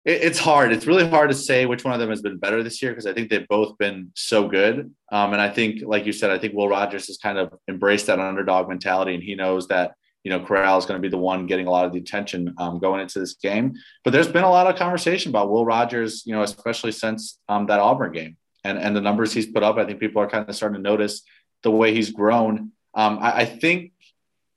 it, 0.06 0.22
it's 0.24 0.40
hard. 0.40 0.72
It's 0.72 0.88
really 0.88 1.08
hard 1.08 1.30
to 1.30 1.36
say 1.36 1.66
which 1.66 1.84
one 1.84 1.94
of 1.94 2.00
them 2.00 2.10
has 2.10 2.22
been 2.22 2.38
better 2.38 2.64
this 2.64 2.82
year 2.82 2.92
because 2.92 3.06
I 3.06 3.14
think 3.14 3.30
they've 3.30 3.48
both 3.48 3.78
been 3.78 4.12
so 4.16 4.48
good. 4.48 4.94
Um, 5.12 5.34
and 5.34 5.42
I 5.42 5.50
think, 5.50 5.82
like 5.86 6.06
you 6.06 6.14
said, 6.14 6.30
I 6.30 6.38
think 6.38 6.54
Will 6.54 6.70
Rogers 6.70 7.08
has 7.08 7.18
kind 7.18 7.38
of 7.38 7.54
embraced 7.68 8.08
that 8.08 8.20
underdog 8.20 8.70
mentality, 8.70 9.14
and 9.14 9.24
he 9.24 9.36
knows 9.36 9.68
that 9.68 9.94
you 10.24 10.32
know 10.32 10.40
Corral 10.40 10.78
is 10.78 10.86
going 10.86 11.02
to 11.02 11.06
be 11.06 11.12
the 11.12 11.18
one 11.18 11.46
getting 11.46 11.68
a 11.68 11.72
lot 11.72 11.86
of 11.86 11.94
the 11.94 12.00
attention 12.00 12.54
um, 12.58 12.80
going 12.80 13.02
into 13.02 13.20
this 13.20 13.36
game. 13.36 13.74
But 14.04 14.12
there's 14.12 14.28
been 14.28 14.44
a 14.44 14.50
lot 14.50 14.68
of 14.68 14.76
conversation 14.76 15.30
about 15.30 15.50
Will 15.50 15.66
Rogers, 15.66 16.24
you 16.26 16.34
know, 16.34 16.44
especially 16.44 16.92
since 16.92 17.40
um, 17.48 17.66
that 17.68 17.80
Auburn 17.80 18.12
game 18.12 18.38
and 18.64 18.78
and 18.78 18.96
the 18.96 19.02
numbers 19.02 19.34
he's 19.34 19.48
put 19.48 19.64
up. 19.64 19.78
I 19.78 19.86
think 19.86 20.00
people 20.00 20.22
are 20.22 20.30
kind 20.30 20.48
of 20.48 20.56
starting 20.56 20.76
to 20.76 20.82
notice 20.82 21.22
the 21.64 21.72
way 21.72 21.94
he's 21.94 22.12
grown. 22.12 22.72
Um, 22.94 23.20
I, 23.22 23.42
I 23.42 23.46
think 23.46 23.92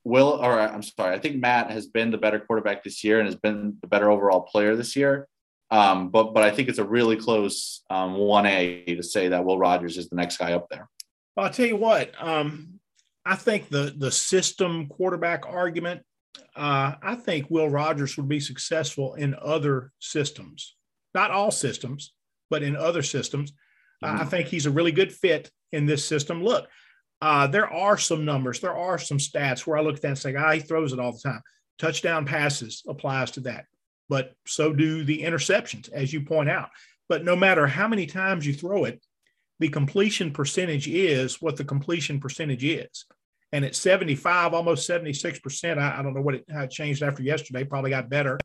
Will, 0.05 0.29
or 0.29 0.59
I'm 0.59 0.83
sorry, 0.83 1.15
I 1.15 1.19
think 1.19 1.37
Matt 1.37 1.71
has 1.71 1.87
been 1.87 2.11
the 2.11 2.19
better 2.19 2.41
quarterback 2.41 2.83
this 2.83 3.05
year 3.05 3.21
and 3.21 3.27
has 3.27 3.37
been 3.37 3.77
the 3.81 3.87
better 3.87 4.11
overall 4.11 4.41
player 4.41 4.75
this 4.75 4.97
year. 4.97 5.29
Um, 5.73 6.11
but 6.11 6.35
but 6.35 6.43
I 6.43 6.51
think 6.51 6.69
it's 6.69 6.79
a 6.79 6.85
really 6.85 7.17
close 7.17 7.83
um, 7.89 8.15
1A 8.15 8.97
to 8.97 9.03
say 9.03 9.29
that 9.29 9.45
Will 9.45 9.59
Rogers 9.59 9.97
is 9.97 10.09
the 10.11 10.17
next 10.17 10.37
guy 10.37 10.53
up 10.53 10.69
there. 10.69 10.89
Well, 11.35 11.47
I'll 11.47 11.53
tell 11.53 11.67
you 11.67 11.77
what, 11.77 12.13
um, 12.21 12.79
I 13.25 13.37
think 13.37 13.71
the 13.71 13.95
the 13.97 14.13
system 14.13 14.87
quarterback 14.89 15.47
argument, 15.47 16.03
uh, 16.55 16.93
I 17.03 17.15
think 17.15 17.47
Will 17.49 17.71
Rogers 17.71 18.19
would 18.19 18.29
be 18.29 18.39
successful 18.39 19.15
in 19.15 19.35
other 19.41 19.93
systems, 19.99 20.77
not 21.15 21.31
all 21.31 21.51
systems, 21.51 22.13
but 22.51 22.63
in 22.63 22.77
other 22.77 23.03
systems. 23.03 23.53
Mm-hmm. 24.05 24.21
I 24.21 24.25
think 24.25 24.49
he's 24.49 24.67
a 24.67 24.71
really 24.71 24.93
good 24.93 25.11
fit 25.13 25.51
in 25.73 25.87
this 25.87 26.05
system. 26.05 26.45
Look, 26.45 26.69
uh, 27.23 27.47
there 27.47 27.73
are 27.73 27.97
some 27.97 28.25
numbers, 28.27 28.61
there 28.61 28.77
are 28.77 28.99
some 28.99 29.19
stats 29.19 29.67
where 29.67 29.79
I 29.79 29.81
look 29.81 29.97
at 29.97 30.03
that 30.03 30.09
and 30.09 30.19
say, 30.19 30.35
ah, 30.35 30.53
he 30.53 30.61
throws 30.61 30.93
it 30.93 31.01
all 31.01 31.13
the 31.13 31.21
time. 31.21 31.41
Touchdown 31.79 32.27
passes 32.27 32.83
applies 32.87 33.31
to 33.33 33.41
that, 33.41 33.65
but 34.13 34.35
so 34.47 34.75
do 34.75 35.05
the 35.05 35.23
interceptions, 35.23 35.91
as 35.91 36.13
you 36.13 36.21
point 36.21 36.51
out. 36.51 36.69
But 37.09 37.25
no 37.25 37.35
matter 37.35 37.67
how 37.67 37.89
many 37.89 38.05
times 38.05 38.47
you 38.47 38.53
throw 38.53 38.85
it, 38.85 39.03
the 39.59 39.71
completion 39.71 40.33
percentage 40.33 40.87
is 40.87 41.41
what 41.41 41.57
the 41.57 41.65
completion 41.65 42.21
percentage 42.21 42.63
is. 42.63 43.07
And 43.53 43.65
at 43.65 43.75
75, 43.75 44.53
almost 44.53 44.87
76%, 44.87 45.79
I, 45.79 45.99
I 45.99 46.03
don't 46.03 46.13
know 46.13 46.21
what 46.21 46.35
it, 46.35 46.45
how 46.53 46.65
it 46.65 46.71
changed 46.71 47.03
after 47.03 47.23
yesterday, 47.23 47.65
probably 47.65 47.89
got 47.89 48.11
better. 48.11 48.39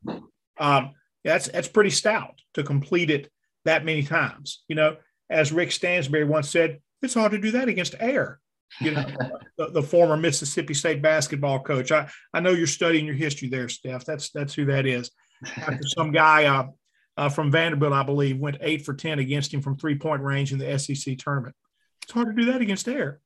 Um, 0.58 0.92
that's, 1.22 1.48
that's 1.48 1.68
pretty 1.68 1.90
stout 1.90 2.40
to 2.54 2.62
complete 2.62 3.10
it 3.10 3.30
that 3.66 3.84
many 3.84 4.04
times. 4.04 4.64
You 4.68 4.76
know, 4.76 4.96
as 5.28 5.52
Rick 5.52 5.72
Stansbury 5.72 6.24
once 6.24 6.48
said, 6.48 6.80
it's 7.02 7.12
hard 7.12 7.32
to 7.32 7.38
do 7.38 7.50
that 7.50 7.68
against 7.68 7.94
air 8.00 8.40
you 8.80 8.92
know, 8.92 9.04
the, 9.58 9.70
the, 9.70 9.82
former 9.82 10.16
Mississippi 10.16 10.74
State 10.74 11.02
basketball 11.02 11.60
coach. 11.60 11.92
I, 11.92 12.08
I 12.32 12.40
know 12.40 12.50
you're 12.50 12.66
studying 12.66 13.06
your 13.06 13.14
history 13.14 13.48
there, 13.48 13.68
Steph. 13.68 14.04
That's 14.04 14.30
that's 14.30 14.54
who 14.54 14.66
that 14.66 14.86
is. 14.86 15.10
After 15.56 15.86
some 15.86 16.12
guy 16.12 16.44
uh, 16.44 16.66
uh, 17.16 17.28
from 17.28 17.50
Vanderbilt, 17.50 17.92
I 17.92 18.02
believe, 18.02 18.38
went 18.38 18.58
eight 18.60 18.84
for 18.84 18.94
ten 18.94 19.18
against 19.18 19.52
him 19.52 19.62
from 19.62 19.76
three 19.76 19.96
point 19.98 20.22
range 20.22 20.52
in 20.52 20.58
the 20.58 20.78
SEC 20.78 21.18
tournament. 21.18 21.54
It's 22.02 22.12
hard 22.12 22.34
to 22.34 22.42
do 22.42 22.52
that 22.52 22.60
against 22.60 22.88
air. 22.88 23.20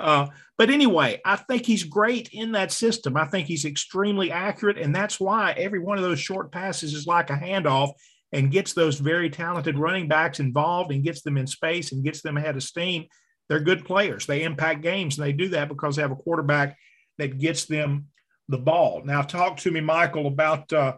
Uh, 0.00 0.26
but 0.58 0.70
anyway, 0.70 1.20
I 1.24 1.36
think 1.36 1.66
he's 1.66 1.84
great 1.84 2.30
in 2.32 2.52
that 2.52 2.72
system. 2.72 3.16
I 3.16 3.26
think 3.26 3.46
he's 3.46 3.64
extremely 3.64 4.30
accurate, 4.30 4.78
and 4.78 4.94
that's 4.94 5.20
why 5.20 5.52
every 5.52 5.78
one 5.78 5.98
of 5.98 6.04
those 6.04 6.18
short 6.18 6.50
passes 6.50 6.94
is 6.94 7.06
like 7.06 7.30
a 7.30 7.34
handoff 7.34 7.92
and 8.32 8.50
gets 8.50 8.72
those 8.72 8.98
very 8.98 9.30
talented 9.30 9.78
running 9.78 10.08
backs 10.08 10.40
involved 10.40 10.90
and 10.90 11.04
gets 11.04 11.22
them 11.22 11.36
in 11.36 11.46
space 11.46 11.92
and 11.92 12.02
gets 12.02 12.22
them 12.22 12.36
ahead 12.36 12.56
of 12.56 12.62
steam 12.62 13.04
they're 13.48 13.60
good 13.60 13.84
players. 13.84 14.26
They 14.26 14.42
impact 14.42 14.82
games, 14.82 15.18
and 15.18 15.26
they 15.26 15.32
do 15.32 15.48
that 15.50 15.68
because 15.68 15.96
they 15.96 16.02
have 16.02 16.10
a 16.10 16.16
quarterback 16.16 16.76
that 17.18 17.38
gets 17.38 17.66
them 17.66 18.06
the 18.48 18.58
ball. 18.58 19.02
Now, 19.04 19.22
talk 19.22 19.58
to 19.58 19.70
me, 19.70 19.80
Michael, 19.80 20.26
about 20.26 20.72
uh, 20.72 20.94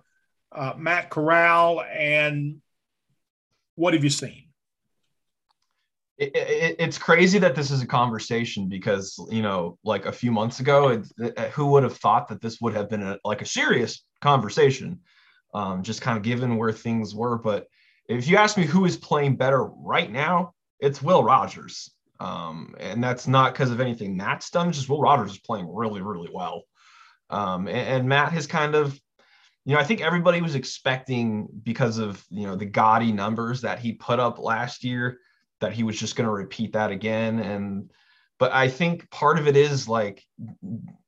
uh, 0.53 0.75
Matt 0.77 1.11
Corral 1.11 1.83
and 1.83 2.61
what 3.75 3.95
have 3.95 4.05
you 4.05 4.11
seen? 4.11 4.45
It, 6.19 6.35
it, 6.35 6.77
it's 6.79 6.97
crazy 6.97 7.39
that 7.39 7.55
this 7.55 7.71
is 7.71 7.83
a 7.83 7.87
conversation 7.87 8.69
because 8.69 9.19
you 9.31 9.43
know, 9.43 9.79
like 9.85 10.07
a 10.07 10.13
few 10.13 10.33
months 10.33 10.61
ago, 10.61 11.03
it, 11.19 11.39
who 11.51 11.67
would 11.67 11.83
have 11.83 11.97
thought 11.97 12.29
that 12.29 12.41
this 12.41 12.59
would 12.61 12.75
have 12.75 12.89
been 12.89 13.03
a, 13.03 13.19
like 13.23 13.43
a 13.43 13.47
serious 13.47 14.03
conversation, 14.23 15.01
um, 15.53 15.83
just 15.83 16.01
kind 16.01 16.17
of 16.17 16.23
given 16.23 16.57
where 16.57 16.73
things 16.73 17.15
were. 17.15 17.37
But 17.37 17.67
if 18.09 18.29
you 18.29 18.39
ask 18.39 18.57
me 18.57 18.65
who 18.65 18.87
is 18.87 18.97
playing 18.97 19.37
better 19.37 19.65
right 19.65 20.11
now, 20.11 20.55
it's 20.81 21.03
Will 21.03 21.23
Rogers. 21.23 21.91
Um, 22.19 22.75
and 22.79 23.03
that's 23.03 23.27
not 23.27 23.53
because 23.53 23.71
of 23.71 23.81
anything 23.81 24.17
Matt's 24.17 24.51
done, 24.51 24.73
just 24.73 24.89
Will 24.89 25.01
Rogers 25.01 25.33
is 25.33 25.39
playing 25.39 25.69
really, 25.73 26.01
really 26.01 26.31
well. 26.33 26.63
Um, 27.29 27.67
and, 27.67 27.77
and, 27.77 28.09
Matt 28.09 28.33
has 28.33 28.47
kind 28.47 28.75
of, 28.75 28.99
you 29.67 29.75
know, 29.75 29.81
I 29.81 29.85
think 29.85 30.01
everybody 30.01 30.41
was 30.41 30.55
expecting 30.55 31.49
because 31.63 31.99
of, 31.99 32.25
you 32.31 32.47
know, 32.47 32.57
the 32.57 32.65
gaudy 32.65 33.13
numbers 33.13 33.61
that 33.63 33.81
he 33.81 33.93
put 33.93 34.21
up 34.21 34.39
last 34.39 34.85
year 34.85 35.19
that 35.61 35.73
he 35.73 35.83
was 35.83 35.99
just 35.99 36.17
going 36.17 36.27
to 36.27 36.33
repeat 36.33 36.73
that 36.73 36.91
again. 36.91 37.41
And, 37.41 37.91
but 38.39 38.53
I 38.53 38.69
think 38.69 39.11
part 39.11 39.39
of 39.39 39.49
it 39.49 39.57
is 39.57 39.89
like 39.89 40.23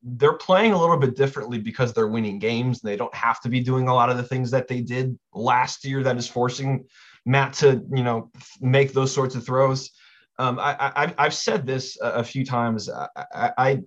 they're 0.02 0.38
playing 0.38 0.72
a 0.72 0.80
little 0.80 0.96
bit 0.96 1.16
differently 1.16 1.58
because 1.58 1.92
they're 1.92 2.08
winning 2.08 2.38
games. 2.38 2.82
And 2.82 2.90
they 2.90 2.96
don't 2.96 3.14
have 3.14 3.40
to 3.42 3.48
be 3.48 3.60
doing 3.60 3.88
a 3.88 3.94
lot 3.94 4.10
of 4.10 4.16
the 4.16 4.22
things 4.24 4.50
that 4.50 4.68
they 4.68 4.80
did 4.80 5.18
last 5.32 5.84
year 5.84 6.02
that 6.02 6.16
is 6.16 6.26
forcing 6.26 6.84
Matt 7.24 7.52
to, 7.54 7.82
you 7.94 8.02
know, 8.02 8.30
make 8.60 8.92
those 8.92 9.14
sorts 9.14 9.34
of 9.36 9.46
throws 9.46 9.90
um, 10.38 10.58
I, 10.60 11.12
I 11.18 11.24
have 11.24 11.34
said 11.34 11.66
this 11.66 11.98
a, 12.00 12.22
few 12.22 12.44
times. 12.44 12.88
I, 12.88 13.50
I, 13.58 13.82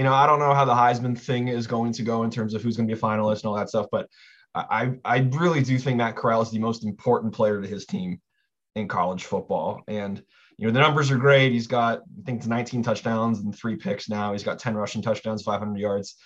you 0.00 0.04
know, 0.04 0.14
I 0.14 0.26
don't 0.26 0.38
know 0.38 0.54
how 0.54 0.64
the 0.64 0.72
Heisman 0.72 1.18
thing 1.18 1.48
is 1.48 1.66
going 1.66 1.92
to 1.92 2.02
go 2.02 2.22
in 2.22 2.30
terms 2.30 2.54
of 2.54 2.62
who's 2.62 2.74
going 2.74 2.88
to 2.88 2.94
be 2.94 2.98
a 2.98 3.02
finalist 3.02 3.40
and 3.40 3.44
all 3.44 3.56
that 3.56 3.68
stuff, 3.68 3.84
but 3.92 4.08
I 4.54 4.94
I 5.04 5.18
really 5.32 5.62
do 5.62 5.76
think 5.78 5.98
Matt 5.98 6.16
Corral 6.16 6.40
is 6.40 6.50
the 6.50 6.58
most 6.58 6.86
important 6.86 7.34
player 7.34 7.60
to 7.60 7.68
his 7.68 7.84
team 7.84 8.18
in 8.76 8.88
college 8.88 9.24
football. 9.24 9.82
And 9.88 10.22
you 10.56 10.66
know, 10.66 10.72
the 10.72 10.80
numbers 10.80 11.10
are 11.10 11.18
great. 11.18 11.52
He's 11.52 11.66
got 11.66 11.98
I 11.98 12.22
think 12.24 12.46
19 12.46 12.82
touchdowns 12.82 13.40
and 13.40 13.54
three 13.54 13.76
picks 13.76 14.08
now. 14.08 14.32
He's 14.32 14.42
got 14.42 14.58
10 14.58 14.74
rushing 14.74 15.02
touchdowns, 15.02 15.42
500 15.42 15.78
yards. 15.78 16.16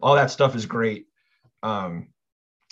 All 0.00 0.14
that 0.14 0.30
stuff 0.30 0.54
is 0.54 0.64
great. 0.64 1.06
Um, 1.64 2.10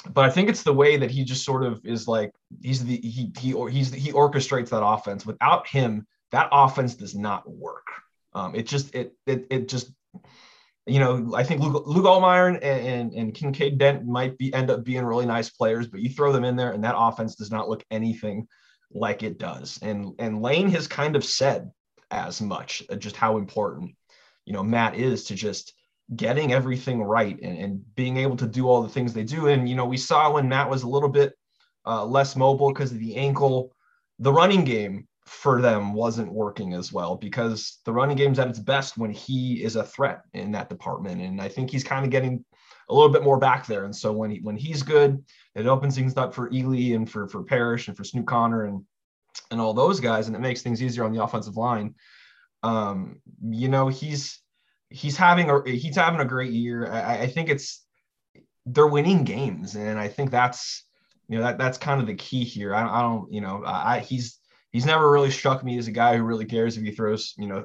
but 0.09 0.25
I 0.25 0.31
think 0.31 0.49
it's 0.49 0.63
the 0.63 0.73
way 0.73 0.99
that 0.99 1.11
he 1.11 1.25
just 1.25 1.45
sort 1.45 1.65
of 1.65 1.85
is 1.85 2.07
like 2.07 2.31
he's 2.63 2.85
the 2.85 2.99
he 2.99 3.33
he 3.41 3.57
he's 3.73 3.93
he 3.93 4.13
orchestrates 4.13 4.69
that 4.69 4.87
offense. 4.87 5.27
Without 5.27 5.67
him, 5.67 6.07
that 6.31 6.49
offense 6.53 6.95
does 6.95 7.17
not 7.17 7.43
work. 7.51 7.89
Um, 8.35 8.55
it 8.55 8.69
just 8.69 8.95
it 8.95 9.15
it 9.27 9.49
it 9.51 9.69
just 9.69 9.91
you 10.87 10.99
know 10.99 11.35
I 11.35 11.43
think 11.45 11.61
Luke, 11.61 11.85
Luke 11.87 12.07
and, 12.07 12.63
and 12.63 13.13
and 13.13 13.35
Kinkead 13.35 13.79
Dent 13.79 14.07
might 14.07 14.37
be 14.37 14.53
end 14.53 14.71
up 14.71 14.85
being 14.85 15.05
really 15.05 15.27
nice 15.27 15.51
players, 15.51 15.87
but 15.87 16.01
you 16.01 16.11
throw 16.11 16.33
them 16.33 16.45
in 16.45 16.57
there 16.57 16.73
and 16.73 16.85
that 16.85 16.97
offense 16.97 17.35
does 17.35 17.51
not 17.51 17.69
look 17.69 17.85
anything 17.91 18.47
like 18.93 19.23
it 19.23 19.39
does. 19.39 19.79
And 19.83 20.13
and 20.19 20.43
Lane 20.43 20.69
has 20.71 20.87
kind 20.87 21.17
of 21.17 21.25
said 21.25 21.71
as 22.11 22.41
much 22.41 22.83
uh, 22.91 22.97
just 22.97 23.17
how 23.17 23.39
important 23.39 23.95
you 24.45 24.53
know 24.53 24.63
Matt 24.63 24.95
is 24.95 25.25
to 25.25 25.35
just 25.35 25.73
getting 26.15 26.53
everything 26.53 27.03
right 27.03 27.39
and, 27.41 27.59
and 27.59 27.95
being 27.95 28.19
able 28.19 28.37
to 28.37 28.47
do 28.47 28.69
all 28.69 28.83
the 28.83 28.89
things 28.89 29.15
they 29.15 29.25
do. 29.25 29.49
And 29.49 29.69
you 29.69 29.75
know 29.75 29.87
we 29.87 29.97
saw 29.97 30.33
when 30.33 30.49
Matt 30.49 30.69
was 30.69 30.83
a 30.83 30.89
little 30.89 31.09
bit 31.09 31.33
uh, 31.87 32.05
less 32.05 32.37
mobile 32.37 32.73
because 32.73 32.93
of 32.93 32.99
the 32.99 33.17
ankle, 33.17 33.75
the 34.19 34.33
running 34.33 34.65
game 34.65 35.09
for 35.27 35.61
them 35.61 35.95
wasn't 35.95 36.33
working 36.33 36.75
as 36.75 36.93
well 36.93 37.17
because 37.17 37.79
the 37.85 37.93
running 37.93 38.17
game's 38.17 38.39
at 38.39 38.49
its 38.49 38.59
best 38.59 38.99
when 38.99 39.11
he 39.11 39.63
is 39.63 39.77
a 39.77 39.83
threat 39.83 40.23
in 40.35 40.53
that 40.53 40.69
department. 40.69 41.21
And 41.21 41.41
I 41.41 41.49
think 41.49 41.71
he's 41.71 41.85
kind 41.85 42.05
of 42.05 42.11
getting 42.11 42.45
a 42.89 42.95
little 42.95 43.09
bit 43.09 43.23
more 43.23 43.39
back 43.39 43.67
there. 43.67 43.85
And 43.85 43.97
so 43.97 44.13
when 44.13 44.31
he 44.31 44.41
when 44.41 44.57
he's 44.57 44.83
good, 44.83 45.25
it 45.55 45.67
opens 45.67 45.95
things 45.95 46.17
up 46.17 46.35
for 46.35 46.51
Ealy 46.51 46.95
and 46.95 47.11
for 47.11 47.27
for 47.29 47.43
Parrish 47.43 47.89
and 47.89 47.97
for 47.97 48.05
Snoop 48.05 48.27
Conner 48.27 48.65
and 48.65 48.85
and 49.51 49.61
all 49.61 49.75
those 49.75 50.01
guys, 50.01 50.27
and 50.27 50.37
it 50.37 50.41
makes 50.41 50.63
things 50.63 50.83
easier 50.83 51.05
on 51.05 51.13
the 51.13 51.23
offensive 51.23 51.57
line. 51.57 51.95
Um, 52.63 53.21
you 53.43 53.69
know, 53.69 53.89
he's 53.89 54.41
he's 54.91 55.17
having 55.17 55.51
a 55.51 55.63
he's 55.69 55.97
having 55.97 56.21
a 56.21 56.25
great 56.25 56.53
year. 56.53 56.91
I, 56.91 57.23
I 57.23 57.27
think 57.27 57.49
it's 57.49 57.85
they're 58.67 58.87
winning 58.87 59.25
games, 59.25 59.75
and 59.75 59.99
I 59.99 60.09
think 60.09 60.31
that's 60.31 60.85
you 61.29 61.39
know 61.39 61.45
that 61.45 61.59
that's 61.59 61.79
kind 61.79 62.01
of 62.01 62.07
the 62.07 62.15
key 62.15 62.45
here. 62.45 62.75
I, 62.75 62.99
I 62.99 63.03
don't 63.03 63.33
you 63.33 63.41
know 63.41 63.63
I 63.65 64.01
he's 64.01 64.39
he's 64.75 64.85
never 64.85 65.09
really 65.09 65.31
struck 65.31 65.63
me 65.63 65.79
as 65.79 65.87
a 65.87 65.93
guy 65.93 66.17
who 66.17 66.25
really 66.25 66.45
cares 66.45 66.77
if 66.77 66.83
he 66.83 66.91
throws, 66.91 67.33
you 67.39 67.47
know, 67.47 67.65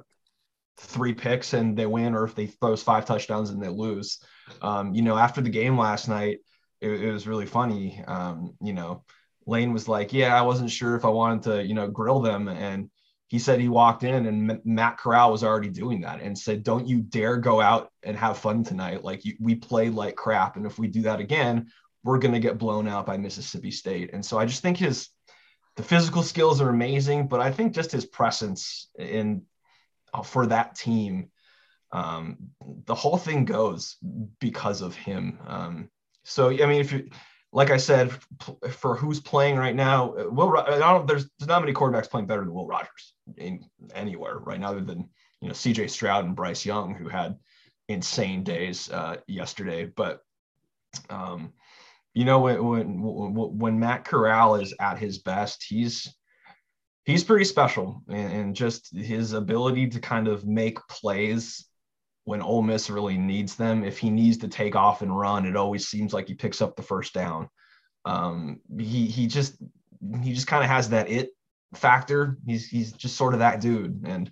three 0.77 1.11
picks 1.11 1.53
and 1.53 1.75
they 1.75 1.87
win 1.87 2.13
or 2.13 2.23
if 2.23 2.35
they 2.35 2.45
throws 2.45 2.83
five 2.83 3.03
touchdowns 3.03 3.49
and 3.49 3.61
they 3.61 3.67
lose. 3.67 4.23
Um, 4.61 4.93
you 4.93 5.01
know, 5.01 5.17
after 5.17 5.41
the 5.41 5.49
game 5.49 5.75
last 5.75 6.07
night, 6.07 6.37
it, 6.79 6.89
it 6.89 7.11
was 7.11 7.27
really 7.27 7.47
funny. 7.47 8.03
Um, 8.07 8.53
you 8.61 8.73
know, 8.73 9.03
Lane 9.47 9.73
was 9.73 9.87
like, 9.87 10.13
yeah, 10.13 10.37
I 10.37 10.43
wasn't 10.43 10.69
sure 10.69 10.95
if 10.95 11.03
I 11.03 11.09
wanted 11.09 11.41
to, 11.45 11.65
you 11.65 11.73
know, 11.73 11.87
grill 11.87 12.19
them. 12.19 12.47
And 12.47 12.91
he 13.25 13.39
said 13.39 13.59
he 13.59 13.69
walked 13.69 14.03
in 14.03 14.27
and 14.27 14.61
Matt 14.63 14.99
Corral 14.99 15.31
was 15.31 15.43
already 15.43 15.69
doing 15.69 16.01
that 16.01 16.21
and 16.21 16.37
said, 16.37 16.63
don't 16.63 16.87
you 16.87 17.01
dare 17.01 17.37
go 17.37 17.59
out 17.59 17.91
and 18.03 18.15
have 18.15 18.37
fun 18.37 18.63
tonight. 18.63 19.03
Like 19.03 19.25
you, 19.25 19.33
we 19.39 19.55
played 19.55 19.95
like 19.95 20.15
crap. 20.15 20.57
And 20.57 20.65
if 20.67 20.77
we 20.77 20.87
do 20.87 21.01
that 21.01 21.19
again, 21.19 21.71
we're 22.03 22.19
going 22.19 22.35
to 22.35 22.39
get 22.39 22.59
blown 22.59 22.87
out 22.87 23.07
by 23.07 23.17
Mississippi 23.17 23.71
State. 23.71 24.11
And 24.13 24.23
so 24.23 24.37
I 24.37 24.45
just 24.45 24.61
think 24.61 24.77
his, 24.77 25.09
the 25.79 25.85
physical 25.85 26.23
skills 26.23 26.59
are 26.59 26.67
amazing, 26.67 27.27
but 27.29 27.39
I 27.39 27.51
think 27.53 27.73
just 27.73 27.93
his 27.93 28.05
presence 28.05 28.89
in 28.99 29.43
uh, 30.13 30.23
for 30.23 30.45
that 30.47 30.75
team, 30.75 31.29
um, 31.93 32.49
the 32.85 32.93
whole 32.93 33.15
thing 33.15 33.45
goes 33.45 33.95
because 34.41 34.81
of 34.81 34.93
him. 34.93 35.39
Um, 35.47 35.89
so 36.25 36.49
I 36.49 36.65
mean, 36.65 36.81
if 36.81 36.91
you 36.91 37.09
like 37.53 37.71
I 37.71 37.77
said, 37.77 38.11
for 38.71 38.97
who's 38.97 39.21
playing 39.21 39.55
right 39.55 39.73
now, 39.73 40.15
uh, 40.15 40.29
Will 40.29 40.57
I 40.57 40.79
don't, 40.79 41.07
there's 41.07 41.29
there's 41.39 41.47
not 41.47 41.61
many 41.61 41.71
quarterbacks 41.71 42.09
playing 42.09 42.27
better 42.27 42.41
than 42.41 42.53
Will 42.53 42.67
Rogers 42.67 43.13
in 43.37 43.63
anywhere 43.95 44.37
right 44.37 44.59
now, 44.59 44.71
other 44.71 44.81
than 44.81 45.07
you 45.39 45.47
know 45.47 45.53
C.J. 45.53 45.87
Stroud 45.87 46.25
and 46.25 46.35
Bryce 46.35 46.65
Young, 46.65 46.93
who 46.93 47.07
had 47.07 47.37
insane 47.87 48.43
days 48.43 48.91
uh, 48.91 49.15
yesterday. 49.27 49.85
But 49.85 50.25
um, 51.09 51.53
you 52.19 52.25
know 52.25 52.39
when 52.39 52.61
when 52.65 53.33
when 53.57 53.79
Matt 53.79 54.03
Corral 54.03 54.55
is 54.55 54.73
at 54.81 54.99
his 54.99 55.19
best, 55.19 55.63
he's 55.65 56.13
he's 57.05 57.23
pretty 57.23 57.45
special, 57.45 58.03
and, 58.09 58.33
and 58.33 58.55
just 58.55 58.93
his 58.93 59.31
ability 59.31 59.87
to 59.87 60.01
kind 60.01 60.27
of 60.27 60.45
make 60.45 60.85
plays 60.89 61.65
when 62.25 62.41
Ole 62.41 62.61
Miss 62.61 62.89
really 62.89 63.17
needs 63.17 63.55
them. 63.55 63.85
If 63.85 63.97
he 63.99 64.09
needs 64.09 64.39
to 64.39 64.49
take 64.49 64.75
off 64.75 65.01
and 65.01 65.17
run, 65.17 65.45
it 65.45 65.55
always 65.55 65.87
seems 65.87 66.11
like 66.11 66.27
he 66.27 66.33
picks 66.33 66.61
up 66.61 66.75
the 66.75 66.81
first 66.81 67.13
down. 67.13 67.47
Um, 68.03 68.59
he 68.77 69.05
he 69.05 69.25
just 69.25 69.55
he 70.21 70.33
just 70.33 70.47
kind 70.47 70.61
of 70.61 70.69
has 70.69 70.89
that 70.89 71.09
it 71.09 71.29
factor. 71.73 72.37
He's 72.45 72.67
he's 72.67 72.91
just 72.91 73.15
sort 73.15 73.33
of 73.33 73.39
that 73.39 73.61
dude, 73.61 74.05
and 74.05 74.29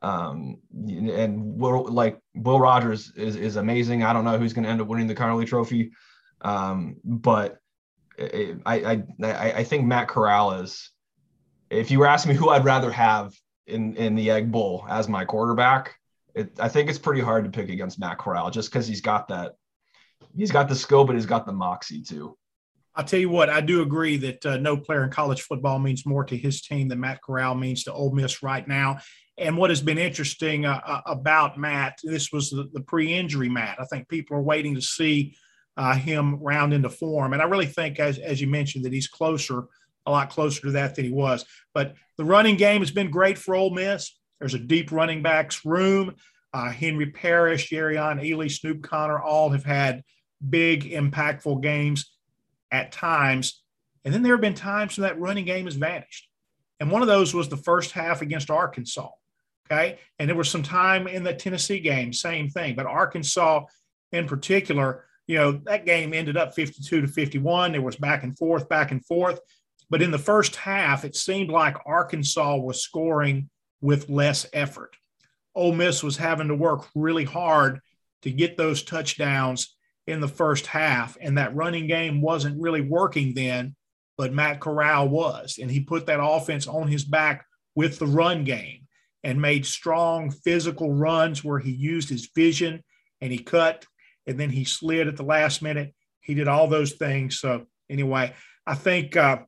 um, 0.00 0.58
and 0.72 1.58
Will, 1.58 1.90
like 1.90 2.20
Will 2.36 2.60
Rogers 2.60 3.10
is 3.16 3.34
is 3.34 3.56
amazing. 3.56 4.04
I 4.04 4.12
don't 4.12 4.24
know 4.24 4.38
who's 4.38 4.52
going 4.52 4.62
to 4.62 4.70
end 4.70 4.80
up 4.80 4.86
winning 4.86 5.08
the 5.08 5.14
Conerly 5.16 5.44
Trophy, 5.44 5.90
um, 6.42 6.96
but 7.04 7.58
I, 8.18 8.56
I 8.66 9.02
I 9.22 9.52
I 9.52 9.64
think 9.64 9.86
Matt 9.86 10.08
Corral 10.08 10.52
is. 10.62 10.90
If 11.68 11.90
you 11.90 11.98
were 11.98 12.06
asking 12.06 12.32
me 12.32 12.38
who 12.38 12.48
I'd 12.48 12.64
rather 12.64 12.90
have 12.90 13.34
in 13.66 13.96
in 13.96 14.14
the 14.14 14.30
Egg 14.30 14.52
Bowl 14.52 14.86
as 14.88 15.08
my 15.08 15.24
quarterback, 15.24 15.96
it, 16.34 16.52
I 16.60 16.68
think 16.68 16.88
it's 16.88 16.98
pretty 16.98 17.20
hard 17.20 17.44
to 17.44 17.50
pick 17.50 17.70
against 17.70 17.98
Matt 17.98 18.18
Corral 18.18 18.50
just 18.50 18.70
because 18.70 18.86
he's 18.86 19.00
got 19.00 19.28
that. 19.28 19.54
He's 20.36 20.52
got 20.52 20.68
the 20.68 20.74
skill, 20.74 21.04
but 21.04 21.16
he's 21.16 21.26
got 21.26 21.46
the 21.46 21.52
moxie 21.52 22.02
too. 22.02 22.36
I'll 22.94 23.04
tell 23.04 23.20
you 23.20 23.28
what, 23.28 23.50
I 23.50 23.60
do 23.60 23.82
agree 23.82 24.16
that 24.18 24.46
uh, 24.46 24.56
no 24.56 24.76
player 24.76 25.04
in 25.04 25.10
college 25.10 25.42
football 25.42 25.78
means 25.78 26.06
more 26.06 26.24
to 26.24 26.36
his 26.36 26.62
team 26.62 26.88
than 26.88 26.98
Matt 26.98 27.20
Corral 27.22 27.54
means 27.54 27.84
to 27.84 27.92
Ole 27.92 28.12
Miss 28.12 28.42
right 28.42 28.66
now. 28.66 28.98
And 29.36 29.58
what 29.58 29.68
has 29.68 29.82
been 29.82 29.98
interesting 29.98 30.64
uh, 30.64 30.80
uh 30.84 31.02
about 31.04 31.58
Matt, 31.58 31.98
this 32.02 32.32
was 32.32 32.50
the, 32.50 32.70
the 32.72 32.80
pre 32.80 33.12
injury 33.12 33.50
Matt. 33.50 33.78
I 33.78 33.84
think 33.84 34.08
people 34.08 34.36
are 34.36 34.42
waiting 34.42 34.74
to 34.74 34.80
see 34.80 35.36
uh, 35.76 35.94
him 35.94 36.36
round 36.42 36.72
into 36.72 36.88
form. 36.88 37.32
And 37.32 37.42
I 37.42 37.46
really 37.46 37.66
think, 37.66 38.00
as, 38.00 38.18
as 38.18 38.40
you 38.40 38.46
mentioned, 38.46 38.84
that 38.84 38.92
he's 38.92 39.08
closer, 39.08 39.64
a 40.06 40.10
lot 40.10 40.30
closer 40.30 40.62
to 40.62 40.70
that 40.72 40.94
than 40.94 41.04
he 41.04 41.12
was. 41.12 41.44
But 41.74 41.94
the 42.16 42.24
running 42.24 42.56
game 42.56 42.80
has 42.80 42.90
been 42.90 43.10
great 43.10 43.36
for 43.38 43.54
Ole 43.54 43.70
Miss. 43.70 44.16
There's 44.38 44.54
a 44.54 44.58
deep 44.58 44.92
running 44.92 45.22
backs 45.22 45.64
room. 45.64 46.14
Uh, 46.52 46.70
Henry 46.70 47.10
Parrish, 47.10 47.70
Jerrion 47.70 48.22
Ealy, 48.22 48.50
Snoop 48.50 48.82
Conner 48.82 49.20
all 49.20 49.50
have 49.50 49.64
had 49.64 50.02
big, 50.48 50.90
impactful 50.90 51.62
games 51.62 52.12
at 52.70 52.92
times. 52.92 53.62
And 54.04 54.14
then 54.14 54.22
there 54.22 54.32
have 54.32 54.40
been 54.40 54.54
times 54.54 54.96
when 54.96 55.02
that 55.02 55.20
running 55.20 55.44
game 55.44 55.66
has 55.66 55.74
vanished. 55.74 56.28
And 56.80 56.90
one 56.90 57.02
of 57.02 57.08
those 57.08 57.34
was 57.34 57.48
the 57.48 57.56
first 57.56 57.92
half 57.92 58.22
against 58.22 58.50
Arkansas. 58.50 59.10
Okay. 59.66 59.98
And 60.18 60.28
there 60.28 60.36
was 60.36 60.48
some 60.48 60.62
time 60.62 61.08
in 61.08 61.24
the 61.24 61.34
Tennessee 61.34 61.80
game, 61.80 62.12
same 62.12 62.48
thing. 62.48 62.76
But 62.76 62.86
Arkansas 62.86 63.64
in 64.12 64.26
particular, 64.26 65.04
you 65.26 65.36
know, 65.36 65.52
that 65.64 65.86
game 65.86 66.14
ended 66.14 66.36
up 66.36 66.54
52 66.54 67.00
to 67.00 67.08
51. 67.08 67.72
There 67.72 67.82
was 67.82 67.96
back 67.96 68.22
and 68.22 68.36
forth, 68.36 68.68
back 68.68 68.92
and 68.92 69.04
forth. 69.04 69.40
But 69.90 70.02
in 70.02 70.10
the 70.10 70.18
first 70.18 70.56
half, 70.56 71.04
it 71.04 71.16
seemed 71.16 71.50
like 71.50 71.76
Arkansas 71.86 72.56
was 72.56 72.82
scoring 72.82 73.50
with 73.80 74.08
less 74.08 74.46
effort. 74.52 74.96
Ole 75.54 75.72
Miss 75.72 76.02
was 76.02 76.16
having 76.16 76.48
to 76.48 76.54
work 76.54 76.86
really 76.94 77.24
hard 77.24 77.80
to 78.22 78.30
get 78.30 78.56
those 78.56 78.82
touchdowns 78.82 79.76
in 80.06 80.20
the 80.20 80.28
first 80.28 80.66
half, 80.66 81.16
and 81.20 81.36
that 81.36 81.54
running 81.54 81.86
game 81.86 82.20
wasn't 82.20 82.60
really 82.60 82.80
working 82.80 83.34
then, 83.34 83.74
but 84.16 84.32
Matt 84.32 84.60
Corral 84.60 85.08
was, 85.08 85.58
and 85.60 85.70
he 85.70 85.80
put 85.80 86.06
that 86.06 86.22
offense 86.22 86.66
on 86.66 86.86
his 86.86 87.04
back 87.04 87.44
with 87.74 87.98
the 87.98 88.06
run 88.06 88.44
game 88.44 88.86
and 89.24 89.40
made 89.40 89.66
strong 89.66 90.30
physical 90.30 90.92
runs 90.92 91.42
where 91.42 91.58
he 91.58 91.72
used 91.72 92.08
his 92.08 92.30
vision 92.34 92.82
and 93.20 93.32
he 93.32 93.38
cut 93.38 93.84
and 94.26 94.38
then 94.38 94.50
he 94.50 94.64
slid 94.64 95.08
at 95.08 95.16
the 95.16 95.22
last 95.22 95.62
minute. 95.62 95.94
He 96.20 96.34
did 96.34 96.48
all 96.48 96.66
those 96.66 96.92
things. 96.92 97.38
So 97.38 97.66
anyway, 97.88 98.34
I 98.66 98.74
think 98.74 99.16
uh, 99.16 99.38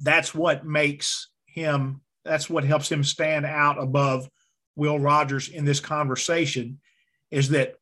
that's 0.00 0.34
what 0.34 0.64
makes 0.64 1.28
him. 1.46 2.00
That's 2.24 2.48
what 2.48 2.64
helps 2.64 2.90
him 2.90 3.04
stand 3.04 3.44
out 3.46 3.82
above 3.82 4.28
Will 4.76 4.98
Rogers 4.98 5.48
in 5.48 5.64
this 5.64 5.80
conversation. 5.80 6.80
Is 7.30 7.50
that 7.50 7.74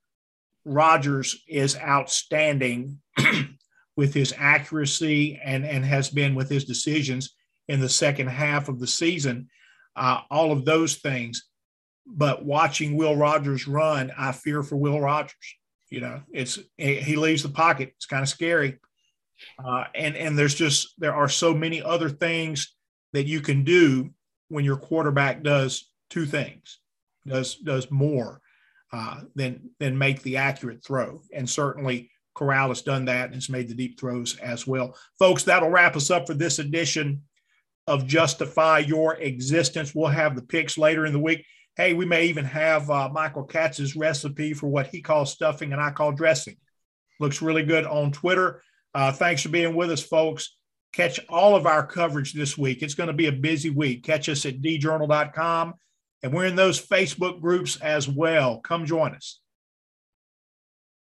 Rogers 0.64 1.42
is 1.48 1.76
outstanding 1.76 3.00
with 3.96 4.14
his 4.14 4.34
accuracy 4.36 5.40
and 5.42 5.64
and 5.64 5.84
has 5.84 6.10
been 6.10 6.34
with 6.34 6.48
his 6.48 6.64
decisions 6.64 7.34
in 7.68 7.80
the 7.80 7.88
second 7.88 8.26
half 8.26 8.68
of 8.68 8.80
the 8.80 8.86
season. 8.86 9.48
Uh, 9.94 10.20
all 10.30 10.52
of 10.52 10.64
those 10.64 10.96
things. 10.96 11.46
But 12.06 12.44
watching 12.44 12.96
Will 12.96 13.14
Rogers 13.14 13.68
run, 13.68 14.10
I 14.18 14.32
fear 14.32 14.62
for 14.64 14.76
Will 14.76 15.00
Rogers. 15.00 15.34
You 15.90 16.00
know, 16.00 16.22
it's 16.32 16.58
he 16.78 17.16
leaves 17.16 17.42
the 17.42 17.48
pocket. 17.48 17.92
It's 17.96 18.06
kind 18.06 18.22
of 18.22 18.28
scary. 18.28 18.78
Uh, 19.62 19.84
and 19.94 20.16
and 20.16 20.38
there's 20.38 20.54
just 20.54 20.94
there 20.98 21.14
are 21.14 21.28
so 21.28 21.52
many 21.54 21.82
other 21.82 22.08
things 22.08 22.74
that 23.12 23.26
you 23.26 23.40
can 23.40 23.64
do 23.64 24.10
when 24.48 24.64
your 24.64 24.76
quarterback 24.76 25.42
does 25.42 25.90
two 26.08 26.26
things, 26.26 26.78
does 27.26 27.56
does 27.56 27.90
more 27.90 28.40
uh, 28.92 29.22
than 29.34 29.70
than 29.78 29.98
make 29.98 30.22
the 30.22 30.36
accurate 30.36 30.84
throw. 30.84 31.22
And 31.34 31.48
certainly 31.48 32.10
Corral 32.34 32.68
has 32.68 32.82
done 32.82 33.06
that 33.06 33.26
and 33.26 33.34
has 33.34 33.48
made 33.48 33.68
the 33.68 33.74
deep 33.74 33.98
throws 33.98 34.36
as 34.38 34.66
well. 34.66 34.96
Folks, 35.18 35.42
that'll 35.42 35.70
wrap 35.70 35.96
us 35.96 36.10
up 36.10 36.26
for 36.26 36.34
this 36.34 36.58
edition 36.58 37.22
of 37.86 38.06
Justify 38.06 38.78
Your 38.78 39.16
Existence. 39.16 39.94
We'll 39.94 40.08
have 40.08 40.36
the 40.36 40.42
picks 40.42 40.78
later 40.78 41.06
in 41.06 41.12
the 41.12 41.18
week. 41.18 41.44
Hey, 41.80 41.94
we 41.94 42.04
may 42.04 42.26
even 42.26 42.44
have 42.44 42.90
uh, 42.90 43.08
Michael 43.08 43.44
Katz's 43.44 43.96
recipe 43.96 44.52
for 44.52 44.66
what 44.66 44.88
he 44.88 45.00
calls 45.00 45.32
stuffing 45.32 45.72
and 45.72 45.80
I 45.80 45.90
call 45.90 46.12
dressing. 46.12 46.58
Looks 47.20 47.40
really 47.40 47.62
good 47.62 47.86
on 47.86 48.12
Twitter. 48.12 48.62
Uh, 48.94 49.12
thanks 49.12 49.40
for 49.40 49.48
being 49.48 49.74
with 49.74 49.90
us, 49.90 50.02
folks. 50.02 50.58
Catch 50.92 51.20
all 51.30 51.56
of 51.56 51.64
our 51.64 51.86
coverage 51.86 52.34
this 52.34 52.58
week. 52.58 52.82
It's 52.82 52.92
going 52.92 53.06
to 53.06 53.14
be 53.14 53.28
a 53.28 53.32
busy 53.32 53.70
week. 53.70 54.04
Catch 54.04 54.28
us 54.28 54.44
at 54.44 54.60
djournal.com. 54.60 55.72
And 56.22 56.34
we're 56.34 56.44
in 56.44 56.54
those 56.54 56.86
Facebook 56.86 57.40
groups 57.40 57.80
as 57.80 58.06
well. 58.06 58.60
Come 58.60 58.84
join 58.84 59.14
us. 59.14 59.39